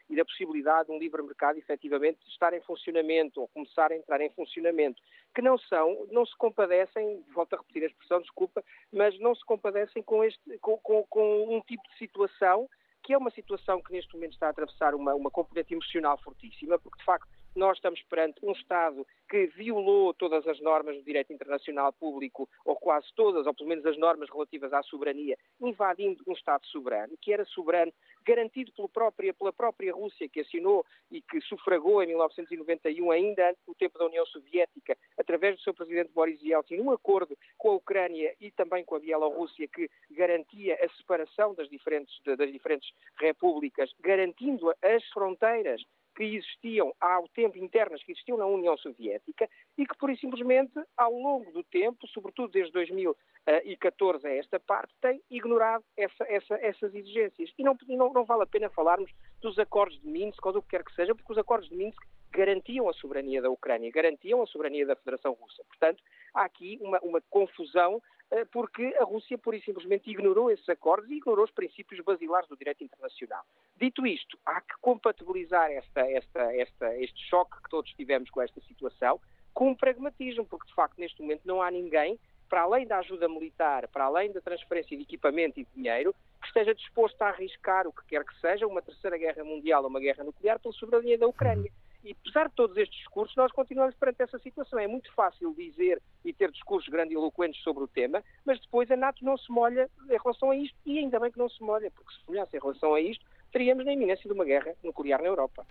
e 0.09 0.15
da 0.15 0.25
possibilidade 0.25 0.87
de 0.87 0.93
um 0.93 0.99
livre 0.99 1.21
mercado 1.21 1.57
efetivamente 1.57 2.19
estar 2.27 2.53
em 2.53 2.61
funcionamento 2.61 3.41
ou 3.41 3.47
começar 3.49 3.91
a 3.91 3.95
entrar 3.95 4.21
em 4.21 4.29
funcionamento, 4.29 5.01
que 5.35 5.41
não 5.41 5.57
são, 5.57 6.07
não 6.11 6.25
se 6.25 6.35
compadecem, 6.37 7.23
volto 7.33 7.53
a 7.53 7.57
repetir 7.57 7.83
a 7.83 7.87
expressão, 7.87 8.21
desculpa, 8.21 8.63
mas 8.91 9.17
não 9.19 9.35
se 9.35 9.45
compadecem 9.45 10.01
com, 10.01 10.23
este, 10.23 10.57
com, 10.59 10.77
com, 10.77 11.03
com 11.09 11.55
um 11.55 11.61
tipo 11.61 11.83
de 11.89 11.97
situação 11.97 12.69
que 13.03 13.13
é 13.13 13.17
uma 13.17 13.31
situação 13.31 13.81
que 13.81 13.93
neste 13.93 14.13
momento 14.13 14.33
está 14.33 14.47
a 14.47 14.49
atravessar 14.49 14.93
uma, 14.93 15.15
uma 15.15 15.31
componente 15.31 15.73
emocional 15.73 16.17
fortíssima, 16.17 16.77
porque 16.77 16.97
de 16.97 17.05
facto 17.05 17.29
nós 17.57 17.77
estamos 17.77 18.01
perante 18.03 18.45
um 18.45 18.51
Estado 18.51 19.05
que 19.29 19.47
violou 19.47 20.13
todas 20.13 20.47
as 20.47 20.59
normas 20.61 20.95
do 20.95 21.03
direito 21.03 21.33
internacional 21.33 21.91
público, 21.91 22.47
ou 22.63 22.75
quase 22.75 23.07
todas, 23.15 23.45
ou 23.45 23.53
pelo 23.53 23.67
menos 23.67 23.85
as 23.85 23.97
normas 23.97 24.29
relativas 24.29 24.71
à 24.71 24.81
soberania, 24.83 25.37
invadindo 25.59 26.23
um 26.27 26.33
Estado 26.33 26.65
soberano, 26.67 27.17
que 27.21 27.33
era 27.33 27.43
soberano, 27.45 27.91
garantido 28.23 28.71
pela 28.73 28.87
própria, 28.87 29.33
pela 29.33 29.51
própria 29.51 29.93
Rússia, 29.93 30.29
que 30.29 30.41
assinou 30.41 30.85
e 31.11 31.21
que 31.21 31.41
sufragou 31.41 32.01
em 32.01 32.07
1991, 32.07 33.11
ainda 33.11 33.49
antes 33.49 33.65
do 33.65 33.75
tempo 33.75 33.97
da 33.97 34.05
União 34.05 34.25
Soviética, 34.27 34.95
através 35.17 35.55
do 35.55 35.61
seu 35.61 35.73
presidente 35.73 36.11
Boris 36.13 36.41
Yeltsin, 36.41 36.79
um 36.79 36.91
acordo 36.91 37.37
com 37.57 37.71
a 37.71 37.75
Ucrânia 37.75 38.33
e 38.39 38.51
também 38.51 38.85
com 38.85 38.95
a 38.95 38.99
Bielorrússia 38.99 39.67
que 39.67 39.89
garantia 40.11 40.75
a 40.75 40.89
separação 40.95 41.53
das 41.55 41.67
diferentes, 41.69 42.13
das 42.23 42.51
diferentes 42.51 42.89
repúblicas, 43.19 43.91
garantindo 43.99 44.69
as 44.81 45.03
fronteiras 45.09 45.81
que 46.17 46.23
existiam 46.23 46.91
há 46.99 47.19
o 47.19 47.29
tempo 47.29 47.59
internas 47.59 48.03
que 48.03 48.11
existiam 48.11 48.39
na 48.39 48.47
União 48.47 48.75
Soviética 48.77 49.47
e 49.77 49.85
que, 49.85 49.97
por 49.99 50.09
e 50.09 50.17
simplesmente, 50.17 50.73
ao 50.97 51.13
longo 51.13 51.51
do 51.51 51.63
tempo, 51.63 52.07
sobretudo 52.07 52.51
desde 52.51 52.71
2014 52.71 54.25
a 54.25 54.35
esta 54.35 54.59
parte, 54.59 54.91
tem 54.99 55.21
ignorado 55.29 55.83
essa, 55.95 56.23
essa, 56.27 56.55
essas 56.55 56.95
exigências. 56.95 57.51
E 57.55 57.63
não, 57.63 57.77
não, 57.89 58.11
não, 58.11 58.25
vale 58.25 58.43
a 58.43 58.47
pena 58.47 58.67
falarmos 58.71 59.11
dos 59.41 59.59
acordos 59.59 60.01
de 60.01 60.07
Minsk 60.07 60.43
ou 60.43 60.53
do 60.53 60.61
que 60.63 60.69
quer 60.69 60.83
que 60.83 60.95
seja, 60.95 61.13
porque 61.13 61.31
os 61.31 61.37
acordos 61.37 61.69
de 61.69 61.75
Minsk 61.75 62.01
garantiam 62.37 62.87
a 62.87 62.93
soberania 62.93 63.41
da 63.41 63.49
Ucrânia, 63.49 63.91
garantiam 63.91 64.43
a 64.43 64.45
soberania 64.45 64.85
da 64.85 64.95
Federação 64.95 65.33
Russa. 65.33 65.63
Portanto, 65.65 66.03
há 66.35 66.43
aqui 66.43 66.77
uma, 66.79 66.99
uma 66.99 67.19
confusão 67.29 67.99
eh, 68.29 68.45
porque 68.45 68.95
a 68.99 69.03
Rússia, 69.03 69.37
pura 69.39 69.57
e 69.57 69.61
simplesmente, 69.61 70.11
ignorou 70.11 70.51
esses 70.51 70.69
acordos 70.69 71.09
e 71.09 71.15
ignorou 71.15 71.45
os 71.45 71.51
princípios 71.51 71.99
basilares 72.01 72.47
do 72.47 72.55
direito 72.55 72.83
internacional. 72.83 73.43
Dito 73.75 74.05
isto, 74.05 74.37
há 74.45 74.61
que 74.61 74.75
compatibilizar 74.81 75.71
esta, 75.71 76.01
esta, 76.01 76.55
esta, 76.55 76.95
este 76.97 77.19
choque 77.27 77.57
que 77.63 77.69
todos 77.69 77.91
tivemos 77.93 78.29
com 78.29 78.41
esta 78.41 78.61
situação 78.61 79.19
com 79.51 79.71
o 79.71 79.75
pragmatismo, 79.75 80.45
porque 80.45 80.67
de 80.67 80.75
facto 80.75 80.99
neste 80.99 81.19
momento 81.19 81.41
não 81.43 81.63
há 81.63 81.71
ninguém, 81.71 82.19
para 82.47 82.61
além 82.61 82.85
da 82.85 82.99
ajuda 82.99 83.27
militar, 83.27 83.87
para 83.87 84.05
além 84.05 84.31
da 84.31 84.39
transferência 84.39 84.95
de 84.95 85.01
equipamento 85.01 85.59
e 85.59 85.63
de 85.63 85.69
dinheiro, 85.75 86.13
que 86.39 86.47
esteja 86.47 86.75
disposto 86.75 87.19
a 87.23 87.29
arriscar 87.29 87.87
o 87.87 87.91
que 87.91 88.05
quer 88.05 88.23
que 88.23 88.39
seja, 88.39 88.67
uma 88.67 88.83
terceira 88.83 89.17
guerra 89.17 89.43
mundial 89.43 89.81
ou 89.81 89.89
uma 89.89 89.99
guerra 89.99 90.23
nuclear 90.23 90.59
pela 90.59 90.73
soberania 90.75 91.17
da 91.17 91.27
Ucrânia. 91.27 91.71
E 92.03 92.11
apesar 92.11 92.47
de 92.47 92.55
todos 92.55 92.77
estes 92.77 92.97
discursos, 92.97 93.35
nós 93.35 93.51
continuamos 93.51 93.95
perante 93.95 94.21
essa 94.21 94.39
situação. 94.39 94.79
É 94.79 94.87
muito 94.87 95.11
fácil 95.13 95.53
dizer 95.55 96.01
e 96.23 96.31
ter 96.31 96.51
discursos 96.51 96.89
grandiloquentes 96.89 97.61
sobre 97.63 97.83
o 97.83 97.87
tema, 97.87 98.23
mas 98.45 98.59
depois 98.59 98.89
a 98.91 98.95
NATO 98.95 99.23
não 99.25 99.37
se 99.37 99.51
molha 99.51 99.89
em 100.09 100.17
relação 100.17 100.51
a 100.51 100.55
isto, 100.55 100.77
e 100.85 100.99
ainda 100.99 101.19
bem 101.19 101.31
que 101.31 101.39
não 101.39 101.49
se 101.49 101.61
molha, 101.61 101.91
porque 101.91 102.13
se 102.13 102.19
molhasse 102.27 102.55
em 102.55 102.59
relação 102.59 102.93
a 102.93 103.01
isto, 103.01 103.25
teríamos 103.51 103.85
na 103.85 103.93
iminência 103.93 104.27
de 104.27 104.33
uma 104.33 104.45
guerra 104.45 104.73
nuclear 104.83 105.21
na 105.21 105.27
Europa. 105.27 105.65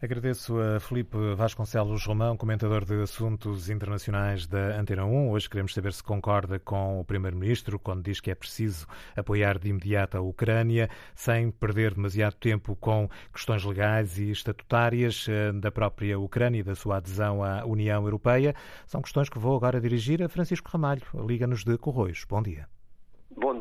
Agradeço 0.00 0.56
a 0.60 0.78
Felipe 0.78 1.16
Vasconcelos 1.34 2.06
Romão, 2.06 2.36
comentador 2.36 2.84
de 2.84 3.02
assuntos 3.02 3.68
internacionais 3.68 4.46
da 4.46 4.78
Antena 4.78 5.04
1. 5.04 5.30
Hoje 5.30 5.50
queremos 5.50 5.74
saber 5.74 5.92
se 5.92 6.04
concorda 6.04 6.56
com 6.60 7.00
o 7.00 7.04
Primeiro-Ministro 7.04 7.80
quando 7.80 8.04
diz 8.04 8.20
que 8.20 8.30
é 8.30 8.34
preciso 8.36 8.86
apoiar 9.16 9.58
de 9.58 9.70
imediato 9.70 10.16
a 10.16 10.20
Ucrânia, 10.20 10.88
sem 11.16 11.50
perder 11.50 11.94
demasiado 11.94 12.34
tempo 12.34 12.76
com 12.76 13.10
questões 13.32 13.64
legais 13.64 14.18
e 14.18 14.30
estatutárias 14.30 15.26
eh, 15.28 15.50
da 15.50 15.72
própria 15.72 16.16
Ucrânia 16.16 16.60
e 16.60 16.62
da 16.62 16.76
sua 16.76 16.98
adesão 16.98 17.42
à 17.42 17.64
União 17.66 18.04
Europeia. 18.04 18.54
São 18.86 19.02
questões 19.02 19.28
que 19.28 19.40
vou 19.40 19.56
agora 19.56 19.80
dirigir 19.80 20.22
a 20.22 20.28
Francisco 20.28 20.70
Ramalho, 20.70 21.02
Liga-nos 21.26 21.64
de 21.64 21.76
Corroios. 21.76 22.24
Bom 22.24 22.40
dia. 22.40 22.68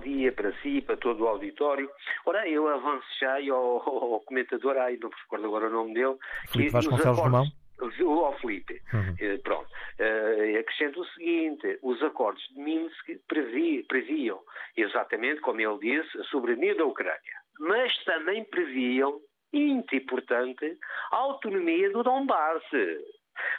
Dia 0.07 0.31
para 0.31 0.53
si, 0.61 0.81
para 0.81 0.95
todo 0.95 1.25
o 1.25 1.27
auditório. 1.27 1.89
Ora, 2.25 2.47
eu 2.47 2.65
avanço 2.65 3.05
já 3.19 3.35
ao, 3.51 4.13
ao 4.13 4.21
comentador, 4.21 4.77
ai, 4.77 4.97
não 5.01 5.09
me 5.09 5.15
recordo 5.15 5.45
agora 5.45 5.67
o 5.67 5.69
nome 5.69 5.93
dele. 5.93 6.15
Filipe 6.49 6.71
Vasconcelos 6.71 7.19
Romão? 7.19 7.45
O 7.81 8.33
Felipe. 8.39 8.81
Uhum. 8.93 9.13
Uh, 9.13 9.39
pronto. 9.43 9.69
Uh, 9.99 10.59
acrescento 10.59 11.01
o 11.01 11.05
seguinte: 11.07 11.77
os 11.83 12.01
acordos 12.01 12.41
de 12.53 12.61
Minsk 12.61 13.19
previ, 13.27 13.83
previam, 13.83 14.39
exatamente 14.77 15.41
como 15.41 15.59
ele 15.59 15.77
disse, 15.79 16.17
a 16.17 16.23
soberania 16.23 16.73
da 16.75 16.85
Ucrânia, 16.85 17.19
mas 17.59 17.93
também 18.05 18.45
previam, 18.45 19.19
muito 19.53 19.93
importante, 19.93 20.77
a 21.11 21.17
autonomia 21.17 21.91
do 21.91 22.01
Donbass. 22.01 22.63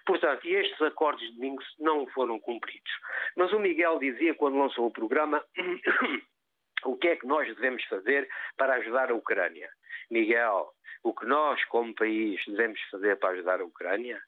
Portanto, 0.06 0.46
estes 0.46 0.80
acordos 0.82 1.22
de 1.32 1.38
Minsk 1.38 1.66
não 1.78 2.06
foram 2.08 2.40
cumpridos. 2.40 2.90
Mas 3.36 3.52
o 3.52 3.60
Miguel 3.60 3.98
dizia, 3.98 4.34
quando 4.34 4.58
lançou 4.58 4.86
o 4.86 4.92
programa, 4.92 5.44
o 6.84 6.96
que 6.96 7.08
é 7.08 7.16
que 7.16 7.26
nós 7.26 7.46
devemos 7.54 7.84
fazer 7.84 8.28
para 8.56 8.74
ajudar 8.74 9.10
a 9.10 9.14
Ucrânia? 9.14 9.68
Miguel, 10.10 10.70
o 11.02 11.14
que 11.14 11.26
nós, 11.26 11.62
como 11.66 11.94
país, 11.94 12.40
devemos 12.46 12.80
fazer 12.90 13.16
para 13.16 13.30
ajudar 13.30 13.60
a 13.60 13.64
Ucrânia 13.64 14.20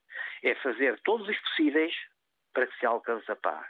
é 0.43 0.55
fazer 0.57 1.01
todos 1.05 1.29
os 1.29 1.39
possíveis 1.41 1.95
para 2.53 2.67
que 2.67 2.79
se 2.79 2.87
alcance 2.87 3.31
a 3.31 3.37
paz. 3.37 3.69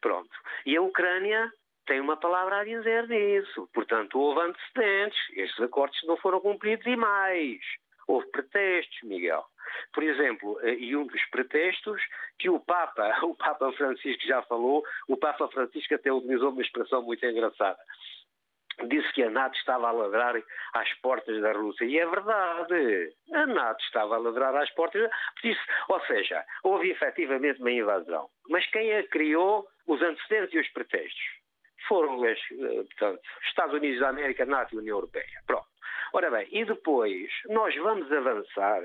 Pronto. 0.00 0.30
E 0.64 0.76
a 0.76 0.82
Ucrânia 0.82 1.50
tem 1.86 2.00
uma 2.00 2.16
palavra 2.16 2.60
a 2.60 2.64
dizer 2.64 3.08
nisso. 3.08 3.68
Portanto, 3.72 4.18
houve 4.18 4.40
antecedentes. 4.40 5.18
Estes 5.30 5.60
acordos 5.60 5.98
não 6.04 6.16
foram 6.18 6.40
cumpridos 6.40 6.86
e 6.86 6.96
mais. 6.96 7.60
Houve 8.06 8.26
pretextos, 8.30 9.02
Miguel. 9.02 9.44
Por 9.92 10.02
exemplo, 10.02 10.58
eh, 10.62 10.74
e 10.74 10.96
um 10.96 11.06
dos 11.06 11.24
pretextos 11.30 12.00
que 12.38 12.48
o 12.48 12.60
Papa, 12.60 13.18
o 13.24 13.34
Papa 13.34 13.72
Francisco 13.72 14.24
já 14.26 14.42
falou, 14.42 14.82
o 15.08 15.16
Papa 15.16 15.48
Francisco 15.48 15.94
até 15.94 16.12
utilizou 16.12 16.50
uma 16.50 16.62
expressão 16.62 17.02
muito 17.02 17.24
engraçada 17.24 17.78
disse 18.86 19.12
que 19.12 19.22
a 19.22 19.30
NATO 19.30 19.56
estava 19.56 19.88
a 19.88 19.92
ladrar 19.92 20.40
às 20.74 20.92
portas 21.00 21.40
da 21.40 21.52
Rússia. 21.52 21.84
E 21.84 21.98
é 21.98 22.06
verdade. 22.06 23.12
A 23.32 23.46
NATO 23.46 23.82
estava 23.84 24.14
a 24.14 24.18
ladrar 24.18 24.54
às 24.54 24.70
portas. 24.70 25.10
Disse, 25.42 25.60
ou 25.88 26.00
seja, 26.06 26.44
houve 26.62 26.90
efetivamente 26.90 27.60
uma 27.60 27.72
invasão. 27.72 28.28
Mas 28.48 28.66
quem 28.70 28.94
a 28.94 29.06
criou, 29.08 29.66
os 29.86 30.00
antecedentes 30.00 30.54
e 30.54 30.58
os 30.60 30.68
pretextos? 30.68 31.38
Foram 31.88 32.18
os, 32.18 32.24
eh, 32.24 33.18
Estados 33.48 33.74
Unidos 33.74 34.00
da 34.00 34.10
América, 34.10 34.44
NATO 34.44 34.74
e 34.74 34.78
União 34.78 34.96
Europeia. 34.96 35.42
Pronto. 35.46 35.66
Ora 36.12 36.30
bem, 36.30 36.48
e 36.50 36.64
depois 36.64 37.30
nós 37.48 37.74
vamos 37.76 38.10
avançar 38.10 38.82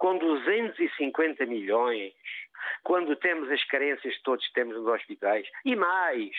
com 0.00 0.16
250 0.16 1.44
milhões, 1.44 2.14
quando 2.82 3.14
temos 3.16 3.50
as 3.50 3.62
carências 3.64 4.16
que 4.16 4.22
todos 4.22 4.50
temos 4.52 4.74
nos 4.74 4.86
hospitais, 4.86 5.46
e 5.62 5.76
mais, 5.76 6.30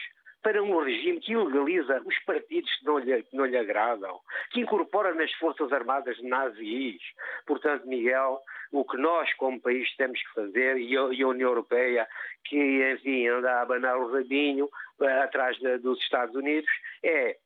para 0.42 0.64
um 0.64 0.84
regime 0.84 1.20
que 1.20 1.34
ilegaliza 1.34 2.02
os 2.04 2.18
partidos 2.26 2.76
que 2.78 2.86
não 2.86 2.98
lhe, 2.98 3.22
que 3.22 3.38
não 3.38 3.46
lhe 3.46 3.56
agradam, 3.56 4.20
que 4.50 4.62
incorpora 4.62 5.14
nas 5.14 5.32
Forças 5.34 5.72
Armadas 5.72 6.20
nazis. 6.24 7.00
Portanto, 7.46 7.88
Miguel, 7.88 8.40
o 8.72 8.84
que 8.84 8.98
nós, 8.98 9.32
como 9.36 9.62
país, 9.62 9.88
temos 9.96 10.20
que 10.20 10.34
fazer, 10.34 10.78
e 10.78 10.98
a, 10.98 11.04
União 11.04 11.50
Europeia, 11.50 12.08
que, 12.46 12.92
enfim, 12.94 13.28
anda 13.28 13.52
a 13.52 13.62
abanar 13.62 13.96
o 13.96 14.12
rabinho 14.12 14.66
uh, 15.00 15.06
atrás 15.22 15.56
dos 15.84 16.00
Estados 16.00 16.36
Unidos, 16.36 16.70
é 17.04 17.38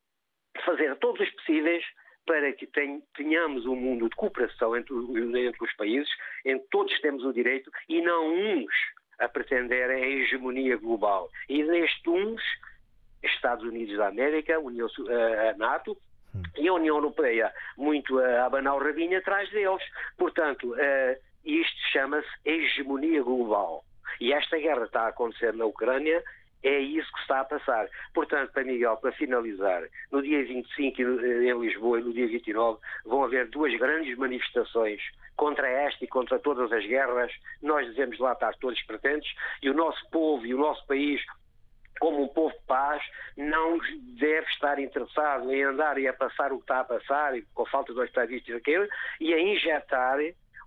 fazer 0.64 0.96
todos 0.96 1.20
os 1.20 1.30
possíveis 1.36 1.84
para 2.26 2.52
que 2.54 2.68
tenhamos 3.16 3.66
um 3.66 3.76
mundo 3.76 4.10
de 4.10 4.16
cooperação 4.16 4.76
entre, 4.76 4.94
entre 4.96 5.64
os 5.64 5.74
países, 5.76 6.10
em 6.44 6.60
que 6.60 6.66
todos 6.70 7.00
temos 7.02 7.24
o 7.24 7.34
direito 7.34 7.72
e 7.88 8.02
não 8.02 8.34
uns 8.34 8.74
a 9.20 9.30
pretender 9.30 9.90
a 9.90 10.00
hegemonia 10.00 10.78
global. 10.78 11.30
E 11.48 11.64
neste 11.64 12.10
uns, 12.10 12.42
Estados 13.24 13.66
Unidos 13.66 13.98
da 13.98 14.08
América, 14.08 14.60
União, 14.60 14.88
a 15.50 15.58
NATO, 15.58 15.98
hum. 16.36 16.42
e 16.58 16.68
a 16.68 16.74
União 16.74 16.96
Europeia 16.96 17.52
muito 17.78 18.20
a 18.20 18.46
abanar 18.46 18.76
o 18.76 18.84
rabinho 18.84 19.18
atrás 19.18 19.50
deles. 19.52 19.84
Portanto, 20.18 20.76
isto 21.44 21.78
chama-se 21.92 22.28
hegemonia 22.44 23.22
global. 23.24 23.84
E 24.20 24.34
esta 24.34 24.58
guerra 24.58 24.86
está 24.86 25.02
a 25.02 25.08
acontecer 25.10 25.54
na 25.54 25.66
Ucrânia 25.66 26.24
é 26.68 26.80
isso 26.80 27.12
que 27.14 27.20
está 27.22 27.42
a 27.42 27.46
passar. 27.46 27.88
Portanto, 28.14 28.52
para 28.52 28.64
Miguel, 28.64 28.98
para 28.98 29.12
finalizar, 29.12 29.84
no 30.12 30.22
dia 30.22 30.44
25 30.44 31.02
em 31.02 31.60
Lisboa 31.60 32.00
e 32.00 32.04
no 32.04 32.14
dia 32.14 32.28
29 32.28 32.80
vão 33.06 33.24
haver 33.24 33.48
duas 33.50 33.74
grandes 33.78 34.18
manifestações 34.18 35.02
contra 35.36 35.68
esta 35.68 36.04
e 36.04 36.08
contra 36.08 36.40
todas 36.40 36.72
as 36.72 36.86
guerras. 36.86 37.32
Nós 37.62 37.88
devemos 37.88 38.18
lá 38.20 38.34
estar 38.34 38.54
todos 38.56 38.82
presentes 38.84 39.32
e 39.62 39.70
o 39.70 39.74
nosso 39.74 40.10
povo 40.10 40.46
e 40.46 40.54
o 40.54 40.58
nosso 40.58 40.86
país 40.88 41.22
como 42.00 42.24
um 42.24 42.28
povo 42.28 42.54
de 42.54 42.66
paz, 42.68 43.02
não 43.38 43.80
deve 44.20 44.46
estar 44.48 44.80
interessado 44.80 45.52
em 45.52 45.64
andar 45.64 45.98
e 45.98 46.08
a 46.08 46.14
passar 46.14 46.52
o 46.52 46.58
que 46.58 46.64
está 46.64 46.82
a 46.82 46.84
passar, 46.84 47.34
com 47.54 47.64
a 47.64 47.70
falta 47.70 47.94
de 47.94 48.04
estadistas 48.04 48.56
aquele, 48.56 48.88
e 49.20 49.34
a 49.34 49.40
injetar 49.40 50.18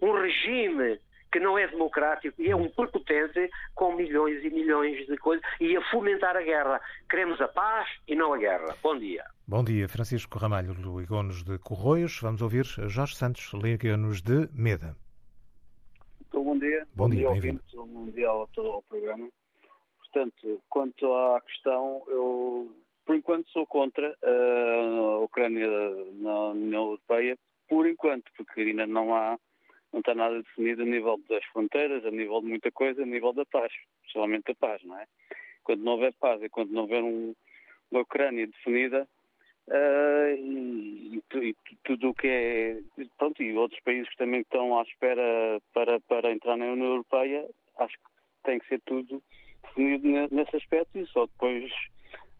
um 0.00 0.12
regime 0.12 0.98
que 1.30 1.40
não 1.40 1.58
é 1.58 1.66
democrático 1.66 2.40
e 2.40 2.50
é 2.50 2.56
um 2.56 2.68
prepotente 2.70 3.50
com 3.74 3.94
milhões 3.94 4.42
e 4.44 4.50
milhões 4.50 5.06
de 5.06 5.16
coisas 5.18 5.44
e 5.60 5.76
a 5.76 5.90
fomentar 5.90 6.36
a 6.36 6.42
guerra. 6.42 6.80
Queremos 7.08 7.40
a 7.40 7.48
paz 7.48 7.88
e 8.06 8.14
não 8.14 8.32
a 8.32 8.38
guerra. 8.38 8.76
Bom 8.82 8.98
dia. 8.98 9.24
Bom 9.46 9.64
dia, 9.64 9.88
Francisco 9.88 10.38
Ramalho, 10.38 10.72
ligou-nos 10.72 11.42
de 11.42 11.58
Corroios. 11.58 12.18
Vamos 12.20 12.42
ouvir 12.42 12.64
Jorge 12.64 13.16
Santos, 13.16 13.52
liga-nos 13.54 14.20
de 14.20 14.48
Meda. 14.52 14.96
Então, 16.20 16.44
bom 16.44 16.58
dia. 16.58 16.86
Bom, 16.94 17.08
bom 17.08 17.10
dia, 17.10 17.30
bem-vindo. 17.30 17.62
Bom 17.74 18.10
dia 18.10 18.28
ao, 18.28 18.48
ao 18.56 18.82
programa. 18.82 19.28
Portanto, 20.00 20.62
quanto 20.68 21.12
à 21.12 21.40
questão, 21.42 22.02
eu, 22.08 22.74
por 23.06 23.14
enquanto, 23.14 23.48
sou 23.50 23.66
contra 23.66 24.16
a 24.22 25.18
Ucrânia 25.20 25.68
na 26.14 26.48
União 26.50 26.84
Europeia, 26.84 27.38
por 27.68 27.86
enquanto, 27.86 28.30
porque 28.36 28.60
ainda 28.60 28.86
não 28.86 29.14
há 29.14 29.38
não 29.92 30.00
está 30.00 30.14
nada 30.14 30.42
definido 30.42 30.82
a 30.82 30.86
nível 30.86 31.20
das 31.28 31.44
fronteiras, 31.46 32.04
a 32.04 32.10
nível 32.10 32.40
de 32.40 32.48
muita 32.48 32.70
coisa, 32.70 33.02
a 33.02 33.06
nível 33.06 33.32
da 33.32 33.44
paz, 33.46 33.72
principalmente 34.02 34.50
a 34.50 34.54
paz, 34.54 34.82
não 34.84 34.98
é? 34.98 35.06
Quando 35.64 35.82
não 35.82 35.92
houver 35.92 36.12
paz 36.14 36.42
e 36.42 36.48
quando 36.48 36.70
não 36.70 36.82
houver 36.82 37.02
um, 37.02 37.34
uma 37.90 38.00
Ucrânia 38.00 38.46
definida, 38.46 39.08
uh, 39.68 40.34
e, 40.36 41.22
e, 41.34 41.54
tudo 41.84 42.10
o 42.10 42.14
que 42.14 42.26
é. 42.26 42.80
Pronto, 43.18 43.42
e 43.42 43.56
outros 43.56 43.80
países 43.82 44.08
que 44.10 44.16
também 44.16 44.40
estão 44.40 44.78
à 44.78 44.82
espera 44.82 45.60
para, 45.72 46.00
para 46.00 46.32
entrar 46.32 46.56
na 46.56 46.66
União 46.66 46.86
Europeia, 46.86 47.48
acho 47.78 47.94
que 47.96 48.04
tem 48.44 48.58
que 48.58 48.68
ser 48.68 48.80
tudo 48.86 49.22
definido 49.62 50.34
nesse 50.34 50.56
aspecto 50.56 50.98
e 50.98 51.06
só 51.06 51.26
depois 51.26 51.70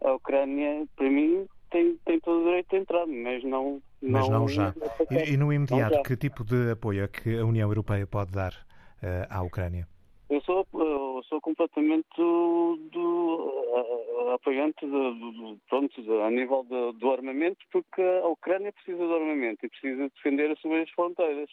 a 0.01 0.13
Ucrânia, 0.13 0.87
para 0.95 1.09
mim, 1.09 1.47
tem, 1.69 1.97
tem 2.05 2.19
todo 2.19 2.41
o 2.41 2.45
direito 2.45 2.69
de 2.69 2.77
entrar, 2.77 3.05
mas 3.05 3.43
não. 3.43 3.81
Mas 4.01 4.29
não, 4.29 4.39
não 4.39 4.47
já. 4.47 4.73
E, 5.11 5.33
e, 5.33 5.37
no 5.37 5.51
imediato, 5.51 6.01
que 6.03 6.15
tipo 6.15 6.43
de 6.43 6.71
apoio 6.71 7.03
é 7.03 7.07
que 7.07 7.37
a 7.37 7.45
União 7.45 7.69
Europeia 7.69 8.07
pode 8.07 8.31
dar 8.31 8.53
uh, 8.53 9.27
à 9.29 9.41
Ucrânia? 9.41 9.87
Eu 10.29 10.41
sou, 10.41 10.65
eu 10.73 11.21
sou 11.27 11.41
completamente 11.41 12.07
do, 12.15 12.79
uh, 12.93 14.31
apoiante 14.31 14.85
do, 14.85 15.13
do, 15.13 15.57
pronto, 15.67 16.21
a 16.23 16.29
nível 16.29 16.63
do, 16.63 16.93
do 16.93 17.11
armamento, 17.11 17.65
porque 17.71 18.01
a 18.01 18.27
Ucrânia 18.27 18.71
precisa 18.71 19.05
de 19.05 19.13
armamento 19.13 19.65
e 19.65 19.69
precisa 19.69 20.09
defender 20.09 20.51
as 20.51 20.59
suas 20.59 20.89
fronteiras. 20.91 21.49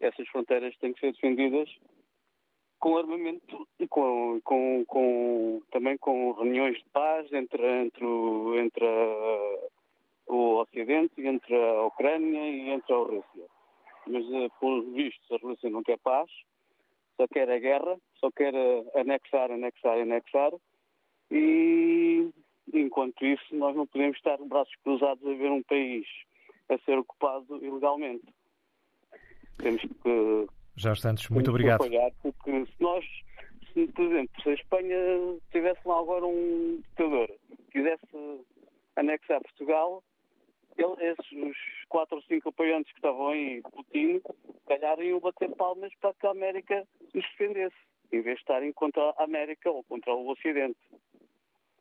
Essas 0.00 0.28
fronteiras 0.28 0.76
têm 0.78 0.92
que 0.92 1.00
ser 1.00 1.12
defendidas 1.12 1.68
com 2.80 2.96
armamento 2.96 3.68
e 3.78 3.86
com, 3.86 4.40
com, 4.42 4.84
com, 4.86 5.62
também 5.70 5.96
com 5.98 6.32
reuniões 6.32 6.78
de 6.78 6.84
paz 6.92 7.30
entre, 7.32 7.62
entre, 7.82 8.06
entre 8.58 8.84
a, 8.84 9.58
o 10.30 10.60
Ocidente, 10.60 11.20
entre 11.20 11.54
a 11.54 11.84
Ucrânia 11.86 12.48
e 12.48 12.70
entre 12.70 12.92
a 12.92 12.98
Rússia. 12.98 13.46
Mas, 14.06 14.24
eh, 14.32 14.48
por 14.60 14.82
visto, 14.92 15.34
a 15.34 15.38
Rússia 15.38 15.68
não 15.70 15.82
quer 15.82 15.98
paz, 15.98 16.30
só 17.16 17.26
quer 17.28 17.50
a 17.50 17.58
guerra, 17.58 17.98
só 18.14 18.30
quer 18.30 18.54
eh, 18.54 18.84
anexar, 18.94 19.50
anexar, 19.50 19.98
anexar. 19.98 20.52
E, 21.30 22.30
enquanto 22.72 23.24
isso, 23.24 23.54
nós 23.54 23.76
não 23.76 23.86
podemos 23.86 24.16
estar 24.16 24.38
braços 24.38 24.74
cruzados 24.82 25.26
a 25.26 25.34
ver 25.34 25.50
um 25.50 25.62
país 25.62 26.06
a 26.68 26.78
ser 26.78 26.98
ocupado 26.98 27.56
ilegalmente. 27.64 28.24
Temos 29.58 29.82
que 29.82 30.46
Jorge 30.76 31.02
Santos, 31.02 31.28
muito 31.28 31.50
obrigado. 31.50 31.82
Apoiar, 31.82 32.10
porque 32.22 32.64
se 32.64 32.82
nós, 32.82 33.04
se, 33.72 33.86
por 33.88 34.04
exemplo, 34.06 34.42
se 34.42 34.48
a 34.48 34.54
Espanha 34.54 34.96
tivesse 35.52 35.80
lá 35.86 35.98
agora 35.98 36.24
um 36.24 36.80
ditador, 36.88 37.28
quisesse 37.70 38.46
anexar 38.96 39.42
Portugal, 39.42 40.02
ele, 40.76 40.94
esses, 41.00 41.32
os 41.32 41.56
quatro 41.88 42.16
ou 42.16 42.22
cinco 42.22 42.48
apoiantes 42.48 42.92
que 42.92 42.98
estavam 42.98 43.28
aí, 43.28 43.62
Putin, 43.62 44.20
calhar 44.66 45.00
iam 45.00 45.20
bater 45.20 45.50
palmas 45.56 45.92
para 46.00 46.14
que 46.14 46.26
a 46.26 46.30
América 46.30 46.86
nos 47.14 47.24
defendesse, 47.24 47.76
em 48.12 48.22
vez 48.22 48.36
de 48.36 48.42
estarem 48.42 48.72
contra 48.72 49.14
a 49.18 49.24
América 49.24 49.70
ou 49.70 49.84
contra 49.84 50.14
o 50.14 50.30
Ocidente. 50.30 50.78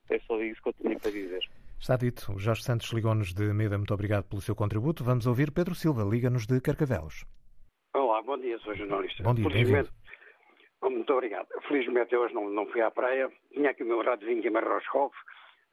É 0.10 0.20
só 0.20 0.42
isso 0.42 0.62
que 0.62 0.70
eu 0.70 0.74
tinha 0.74 1.00
para 1.00 1.12
dizer. 1.12 1.42
Está 1.80 1.96
dito. 1.96 2.34
O 2.34 2.40
Jorge 2.40 2.64
Santos 2.64 2.92
ligou-nos 2.92 3.34
de 3.34 3.54
Meda. 3.54 3.78
Muito 3.78 3.94
obrigado 3.94 4.28
pelo 4.28 4.42
seu 4.42 4.56
contributo. 4.56 5.04
Vamos 5.04 5.28
ouvir 5.28 5.52
Pedro 5.52 5.76
Silva. 5.76 6.04
Liga-nos 6.04 6.46
de 6.46 6.60
Carcavelos. 6.60 7.26
Olá, 7.94 8.22
bom 8.22 8.38
dia, 8.38 8.58
sou 8.60 8.76
jornalista. 8.76 9.24
Bom 9.24 9.34
dia, 9.34 9.50
Felizmente, 9.50 9.90
muito 10.82 11.14
obrigado. 11.14 11.48
Felizmente 11.68 12.16
hoje 12.16 12.34
não, 12.34 12.50
não 12.50 12.66
fui 12.68 12.82
à 12.82 12.92
praia, 12.92 13.30
tinha 13.52 13.72
aqui 13.72 13.84
o 13.84 13.86
meu 13.86 14.02
radiozinho 14.02 14.46
em 14.46 14.64
Roscoff, 14.64 15.16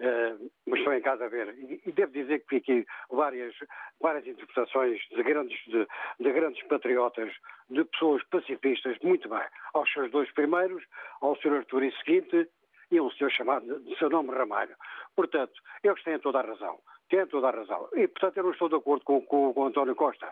uh, 0.00 0.50
mas 0.66 0.78
estou 0.78 0.94
em 0.94 1.00
casa 1.00 1.24
a 1.24 1.28
ver. 1.28 1.54
E, 1.58 1.92
devo 1.92 2.12
dizer 2.12 2.40
que 2.40 2.46
vi 2.50 2.56
aqui 2.56 2.86
várias, 3.10 3.54
várias 4.00 4.26
interpretações 4.26 5.00
de 5.10 5.22
grandes, 5.22 5.58
de, 5.66 5.86
de, 6.20 6.32
grandes 6.32 6.62
patriotas, 6.66 7.32
de 7.70 7.84
pessoas 7.84 8.22
pacifistas, 8.24 8.96
muito 9.02 9.28
bem. 9.28 9.46
Aos 9.74 9.92
seus 9.92 10.10
dois 10.10 10.30
primeiros, 10.32 10.82
ao 11.20 11.36
Sr. 11.36 11.54
Artur 11.54 11.82
e 11.82 11.92
seguinte, 11.98 12.48
e 12.90 13.00
um 13.00 13.10
senhor 13.10 13.30
chamado 13.30 13.80
de 13.80 13.98
seu 13.98 14.08
nome 14.08 14.30
Ramalho. 14.30 14.76
Portanto, 15.14 15.54
eles 15.82 16.02
têm 16.04 16.18
toda 16.18 16.38
a 16.38 16.42
razão. 16.42 16.78
Têm 17.08 17.26
toda 17.26 17.48
a 17.48 17.50
razão. 17.50 17.88
E, 17.94 18.06
portanto, 18.08 18.36
eu 18.36 18.44
não 18.44 18.52
estou 18.52 18.68
de 18.68 18.76
acordo 18.76 19.04
com, 19.04 19.20
com, 19.22 19.52
com 19.52 19.66
António 19.66 19.94
Costa. 19.94 20.26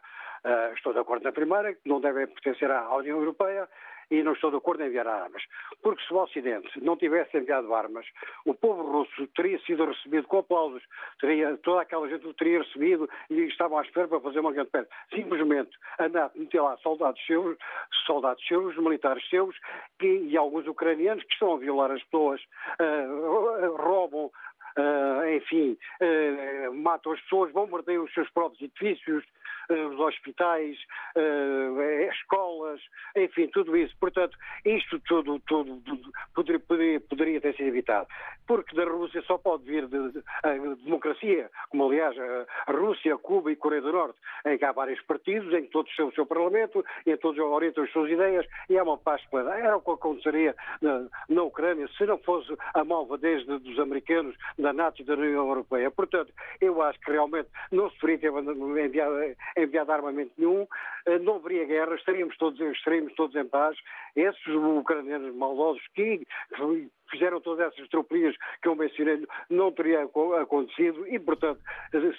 Uh, 0.44 0.74
estou 0.74 0.92
de 0.92 0.98
acordo 0.98 1.24
na 1.24 1.32
primeira, 1.32 1.74
que 1.74 1.88
não 1.88 2.00
devem 2.00 2.26
pertencer 2.26 2.70
à 2.70 2.94
União 2.94 3.18
Europeia, 3.18 3.68
e 4.14 4.22
não 4.22 4.32
estou 4.32 4.50
de 4.50 4.56
acordo 4.56 4.82
em 4.82 4.86
enviar 4.86 5.06
armas. 5.06 5.42
Porque 5.82 6.02
se 6.04 6.12
o 6.12 6.18
Ocidente 6.18 6.68
não 6.80 6.96
tivesse 6.96 7.36
enviado 7.36 7.74
armas, 7.74 8.06
o 8.44 8.54
povo 8.54 8.82
russo 8.82 9.26
teria 9.34 9.58
sido 9.60 9.84
recebido 9.84 10.26
com 10.28 10.38
aplausos, 10.38 10.82
teria, 11.20 11.56
toda 11.58 11.82
aquela 11.82 12.08
gente 12.08 12.26
o 12.26 12.34
teria 12.34 12.62
recebido 12.62 13.08
e 13.30 13.40
estavam 13.42 13.78
à 13.78 13.82
espera 13.82 14.08
para 14.08 14.20
fazer 14.20 14.40
uma 14.40 14.52
grande 14.52 14.70
festa. 14.70 14.94
Simplesmente 15.14 15.70
a 15.98 16.30
meter 16.34 16.60
lá 16.60 16.76
soldados 16.78 17.20
seus, 17.26 17.56
soldados 18.06 18.44
seus, 18.46 18.76
militares 18.76 19.26
seus, 19.28 19.56
e 20.00 20.36
alguns 20.36 20.66
ucranianos 20.66 21.24
que 21.24 21.32
estão 21.32 21.54
a 21.54 21.58
violar 21.58 21.90
as 21.90 22.02
pessoas, 22.04 22.40
uh, 22.80 23.76
roubam 23.76 24.30
Uh, 24.76 25.36
enfim, 25.36 25.78
uh, 26.00 26.74
matam 26.74 27.12
as 27.12 27.20
pessoas, 27.20 27.52
bombardeiam 27.52 28.02
os 28.02 28.12
seus 28.12 28.28
próprios 28.30 28.60
edifícios, 28.60 29.24
uh, 29.70 29.88
os 29.88 30.00
hospitais, 30.00 30.76
escolas, 32.10 32.80
enfim, 33.16 33.46
tudo 33.48 33.76
isso. 33.76 33.94
Portanto, 34.00 34.36
isto 34.64 34.98
tudo, 35.00 35.38
tudo, 35.46 35.80
tudo 35.84 36.12
poderia, 36.34 36.60
poderia, 36.60 37.00
poderia, 37.00 37.40
ter 37.40 37.54
sido 37.54 37.68
evitado. 37.68 38.08
Porque 38.48 38.74
da 38.74 38.84
Rússia 38.84 39.22
só 39.22 39.38
pode 39.38 39.62
vir 39.64 39.86
de, 39.86 40.10
de, 40.10 40.22
a 40.42 40.52
democracia, 40.84 41.48
como 41.70 41.86
aliás 41.86 42.16
a, 42.18 42.72
Rússia, 42.72 43.16
Cuba 43.16 43.52
e 43.52 43.56
Coreia 43.56 43.80
do 43.80 43.92
Norte, 43.92 44.18
em 44.44 44.58
que 44.58 44.64
há 44.64 44.72
vários 44.72 45.00
partidos, 45.02 45.52
em 45.54 45.62
que 45.62 45.70
todos 45.70 45.94
têm 45.94 46.04
o 46.04 46.14
seu 46.14 46.26
parlamento, 46.26 46.84
em 47.06 47.12
que 47.12 47.16
todos 47.18 47.38
orientam 47.38 47.84
as 47.84 47.92
suas 47.92 48.10
ideias, 48.10 48.44
e 48.68 48.76
é 48.76 48.82
uma 48.82 48.98
paz 48.98 49.22
plena. 49.30 49.54
Era 49.54 49.76
o 49.76 49.80
que 49.80 49.90
aconteceria 49.92 50.54
na, 50.82 51.06
na 51.28 51.42
Ucrânia 51.44 51.88
se 51.96 52.04
não 52.04 52.18
fosse 52.18 52.52
a 52.74 52.84
malvadez 52.84 53.46
dos 53.46 53.78
americanos, 53.78 54.36
da 54.64 54.72
NATO 54.72 55.02
e 55.02 55.04
da 55.04 55.14
União 55.14 55.46
Europeia. 55.46 55.90
Portanto, 55.90 56.32
eu 56.60 56.80
acho 56.82 56.98
que 57.00 57.10
realmente 57.10 57.48
não 57.70 57.90
se 57.90 57.96
deveria 58.00 58.18
ter 58.18 58.86
enviado, 58.86 59.14
enviado 59.56 59.92
armamento 59.92 60.32
nenhum, 60.38 60.66
eh, 61.06 61.18
não 61.18 61.36
haveria 61.36 61.66
guerra, 61.66 61.94
estaríamos 61.94 62.36
todos, 62.38 62.58
estaríamos 62.60 63.14
todos 63.14 63.36
em 63.36 63.46
paz. 63.46 63.76
Esses 64.16 64.46
ucranianos 64.46 65.34
maldosos 65.34 65.82
que 65.94 66.26
fizeram 67.10 67.40
todas 67.40 67.72
essas 67.72 67.88
tropias 67.88 68.34
que 68.62 68.68
eu 68.68 68.74
mencionei, 68.74 69.26
não 69.50 69.70
teria 69.70 70.08
acontecido 70.40 71.06
e, 71.06 71.18
portanto, 71.18 71.60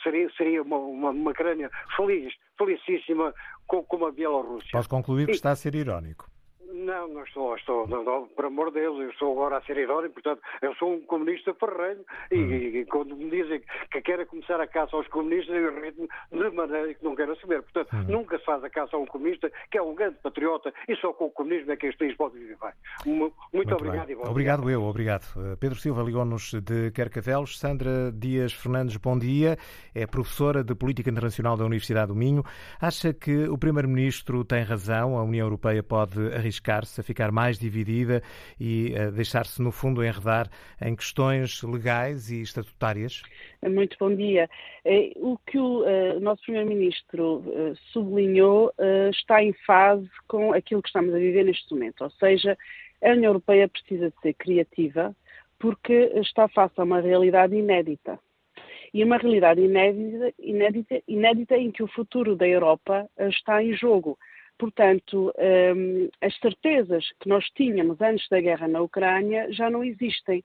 seria, 0.03 0.29
seria 0.37 0.61
uma, 0.61 0.77
uma, 0.77 1.09
uma 1.09 1.31
Ucrânia 1.31 1.69
feliz, 1.97 2.33
felicíssima 2.57 3.33
como 3.65 4.05
a 4.05 4.11
Bielorrússia. 4.11 4.69
Posso 4.71 4.89
concluir 4.89 5.25
que 5.25 5.31
está 5.31 5.51
a 5.51 5.55
ser 5.55 5.73
irónico. 5.75 6.34
Não, 6.73 7.07
não 7.07 7.23
estou, 7.23 7.55
estou 7.55 7.87
não, 7.87 8.03
não, 8.03 8.27
por 8.27 8.45
amor 8.45 8.71
de 8.71 8.79
Deus, 8.79 8.99
eu 8.99 9.09
estou 9.09 9.31
agora 9.31 9.57
a 9.57 9.61
ser 9.61 9.77
irónico, 9.77 10.15
portanto, 10.15 10.41
eu 10.61 10.73
sou 10.75 10.93
um 10.93 11.01
comunista 11.01 11.53
ferrenho 11.53 12.03
e, 12.31 12.35
hum. 12.35 12.51
e, 12.51 12.77
e, 12.79 12.85
quando 12.85 13.15
me 13.15 13.29
dizem 13.29 13.61
que 13.91 14.01
querem 14.01 14.25
começar 14.25 14.59
a 14.59 14.67
caça 14.67 14.95
aos 14.95 15.07
comunistas, 15.07 15.55
eu 15.55 15.77
irrito 15.77 16.07
de 16.31 16.49
maneira 16.51 16.93
que 16.93 17.03
não 17.03 17.15
quero 17.15 17.33
assumir. 17.33 17.61
Portanto, 17.61 17.95
hum. 17.95 18.05
nunca 18.07 18.37
se 18.37 18.45
faz 18.45 18.63
a 18.63 18.69
caça 18.69 18.95
a 18.95 18.99
um 18.99 19.05
comunista 19.05 19.51
que 19.71 19.77
é 19.77 19.81
um 19.81 19.95
grande 19.95 20.17
patriota 20.21 20.73
e 20.87 20.95
só 20.97 21.13
com 21.13 21.25
o 21.25 21.31
comunismo 21.31 21.71
é 21.71 21.75
que 21.75 21.87
este 21.87 21.97
país 21.97 22.15
pode 22.15 22.37
viver 22.37 22.57
bem. 22.61 23.13
Muito, 23.13 23.35
muito 23.53 23.73
obrigado. 23.73 24.07
Bem. 24.07 24.17
Obrigado 24.17 24.69
eu, 24.69 24.83
obrigado. 24.83 25.25
Eh, 25.37 25.55
Pedro 25.59 25.77
Silva 25.77 26.03
ligou-nos 26.03 26.53
de 26.53 26.91
Carcavelos. 26.91 27.59
Sandra 27.59 28.11
Dias 28.11 28.53
Fernandes, 28.53 28.97
bom 28.97 29.17
dia. 29.17 29.57
É 29.93 30.05
professora 30.05 30.63
de 30.63 30.75
Política 30.75 31.09
Internacional 31.09 31.57
da 31.57 31.65
Universidade 31.65 32.07
do 32.07 32.15
Minho. 32.15 32.43
Acha 32.79 33.13
que 33.13 33.47
o 33.47 33.57
Primeiro-Ministro 33.57 34.43
tem 34.43 34.63
razão? 34.63 35.17
A 35.17 35.23
União 35.23 35.45
Europeia 35.45 35.81
pode 35.81 36.19
arriscar-se 36.55 36.99
a 37.01 37.03
ficar 37.03 37.31
mais 37.31 37.59
dividida 37.59 38.21
e 38.59 38.93
uh, 38.93 39.11
deixar-se, 39.11 39.61
no 39.61 39.71
fundo, 39.71 40.03
enredar 40.03 40.49
em 40.81 40.95
questões 40.95 41.61
legais 41.63 42.29
e 42.31 42.41
estatutárias? 42.41 43.21
Muito 43.63 43.97
bom 43.99 44.15
dia. 44.15 44.49
Eh, 44.85 45.11
o 45.17 45.37
que 45.45 45.57
o 45.57 45.83
uh, 45.83 46.19
nosso 46.19 46.43
Primeiro-Ministro 46.43 47.37
uh, 47.37 47.75
sublinhou 47.91 48.73
está 49.11 49.43
em 49.43 49.53
fase 49.65 50.09
com 50.27 50.53
aquilo 50.53 50.81
que 50.81 50.89
estamos 50.89 51.13
a 51.13 51.17
viver 51.17 51.43
neste 51.43 51.73
momento, 51.73 52.03
ou 52.03 52.09
seja, 52.11 52.57
a 53.03 53.09
União 53.09 53.29
Europeia 53.29 53.67
precisa 53.67 54.09
de 54.09 54.21
ser 54.21 54.33
criativa 54.33 55.15
porque 55.59 56.11
está 56.15 56.47
face 56.47 56.73
a 56.77 56.83
uma 56.83 57.01
realidade 57.01 57.55
inédita 57.55 58.19
e 58.93 59.03
uma 59.03 59.17
realidade 59.17 59.61
inédita, 59.61 60.33
inédita, 60.39 61.01
inédita 61.07 61.57
em 61.57 61.71
que 61.71 61.83
o 61.83 61.87
futuro 61.87 62.35
da 62.35 62.47
Europa 62.47 63.09
está 63.17 63.61
em 63.63 63.73
jogo. 63.73 64.17
Portanto, 64.57 65.33
um, 65.75 66.09
as 66.21 66.37
certezas 66.39 67.05
que 67.19 67.27
nós 67.27 67.45
tínhamos 67.55 67.99
antes 68.01 68.27
da 68.29 68.39
guerra 68.39 68.67
na 68.67 68.81
Ucrânia 68.81 69.51
já 69.51 69.69
não 69.69 69.83
existem. 69.83 70.43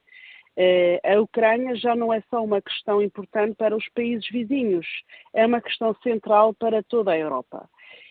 Uh, 0.57 0.99
a 1.03 1.21
Ucrânia 1.21 1.75
já 1.75 1.95
não 1.95 2.13
é 2.13 2.21
só 2.29 2.43
uma 2.43 2.61
questão 2.61 3.01
importante 3.01 3.55
para 3.55 3.75
os 3.75 3.87
países 3.89 4.27
vizinhos, 4.29 4.85
é 5.33 5.45
uma 5.45 5.61
questão 5.61 5.95
central 6.03 6.53
para 6.53 6.83
toda 6.83 7.11
a 7.11 7.17
Europa. 7.17 7.69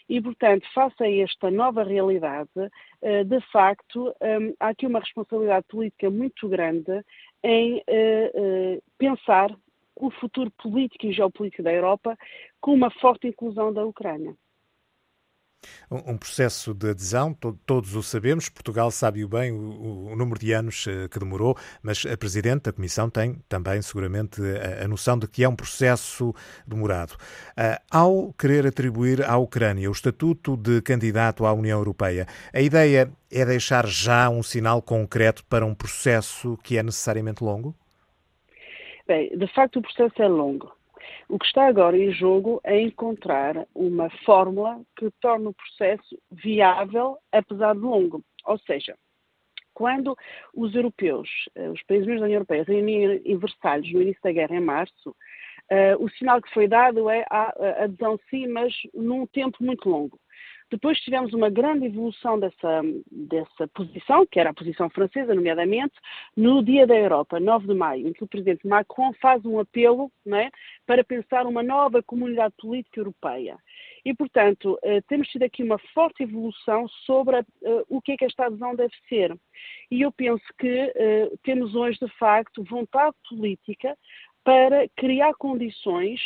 E, 0.09 0.21
portanto, 0.23 0.67
face 0.75 1.05
a 1.05 1.23
esta 1.23 1.51
nova 1.51 1.85
realidade, 1.85 2.51
uh, 2.57 3.25
de 3.27 3.41
facto, 3.53 4.09
um, 4.09 4.55
há 4.59 4.69
aqui 4.69 4.87
uma 4.87 5.01
responsabilidade 5.01 5.67
política 5.69 6.11
muito 6.11 6.49
grande 6.49 7.05
em 7.45 7.77
uh, 7.77 8.83
pensar 8.97 9.55
o 9.95 10.11
futuro 10.11 10.51
político 10.53 11.07
e 11.07 11.13
geopolítico 11.13 11.63
da 11.63 11.73
Europa 11.75 12.17
com 12.59 12.73
uma 12.73 12.91
forte 12.91 13.29
inclusão 13.29 13.71
da 13.71 13.85
Ucrânia 13.85 14.35
um 15.91 16.17
processo 16.17 16.73
de 16.73 16.91
adesão, 16.91 17.35
todos 17.67 17.97
o 17.97 18.03
sabemos, 18.03 18.49
Portugal 18.49 18.91
sabe 18.93 19.27
bem 19.27 19.51
o, 19.51 20.13
o, 20.13 20.17
número 20.17 20.39
de 20.39 20.53
anos 20.53 20.87
eh, 20.87 21.09
que 21.09 21.19
demorou, 21.19 21.57
mas 21.83 22.07
a 22.07 22.17
Presidente 22.17 22.65
da 22.65 22.73
Comissão 22.73 23.11
tem 23.11 23.43
também 23.49 23.83
seguramente 23.83 24.41
a, 24.41 24.85
a 24.85 24.89
noção 24.89 25.19
de 25.19 25.27
que 25.27 25.43
é 25.43 25.49
um 25.49 25.57
processo 25.57 26.33
demorado. 26.65 27.13
Uh, 27.59 27.81
ao 27.91 28.33
querer 28.35 28.67
atribuir 28.69 29.25
à 29.25 29.37
Ucrânia 29.37 29.89
o 29.89 29.93
estatuto 29.93 30.57
de 30.57 30.81
candidato 30.81 31.45
à 31.45 31.53
União 31.53 31.79
Europeia, 31.79 32.27
a 32.55 32.61
ideia 32.61 33.11
é 33.31 33.45
deixar 33.45 33.87
já 33.87 34.31
um 34.31 34.43
sinal 34.43 34.81
concreto 34.81 35.45
para 35.47 35.67
um 35.67 35.75
processo 35.75 36.57
que 36.63 36.79
é 36.79 36.83
necessariamente 36.83 37.43
longo? 37.43 37.75
Bem, 39.09 39.37
de 39.37 39.47
facto 39.53 39.81
o 39.81 39.83
processo 39.83 40.23
é 40.23 40.29
longo. 40.29 40.71
O 41.31 41.39
que 41.39 41.47
está 41.47 41.69
agora 41.69 41.97
em 41.97 42.11
jogo 42.11 42.61
é 42.65 42.81
encontrar 42.81 43.65
uma 43.73 44.11
fórmula 44.25 44.83
que 44.97 45.09
torne 45.21 45.47
o 45.47 45.55
processo 45.55 46.21
viável, 46.29 47.19
apesar 47.31 47.73
de 47.75 47.83
longo. 47.83 48.21
Ou 48.45 48.59
seja, 48.59 48.97
quando 49.73 50.17
os 50.53 50.75
europeus, 50.75 51.29
eh, 51.55 51.71
os 51.71 51.81
países 51.85 52.05
membros 52.05 52.23
da 52.23 52.27
União 52.27 52.39
Europeia, 52.39 52.65
reuniram 52.65 53.21
em 53.25 53.39
Versalhes 53.39 53.93
no 53.93 54.03
início 54.03 54.21
da 54.25 54.33
guerra, 54.33 54.57
em 54.57 54.61
março, 54.61 55.11
uh, 55.11 56.05
o 56.05 56.11
sinal 56.11 56.43
que 56.43 56.53
foi 56.53 56.67
dado 56.67 57.09
é 57.09 57.25
a 57.31 57.85
adesão 57.85 58.19
sim, 58.29 58.49
mas 58.49 58.75
num 58.93 59.25
tempo 59.25 59.63
muito 59.63 59.89
longo. 59.89 60.19
Depois 60.71 61.01
tivemos 61.01 61.33
uma 61.33 61.51
grande 61.51 61.87
evolução 61.87 62.39
dessa, 62.39 62.83
dessa 63.11 63.67
posição, 63.69 64.25
que 64.25 64.39
era 64.39 64.51
a 64.51 64.55
posição 64.55 64.89
francesa, 64.89 65.35
nomeadamente, 65.35 65.95
no 66.37 66.63
Dia 66.63 66.87
da 66.87 66.97
Europa, 66.97 67.41
9 67.41 67.67
de 67.67 67.75
maio, 67.75 68.09
em 68.09 68.13
que 68.13 68.23
o 68.23 68.29
presidente 68.29 68.67
Macron 68.67 69.13
faz 69.15 69.45
um 69.45 69.59
apelo 69.59 70.11
é, 70.29 70.49
para 70.87 71.03
pensar 71.03 71.47
uma 71.47 71.63
nova 71.63 72.03
comunidade 72.03 72.55
política 72.57 73.01
europeia. 73.01 73.57
E, 74.05 74.15
portanto, 74.15 74.79
eh, 74.83 75.01
temos 75.03 75.29
tido 75.29 75.43
aqui 75.43 75.63
uma 75.63 75.79
forte 75.93 76.23
evolução 76.23 76.89
sobre 77.05 77.37
a, 77.37 77.41
eh, 77.41 77.85
o 77.89 78.01
que 78.01 78.13
é 78.13 78.17
que 78.17 78.25
esta 78.25 78.47
adesão 78.47 78.75
deve 78.75 78.95
ser. 79.09 79.37
E 79.91 80.03
eu 80.03 80.13
penso 80.13 80.45
que 80.59 80.93
eh, 80.95 81.31
temos 81.43 81.75
hoje, 81.75 81.99
de 82.01 82.09
facto, 82.17 82.65
vontade 82.65 83.15
política 83.29 83.97
para 84.43 84.89
criar 84.97 85.35
condições 85.35 86.21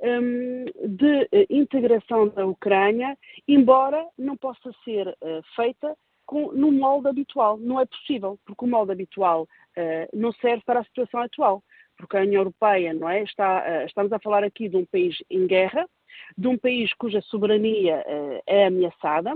de 0.00 1.28
eh, 1.32 1.46
integração 1.50 2.28
da 2.28 2.46
Ucrânia, 2.46 3.16
embora 3.48 4.06
não 4.18 4.36
possa 4.36 4.70
ser 4.84 5.08
uh, 5.08 5.42
feita 5.54 5.96
com, 6.26 6.52
no 6.52 6.70
molde 6.70 7.08
habitual. 7.08 7.56
Não 7.56 7.80
é 7.80 7.86
possível, 7.86 8.38
porque 8.44 8.64
o 8.64 8.68
molde 8.68 8.92
habitual 8.92 9.42
uh, 9.44 10.16
não 10.16 10.32
serve 10.32 10.62
para 10.64 10.80
a 10.80 10.84
situação 10.84 11.20
atual. 11.20 11.62
Porque 11.96 12.16
a 12.16 12.20
União 12.20 12.40
Europeia, 12.40 12.92
não 12.92 13.08
é? 13.08 13.22
Está, 13.22 13.84
estamos 13.86 14.12
a 14.12 14.18
falar 14.18 14.44
aqui 14.44 14.68
de 14.68 14.76
um 14.76 14.84
país 14.84 15.16
em 15.30 15.46
guerra, 15.46 15.88
de 16.36 16.46
um 16.46 16.58
país 16.58 16.92
cuja 16.92 17.22
soberania 17.22 18.04
é 18.46 18.66
ameaçada, 18.66 19.32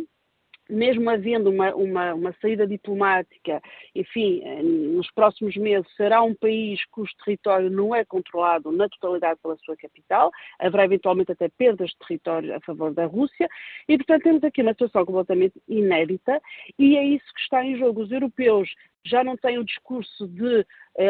mesmo 0.70 1.10
havendo 1.10 1.50
uma, 1.50 1.74
uma, 1.74 2.14
uma, 2.14 2.32
saída 2.40 2.66
diplomática, 2.66 3.60
enfim, 3.94 4.42
eh, 4.44 4.62
nos 4.62 5.10
próximos 5.10 5.56
meses 5.56 5.86
será 5.96 6.22
um 6.22 6.34
país 6.34 6.84
cujo 6.90 7.12
território 7.24 7.70
não 7.70 7.94
é 7.94 8.04
controlado 8.04 8.70
na 8.72 8.88
totalidade 8.88 9.40
pela 9.42 9.56
sua 9.58 9.76
capital, 9.76 10.30
haverá 10.58 10.84
eventualmente 10.84 11.32
até 11.32 11.48
perdas 11.48 11.90
de 11.90 11.98
território 11.98 12.54
a 12.54 12.60
favor 12.60 12.94
da 12.94 13.06
Rússia, 13.06 13.48
e 13.88 13.96
portanto 13.96 14.22
temos 14.22 14.44
aqui 14.44 14.62
uma 14.62 14.72
situação 14.72 15.04
completamente 15.04 15.60
inédita, 15.68 16.40
e 16.78 16.96
é 16.96 17.04
isso 17.04 17.26
que 17.34 17.40
está 17.40 17.64
em 17.64 17.76
jogo. 17.76 18.02
Os 18.02 18.12
europeus 18.12 18.68
já 19.04 19.24
não 19.24 19.36
têm 19.36 19.58
o 19.58 19.64
discurso 19.64 20.28
de 20.28 20.60
uh, 20.60 20.66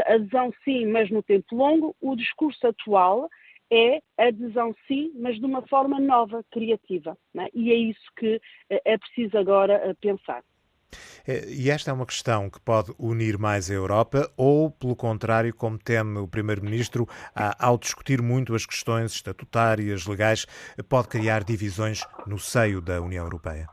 adesão 0.07 0.53
sim, 0.65 0.87
mas 0.87 1.11
no 1.11 1.23
tempo 1.23 1.55
longo, 1.55 1.95
o 2.01 2.15
discurso 2.15 2.67
atual 2.67 3.29
é 3.71 4.01
adesão 4.19 4.75
sim, 4.87 5.13
mas 5.17 5.39
de 5.39 5.45
uma 5.45 5.63
forma 5.69 6.01
nova, 6.01 6.45
criativa. 6.51 7.17
É? 7.39 7.49
E 7.55 7.73
é 7.73 7.77
isso 7.77 8.11
que 8.17 8.41
eh, 8.69 8.83
é 8.85 8.99
preciso 8.99 9.39
agora 9.39 9.75
eh, 9.75 9.95
pensar. 10.01 10.43
É, 11.27 11.49
e 11.49 11.71
esta 11.71 11.91
é 11.91 11.95
uma 11.95 12.07
questão 12.07 12.51
que 12.51 12.61
pode 12.61 12.93
unir 12.99 13.39
mais 13.39 13.71
a 13.71 13.75
Europa 13.75 14.29
ou, 14.37 14.73
pelo 14.73 14.97
contrário, 14.97 15.55
como 15.55 15.79
teme 15.79 16.19
o 16.19 16.27
Primeiro-Ministro, 16.27 17.07
ao 17.61 17.79
discutir 17.79 18.21
muito 18.21 18.57
as 18.57 18.67
questões 18.67 19.13
estatutárias, 19.13 20.05
legais, 20.05 20.47
pode 20.89 21.07
criar 21.07 21.45
divisões 21.45 22.05
no 22.27 22.41
seio 22.41 22.81
da 22.81 23.01
União 23.01 23.25
Europeia? 23.25 23.69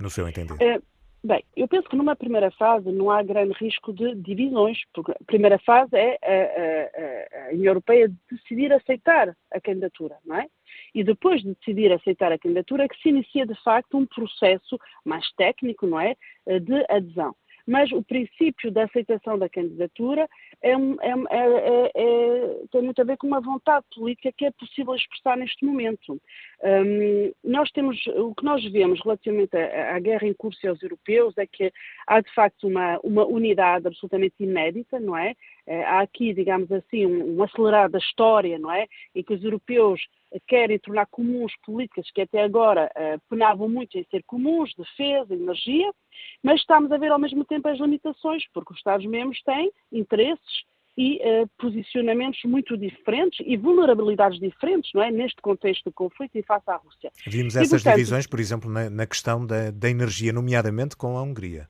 No 0.00 0.10
seu 0.10 0.26
entender? 0.26 0.60
É 0.60 0.80
Bem, 1.28 1.44
eu 1.54 1.68
penso 1.68 1.86
que 1.86 1.94
numa 1.94 2.16
primeira 2.16 2.50
fase 2.52 2.90
não 2.90 3.10
há 3.10 3.22
grande 3.22 3.52
risco 3.52 3.92
de 3.92 4.14
divisões, 4.14 4.78
porque 4.94 5.12
a 5.12 5.24
primeira 5.26 5.58
fase 5.58 5.94
é 5.94 6.18
a, 6.22 7.42
a, 7.42 7.48
a, 7.48 7.52
União 7.52 7.72
Europeia 7.72 8.10
decidir 8.30 8.72
aceitar 8.72 9.36
a 9.52 9.60
candidatura, 9.60 10.16
não 10.24 10.36
é? 10.36 10.46
E 10.94 11.04
depois 11.04 11.42
de 11.42 11.54
decidir 11.54 11.92
aceitar 11.92 12.32
a 12.32 12.38
candidatura 12.38 12.84
é 12.84 12.88
que 12.88 12.98
se 13.02 13.10
inicia 13.10 13.44
de 13.44 13.54
facto 13.62 13.98
um 13.98 14.06
processo 14.06 14.78
mais 15.04 15.30
técnico, 15.32 15.86
não 15.86 16.00
é? 16.00 16.16
De 16.46 16.82
adesão 16.88 17.36
mas 17.68 17.92
o 17.92 18.02
princípio 18.02 18.72
da 18.72 18.84
aceitação 18.84 19.38
da 19.38 19.46
candidatura 19.46 20.26
é, 20.62 20.70
é, 20.70 20.74
é, 20.74 21.90
é, 21.94 22.54
tem 22.72 22.80
muito 22.80 23.02
a 23.02 23.04
ver 23.04 23.18
com 23.18 23.26
uma 23.26 23.42
vontade 23.42 23.84
política 23.94 24.32
que 24.32 24.46
é 24.46 24.50
possível 24.50 24.94
expressar 24.94 25.36
neste 25.36 25.66
momento. 25.66 26.18
Um, 26.62 27.30
nós 27.44 27.70
temos, 27.70 27.98
o 28.06 28.34
que 28.34 28.42
nós 28.42 28.64
vemos 28.72 28.98
relativamente 29.04 29.54
à, 29.54 29.96
à, 29.96 29.98
guerra 29.98 30.26
em 30.26 30.32
curso 30.32 30.66
aos 30.66 30.82
europeus 30.82 31.36
é 31.36 31.46
que 31.46 31.70
há 32.06 32.22
de 32.22 32.32
facto 32.32 32.66
uma, 32.66 32.98
uma 33.04 33.26
unidade 33.26 33.86
absolutamente 33.86 34.34
inédita, 34.40 34.98
não 34.98 35.14
é? 35.14 35.34
Eh, 35.68 35.84
há 35.84 36.00
aqui, 36.00 36.32
digamos 36.32 36.72
assim, 36.72 37.04
um, 37.04 37.36
um 37.36 37.42
acelerado 37.42 37.92
da 37.92 37.98
história, 37.98 38.58
não 38.58 38.72
é? 38.72 38.86
Em 39.14 39.22
que 39.22 39.34
os 39.34 39.44
europeus 39.44 40.00
querem 40.46 40.78
tornar 40.78 41.06
comuns 41.06 41.52
políticas 41.64 42.10
que 42.10 42.22
até 42.22 42.42
agora 42.42 42.90
uh, 42.96 43.20
penavam 43.28 43.68
muito 43.68 43.98
em 43.98 44.04
ser 44.10 44.22
comuns, 44.26 44.74
defesa, 44.74 45.34
energia, 45.34 45.90
mas 46.42 46.60
estamos 46.60 46.90
a 46.90 46.98
ver 46.98 47.12
ao 47.12 47.18
mesmo 47.18 47.44
tempo 47.44 47.68
as 47.68 47.78
limitações, 47.78 48.44
porque 48.52 48.72
os 48.72 48.78
Estados-membros 48.78 49.40
têm 49.42 49.70
interesses 49.92 50.64
e 50.96 51.16
uh, 51.16 51.48
posicionamentos 51.58 52.40
muito 52.44 52.76
diferentes 52.76 53.44
e 53.46 53.56
vulnerabilidades 53.56 54.40
diferentes, 54.40 54.90
não 54.94 55.02
é? 55.02 55.10
Neste 55.10 55.40
contexto 55.42 55.84
de 55.84 55.92
conflito 55.92 56.36
e 56.36 56.42
face 56.42 56.70
à 56.70 56.76
Rússia. 56.76 57.10
Vimos 57.26 57.56
essas 57.56 57.68
e, 57.68 57.70
portanto, 57.70 57.94
divisões, 57.96 58.26
por 58.26 58.40
exemplo, 58.40 58.70
na, 58.70 58.88
na 58.88 59.06
questão 59.06 59.46
da, 59.46 59.70
da 59.70 59.88
energia, 59.88 60.32
nomeadamente 60.32 60.96
com 60.96 61.16
a 61.16 61.22
Hungria. 61.22 61.68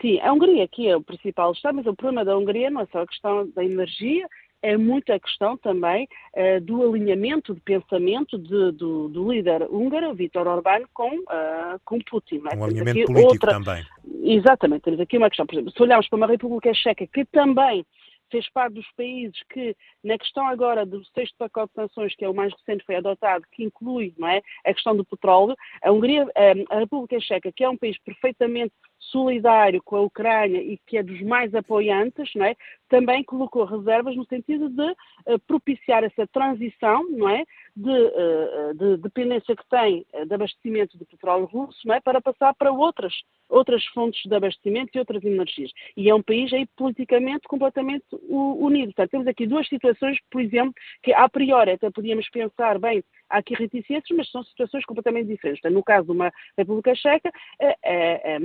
Sim, 0.00 0.20
a 0.20 0.32
Hungria 0.32 0.64
aqui 0.64 0.88
é 0.88 0.96
o 0.96 1.02
principal 1.02 1.52
Estado, 1.52 1.76
mas 1.76 1.86
o 1.86 1.94
problema 1.94 2.24
da 2.24 2.36
Hungria 2.36 2.70
não 2.70 2.82
é 2.82 2.86
só 2.86 3.02
a 3.02 3.06
questão 3.06 3.48
da 3.50 3.64
energia, 3.64 4.28
é 4.62 4.76
muito 4.76 5.12
a 5.12 5.18
questão 5.18 5.56
também 5.56 6.08
uh, 6.34 6.60
do 6.60 6.82
alinhamento 6.82 7.54
de 7.54 7.60
pensamento 7.60 8.38
de, 8.38 8.72
do, 8.72 9.08
do, 9.08 9.32
líder 9.32 9.62
húngaro, 9.70 10.14
Vítor 10.14 10.46
Orbán, 10.46 10.82
com, 10.92 11.18
uh, 11.20 11.78
com 11.84 11.98
Putin. 12.00 12.42
É? 12.50 12.56
Um 12.56 12.64
alinhamento 12.64 13.06
político 13.06 13.32
outra... 13.32 13.52
também. 13.52 13.84
Exatamente, 14.22 14.82
temos 14.82 15.00
aqui 15.00 15.16
uma 15.16 15.28
questão, 15.28 15.46
por 15.46 15.54
exemplo, 15.54 15.72
se 15.72 15.82
olharmos 15.82 16.08
para 16.08 16.16
uma 16.16 16.26
República 16.26 16.72
Checa 16.74 17.06
que 17.06 17.24
também 17.26 17.84
fez 18.30 18.48
parte 18.50 18.74
dos 18.74 18.86
países 18.96 19.38
que, 19.50 19.74
na 20.04 20.18
questão 20.18 20.46
agora 20.46 20.84
do 20.84 21.02
sexto 21.14 21.34
pacote 21.38 21.72
de 21.74 21.82
sanções, 21.82 22.14
que 22.14 22.24
é 22.24 22.28
o 22.28 22.34
mais 22.34 22.52
recente, 22.52 22.84
foi 22.84 22.96
adotado, 22.96 23.44
que 23.52 23.64
inclui 23.64 24.14
não 24.18 24.28
é, 24.28 24.42
a 24.66 24.74
questão 24.74 24.94
do 24.94 25.04
petróleo, 25.04 25.56
a 25.82 25.90
Hungria, 25.90 26.26
a 26.70 26.78
República 26.78 27.18
Checa, 27.20 27.50
que 27.50 27.64
é 27.64 27.68
um 27.68 27.76
país 27.76 27.96
perfeitamente 28.04 28.74
solidário 28.98 29.82
com 29.82 29.96
a 29.96 30.00
Ucrânia 30.00 30.60
e 30.60 30.78
que 30.86 30.98
é 30.98 31.02
dos 31.02 31.20
mais 31.22 31.54
apoiantes, 31.54 32.28
não 32.34 32.44
é? 32.44 32.54
também 32.88 33.22
colocou 33.22 33.64
reservas 33.64 34.16
no 34.16 34.24
sentido 34.26 34.68
de 34.68 34.90
uh, 34.90 35.38
propiciar 35.46 36.02
essa 36.04 36.26
transição 36.26 37.04
não 37.10 37.28
é? 37.28 37.44
de, 37.76 37.90
uh, 37.90 38.74
de, 38.74 38.96
dependência 38.96 39.54
que 39.54 39.68
tem 39.68 40.06
de 40.26 40.34
abastecimento 40.34 40.98
de 40.98 41.04
petróleo 41.04 41.44
russo 41.44 41.78
não 41.86 41.94
é? 41.94 42.00
para 42.00 42.20
passar 42.20 42.54
para 42.54 42.72
outras, 42.72 43.12
outras 43.48 43.84
fontes 43.86 44.22
de 44.24 44.34
abastecimento 44.34 44.90
e 44.94 44.98
outras 44.98 45.22
energias. 45.22 45.70
E 45.96 46.08
é 46.08 46.14
um 46.14 46.22
país 46.22 46.52
aí 46.52 46.66
politicamente 46.76 47.46
completamente 47.46 48.04
unido. 48.28 48.86
Portanto, 48.88 49.10
temos 49.10 49.26
aqui 49.26 49.46
duas 49.46 49.68
situações, 49.68 50.18
por 50.30 50.40
exemplo, 50.40 50.74
que 51.02 51.12
a 51.12 51.28
priori 51.28 51.72
até 51.72 51.90
podíamos 51.90 52.28
pensar, 52.30 52.78
bem, 52.78 53.02
há 53.28 53.38
aqui 53.38 53.54
reticências, 53.54 54.16
mas 54.16 54.30
são 54.30 54.42
situações 54.44 54.84
completamente 54.84 55.28
diferentes. 55.28 55.60
Então, 55.60 55.70
no 55.70 55.82
caso 55.82 56.06
de 56.06 56.12
uma 56.12 56.32
República 56.56 56.94
Checa, 56.94 57.30
é, 57.60 57.76
é, 57.82 58.38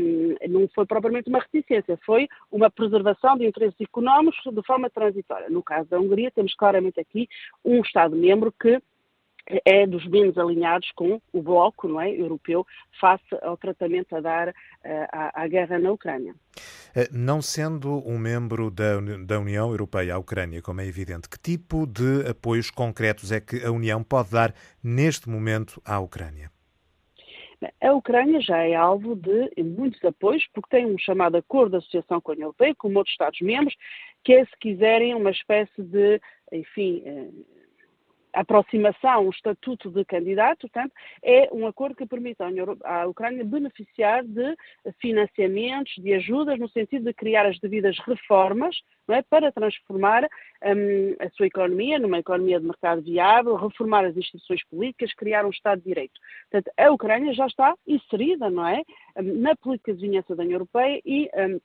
não 0.48 0.68
foi 0.74 0.86
propriamente 0.86 1.30
uma 1.30 1.40
reticência, 1.40 2.00
foi 2.06 2.28
uma 2.52 2.70
preservação 2.70 3.38
de 3.38 3.46
interesses 3.46 3.80
económicos 3.82 4.40
de 4.46 4.64
forma 4.64 4.90
transitória. 4.90 5.50
No 5.50 5.64
caso 5.64 5.90
da 5.90 6.00
Hungria, 6.00 6.32
temos 6.32 6.54
claramente 6.56 7.00
aqui 7.00 7.28
um 7.64 7.82
Estado-membro 7.82 8.52
que 8.52 8.82
é 9.66 9.86
dos 9.86 10.08
menos 10.08 10.38
alinhados 10.38 10.90
com 10.96 11.22
o 11.32 11.42
bloco 11.42 11.88
não 11.88 12.00
é, 12.00 12.10
europeu 12.10 12.66
face 13.00 13.24
ao 13.42 13.58
tratamento 13.58 14.16
a 14.16 14.22
dar 14.22 14.50
uh, 14.50 14.54
à, 15.12 15.44
à, 15.44 15.48
guerra 15.48 15.78
na 15.80 15.92
Ucrânia. 15.92 16.34
Eh, 16.96 17.10
não 17.12 17.42
sendo 17.42 18.08
um 18.08 18.18
membro 18.18 18.72
da, 18.72 19.00
da 19.26 19.40
União 19.40 19.70
Europeia 19.70 20.16
à 20.16 20.18
Ucrânia, 20.18 20.62
como 20.62 20.82
é 20.82 20.88
evidente, 20.88 21.28
que 21.28 21.38
tipo 21.38 21.86
de 21.86 22.28
apoios 22.30 22.70
concretos 22.72 23.32
é 23.32 23.42
que 23.42 23.64
a 23.66 23.72
União 23.72 24.04
pode 24.04 24.32
dar 24.32 24.54
neste 24.82 25.30
momento 25.30 25.82
à 25.84 26.00
Ucrânia? 26.00 26.53
A 27.82 27.94
Ucrânia 27.94 28.42
já 28.42 28.58
é 28.58 28.76
alvo 28.76 29.16
de 29.16 29.52
muitos 29.64 30.04
apoios, 30.04 30.46
porque 30.54 30.70
tem 30.70 30.86
um 30.86 30.98
chamado 30.98 31.36
acordo 31.38 31.72
de 31.72 31.78
associação 31.78 32.20
com 32.20 32.32
a 32.32 32.34
União 32.34 32.48
Europeia, 32.48 32.76
com 32.76 32.88
outros 32.96 33.14
Estados-membros, 33.14 33.76
que 34.24 34.34
é, 34.34 34.46
se 34.46 34.58
quiserem, 34.60 35.14
uma 35.16 35.32
espécie 35.32 35.82
de, 35.82 36.22
enfim, 36.52 37.04
eh, 37.06 37.28
aproximação, 38.34 39.28
o 39.28 39.30
estatuto 39.30 39.90
de 39.90 40.04
candidato, 40.04 40.62
portanto, 40.62 40.92
é 41.24 41.50
um 41.52 41.68
acordo 41.68 41.96
que 41.96 42.06
permite 42.06 42.38
à 42.84 43.06
Ucrânia 43.06 43.46
beneficiar 43.46 44.24
de 44.24 44.56
financiamentos, 45.00 45.94
de 45.98 46.14
ajudas, 46.14 46.60
no 46.60 46.68
sentido 46.70 47.06
de 47.06 47.14
criar 47.14 47.46
as 47.46 47.60
devidas 47.60 47.98
reformas 48.00 48.76
é, 49.10 49.22
para 49.22 49.52
transformar 49.52 50.24
um, 50.24 51.16
a 51.20 51.30
sua 51.32 51.48
economia 51.48 52.00
numa 52.00 52.20
economia 52.20 52.60
de 52.60 52.66
mercado 52.66 53.02
viável, 53.02 53.56
reformar 53.56 54.06
as 54.06 54.16
instituições 54.16 54.64
políticas, 54.66 55.14
criar 55.14 55.46
um 55.46 55.50
Estado 55.50 55.80
de 55.80 55.86
Direito. 55.86 56.20
Portanto, 56.50 56.74
a 56.78 56.92
Ucrânia 56.92 57.34
já 57.34 57.46
está 57.46 57.76
inserida, 57.86 58.50
não 58.50 58.68
é, 58.68 58.82
na 59.22 59.56
política 59.56 59.94
de 59.94 60.02
vizinhança 60.02 60.36
da 60.36 60.44
União 60.44 60.56
Europeia 60.56 61.02
e 61.06 61.30
um, 61.36 61.60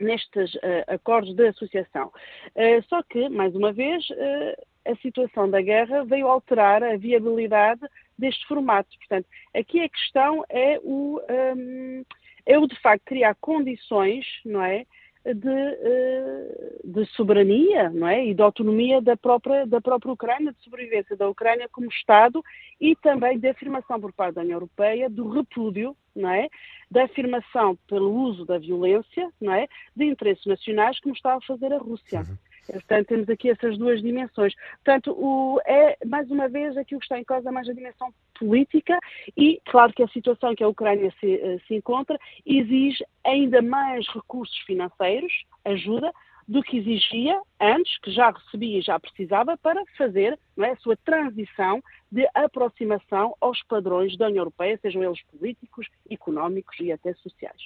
nestes 0.00 0.54
uh, 0.54 0.84
acordos 0.88 1.34
de 1.34 1.48
associação. 1.48 2.12
Uh, 2.54 2.82
só 2.88 3.02
que, 3.02 3.28
mais 3.28 3.54
uma 3.54 3.72
vez, 3.72 4.08
uh, 4.10 4.66
a 4.86 4.96
situação 4.96 5.50
da 5.50 5.60
guerra 5.60 6.04
veio 6.04 6.28
alterar 6.28 6.82
a 6.82 6.96
viabilidade 6.96 7.80
deste 8.18 8.46
formato. 8.46 8.88
Portanto, 8.98 9.26
aqui 9.54 9.80
a 9.80 9.88
questão 9.88 10.44
é 10.48 10.78
o, 10.82 11.20
um, 11.56 12.04
é 12.46 12.58
o 12.58 12.66
de 12.66 12.80
facto 12.80 13.04
criar 13.04 13.34
condições, 13.40 14.24
não 14.44 14.62
é? 14.62 14.86
De, 15.34 15.50
eh, 15.50 16.78
de, 16.84 17.04
soberania 17.06 17.90
não 17.90 18.06
é? 18.06 18.26
e 18.26 18.34
de 18.34 18.42
autonomia 18.42 19.00
da 19.02 19.16
própria, 19.16 19.66
da 19.66 19.80
própria 19.80 20.12
Ucrânia, 20.12 20.52
de 20.52 20.62
sobrevivência 20.62 21.16
da 21.16 21.28
Ucrânia 21.28 21.68
como 21.70 21.88
Estado 21.88 22.42
e 22.80 22.94
também 22.96 23.38
de 23.38 23.48
afirmação 23.48 24.00
por 24.00 24.12
parte 24.12 24.36
da 24.36 24.42
União 24.42 24.56
Europeia 24.56 25.10
do 25.10 25.28
repúdio 25.28 25.96
não 26.14 26.30
é? 26.30 26.48
da 26.90 27.04
afirmação 27.04 27.76
pelo 27.88 28.12
uso 28.12 28.44
da 28.44 28.58
violência 28.58 29.28
não 29.40 29.52
é? 29.52 29.66
de 29.94 30.04
interesses 30.04 30.46
nacionais 30.46 31.00
como 31.00 31.14
está 31.14 31.34
a 31.34 31.40
fazer 31.40 31.72
a 31.72 31.78
Rússia. 31.78 32.20
Uhum. 32.20 32.36
Portanto, 32.66 33.06
temos 33.06 33.28
aqui 33.28 33.50
essas 33.50 33.78
duas 33.78 34.00
dimensões. 34.02 34.54
Portanto, 34.84 35.12
o, 35.12 35.60
é, 35.66 35.96
mais 36.06 36.30
uma 36.30 36.48
vez, 36.48 36.76
aqui 36.76 36.94
o 36.94 36.98
que 36.98 37.04
está 37.04 37.18
em 37.18 37.24
causa 37.24 37.48
é 37.48 37.52
mais 37.52 37.68
a 37.68 37.72
dimensão 37.72 38.12
política 38.38 38.98
e, 39.36 39.60
claro 39.66 39.92
que 39.92 40.02
a 40.02 40.08
situação 40.08 40.54
que 40.54 40.64
a 40.64 40.68
Ucrânia 40.68 41.12
se, 41.20 41.34
eh, 41.34 41.58
se 41.66 41.74
encontra 41.74 42.18
exige 42.44 43.04
ainda 43.24 43.62
mais 43.62 44.06
recursos 44.08 44.56
financeiros, 44.66 45.32
ajuda, 45.64 46.12
do 46.48 46.62
que 46.62 46.78
exigia 46.78 47.40
antes, 47.60 47.98
que 47.98 48.10
já 48.10 48.30
recebia 48.30 48.78
e 48.78 48.82
já 48.82 48.98
precisava, 49.00 49.56
para 49.56 49.82
fazer 49.98 50.38
é, 50.58 50.70
a 50.70 50.76
sua 50.76 50.96
transição 50.96 51.82
de 52.10 52.26
aproximação 52.34 53.34
aos 53.40 53.62
padrões 53.64 54.16
da 54.16 54.26
União 54.26 54.42
Europeia, 54.42 54.78
sejam 54.80 55.02
eles 55.02 55.20
políticos, 55.22 55.86
económicos 56.10 56.76
e 56.80 56.92
até 56.92 57.12
sociais. 57.14 57.56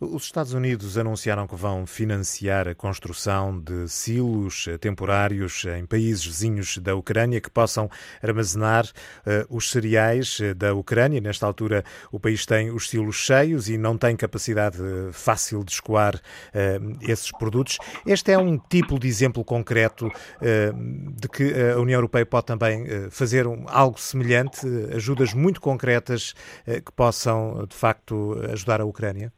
Os 0.00 0.24
Estados 0.24 0.54
Unidos 0.54 0.96
anunciaram 0.96 1.46
que 1.46 1.54
vão 1.54 1.86
financiar 1.86 2.66
a 2.68 2.74
construção 2.74 3.60
de 3.60 3.88
silos 3.88 4.66
temporários 4.80 5.64
em 5.64 5.84
países 5.84 6.24
vizinhos 6.24 6.78
da 6.78 6.94
Ucrânia 6.94 7.40
que 7.40 7.50
possam 7.50 7.88
armazenar 8.22 8.86
uh, 8.86 9.54
os 9.54 9.70
cereais 9.70 10.38
eh, 10.40 10.54
da 10.54 10.74
Ucrânia. 10.74 11.20
Nesta 11.20 11.46
altura, 11.46 11.84
o 12.10 12.18
país 12.18 12.46
tem 12.46 12.70
os 12.70 12.88
silos 12.88 13.16
cheios 13.16 13.68
e 13.68 13.76
não 13.76 13.98
tem 13.98 14.16
capacidade 14.16 14.78
fácil 15.12 15.62
de 15.64 15.72
escoar 15.72 16.16
uh, 16.16 16.98
esses 17.02 17.30
produtos. 17.32 17.78
Este 18.06 18.32
é 18.32 18.38
um 18.38 18.58
tipo 18.58 18.98
de 18.98 19.06
exemplo 19.06 19.44
concreto 19.44 20.06
uh, 20.06 21.12
de 21.20 21.28
que 21.28 21.52
a 21.74 21.78
União 21.78 21.98
Europeia 21.98 22.24
pode 22.24 22.46
também 22.46 23.10
fazer 23.10 23.46
um, 23.46 23.64
algo 23.68 23.81
semelhante, 23.96 24.66
ajudas 24.94 25.34
muito 25.34 25.60
concretas 25.60 26.34
eh, 26.66 26.80
que 26.80 26.92
possam, 26.92 27.66
de 27.66 27.74
facto, 27.74 28.38
ajudar 28.50 28.80
a 28.80 28.84
Ucrânia? 28.84 29.32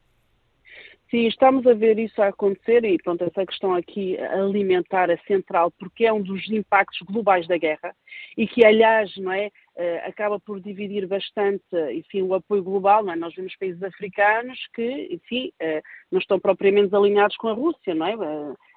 Sim, 1.11 1.29
estamos 1.29 1.65
a 1.65 1.75
ver 1.75 1.97
isso 1.97 2.21
a 2.21 2.27
acontecer 2.27 2.85
e, 2.85 2.99
pronto, 2.99 3.23
essa 3.23 3.47
questão 3.47 3.73
aqui 3.73 4.19
alimentar 4.19 5.11
é 5.11 5.17
central 5.29 5.71
porque 5.79 6.05
é 6.07 6.13
um 6.13 6.21
dos 6.21 6.51
impactos 6.51 6.99
globais 7.03 7.47
da 7.47 7.57
guerra 7.57 7.95
e 8.37 8.49
que, 8.49 8.65
aliás, 8.65 9.17
não 9.19 9.31
é, 9.31 9.51
eh, 9.77 10.03
acaba 10.05 10.41
por 10.41 10.61
dividir 10.61 11.07
bastante, 11.07 11.63
enfim, 11.93 12.23
o 12.23 12.35
apoio 12.35 12.65
global, 12.65 13.05
não 13.05 13.13
é? 13.13 13.17
Nós 13.17 13.33
vemos 13.33 13.55
países 13.57 13.81
africanos 13.81 14.59
que, 14.75 15.09
enfim, 15.13 15.53
eh, 15.61 15.83
não 16.11 16.19
estão 16.19 16.41
propriamente 16.41 16.97
alinhados 16.97 17.37
com 17.37 17.47
a 17.47 17.53
Rússia, 17.53 17.95
não 17.95 18.07
é? 18.07 18.17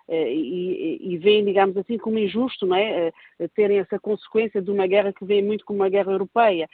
Eh, 0.07 0.33
e, 0.33 1.13
e 1.13 1.17
veem, 1.17 1.43
digamos 1.43 1.75
assim, 1.75 1.97
como 1.97 2.17
injusto 2.17 2.65
não 2.65 2.77
é? 2.77 3.11
Eh, 3.39 3.47
terem 3.49 3.79
essa 3.79 3.99
consequência 3.99 4.61
de 4.61 4.71
uma 4.71 4.87
guerra 4.87 5.11
que 5.11 5.25
vem 5.25 5.43
muito 5.43 5.65
como 5.65 5.79
uma 5.79 5.89
guerra 5.89 6.11
europeia. 6.11 6.69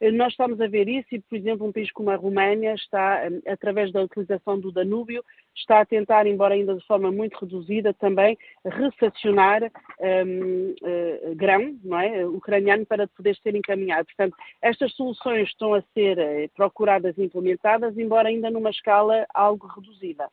Eh, 0.00 0.10
nós 0.10 0.32
estamos 0.32 0.58
a 0.60 0.66
ver 0.66 0.88
isso 0.88 1.08
e, 1.12 1.20
por 1.20 1.36
exemplo, 1.36 1.66
um 1.66 1.72
país 1.72 1.92
como 1.92 2.10
a 2.10 2.16
Roménia 2.16 2.74
está, 2.74 3.24
através 3.46 3.92
da 3.92 4.02
utilização 4.02 4.58
do 4.58 4.72
Danúbio, 4.72 5.22
está 5.54 5.80
a 5.80 5.84
tentar, 5.84 6.26
embora 6.26 6.54
ainda 6.54 6.74
de 6.74 6.86
forma 6.86 7.12
muito 7.12 7.38
reduzida, 7.38 7.92
também 7.92 8.38
recepcionar 8.64 9.64
um, 9.64 10.74
uh, 10.82 11.34
grão 11.34 11.76
não 11.84 11.98
é? 11.98 12.24
ucraniano 12.26 12.86
para 12.86 13.06
poder 13.08 13.36
ser 13.42 13.54
encaminhado. 13.54 14.06
Portanto, 14.06 14.36
estas 14.62 14.94
soluções 14.94 15.48
estão 15.48 15.74
a 15.74 15.82
ser 15.92 16.48
procuradas 16.54 17.18
e 17.18 17.24
implementadas, 17.24 17.98
embora 17.98 18.28
ainda 18.28 18.50
numa 18.50 18.70
escala 18.70 19.26
algo 19.34 19.66
reduzida 19.66 20.28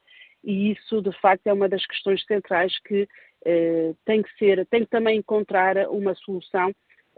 e 0.46 0.72
isso 0.72 1.02
de 1.02 1.12
facto 1.20 1.48
é 1.48 1.54
uma 1.54 1.68
das 1.68 1.86
questões 1.86 2.24
centrais 2.26 2.78
que 2.82 3.08
eh, 3.46 3.93
tem 4.06 4.22
que 4.22 4.30
ser, 4.38 4.66
tem 4.68 4.82
que 4.82 4.89
também 4.89 5.18
encontrar 5.18 5.78
uma 5.89 6.14
solução 6.16 6.72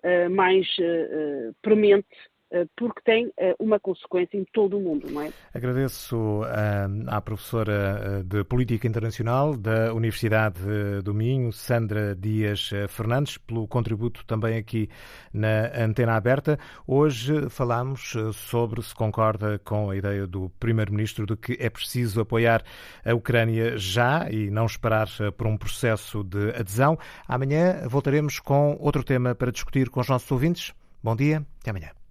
eh, 0.03 0.29
mais 0.29 0.67
eh, 0.79 1.51
premente 1.61 2.07
eh, 2.15 2.36
porque 2.75 3.01
tem 3.03 3.31
eh, 3.37 3.55
uma 3.59 3.79
consequência 3.79 4.37
em 4.37 4.45
todo 4.53 4.77
o 4.77 4.81
mundo, 4.81 5.09
não 5.11 5.21
é? 5.21 5.31
Agradeço 5.53 6.43
eh, 6.45 6.87
à 7.07 7.21
professora 7.21 8.23
de 8.25 8.43
Política 8.43 8.87
Internacional 8.87 9.55
da 9.55 9.93
Universidade 9.93 10.59
do 11.03 11.13
Minho, 11.13 11.51
Sandra 11.51 12.15
Dias 12.15 12.69
Fernandes, 12.89 13.37
pelo 13.37 13.67
contributo 13.67 14.25
também 14.25 14.57
aqui 14.57 14.89
na 15.33 15.71
Antena 15.75 16.15
Aberta. 16.15 16.57
Hoje 16.85 17.49
falamos 17.49 18.13
sobre 18.33 18.81
se 18.81 18.95
concorda 18.95 19.59
com 19.59 19.89
a 19.89 19.95
ideia 19.95 20.25
do 20.25 20.49
Primeiro-Ministro 20.59 21.25
de 21.25 21.35
que 21.35 21.57
é 21.59 21.69
preciso 21.69 22.21
apoiar 22.21 22.63
a 23.05 23.13
Ucrânia 23.13 23.77
já 23.77 24.29
e 24.29 24.49
não 24.49 24.65
esperar 24.65 25.07
por 25.35 25.47
um 25.47 25.57
processo 25.57 26.23
de 26.23 26.49
adesão. 26.51 26.97
Amanhã 27.27 27.87
voltaremos 27.87 28.39
com 28.39 28.77
outro 28.79 29.03
tema 29.03 29.35
para 29.35 29.51
discutir 29.51 29.89
com 29.89 29.99
os 29.99 30.07
nossos 30.07 30.31
ouvintes. 30.31 30.73
Bom 31.03 31.15
dia, 31.15 31.45
até 31.61 31.71
amanhã. 31.71 32.06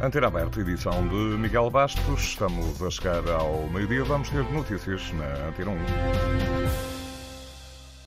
Antena 0.00 0.28
Aberta, 0.28 0.60
edição 0.60 1.06
de 1.08 1.36
Miguel 1.36 1.68
Bastos. 1.70 2.22
Estamos 2.22 2.82
a 2.82 2.90
chegar 2.90 3.28
ao 3.28 3.68
meio-dia. 3.68 4.04
Vamos 4.04 4.30
ter 4.30 4.44
notícias 4.52 5.12
na 5.12 5.48
Antena 5.48 5.72
1. 5.72 6.87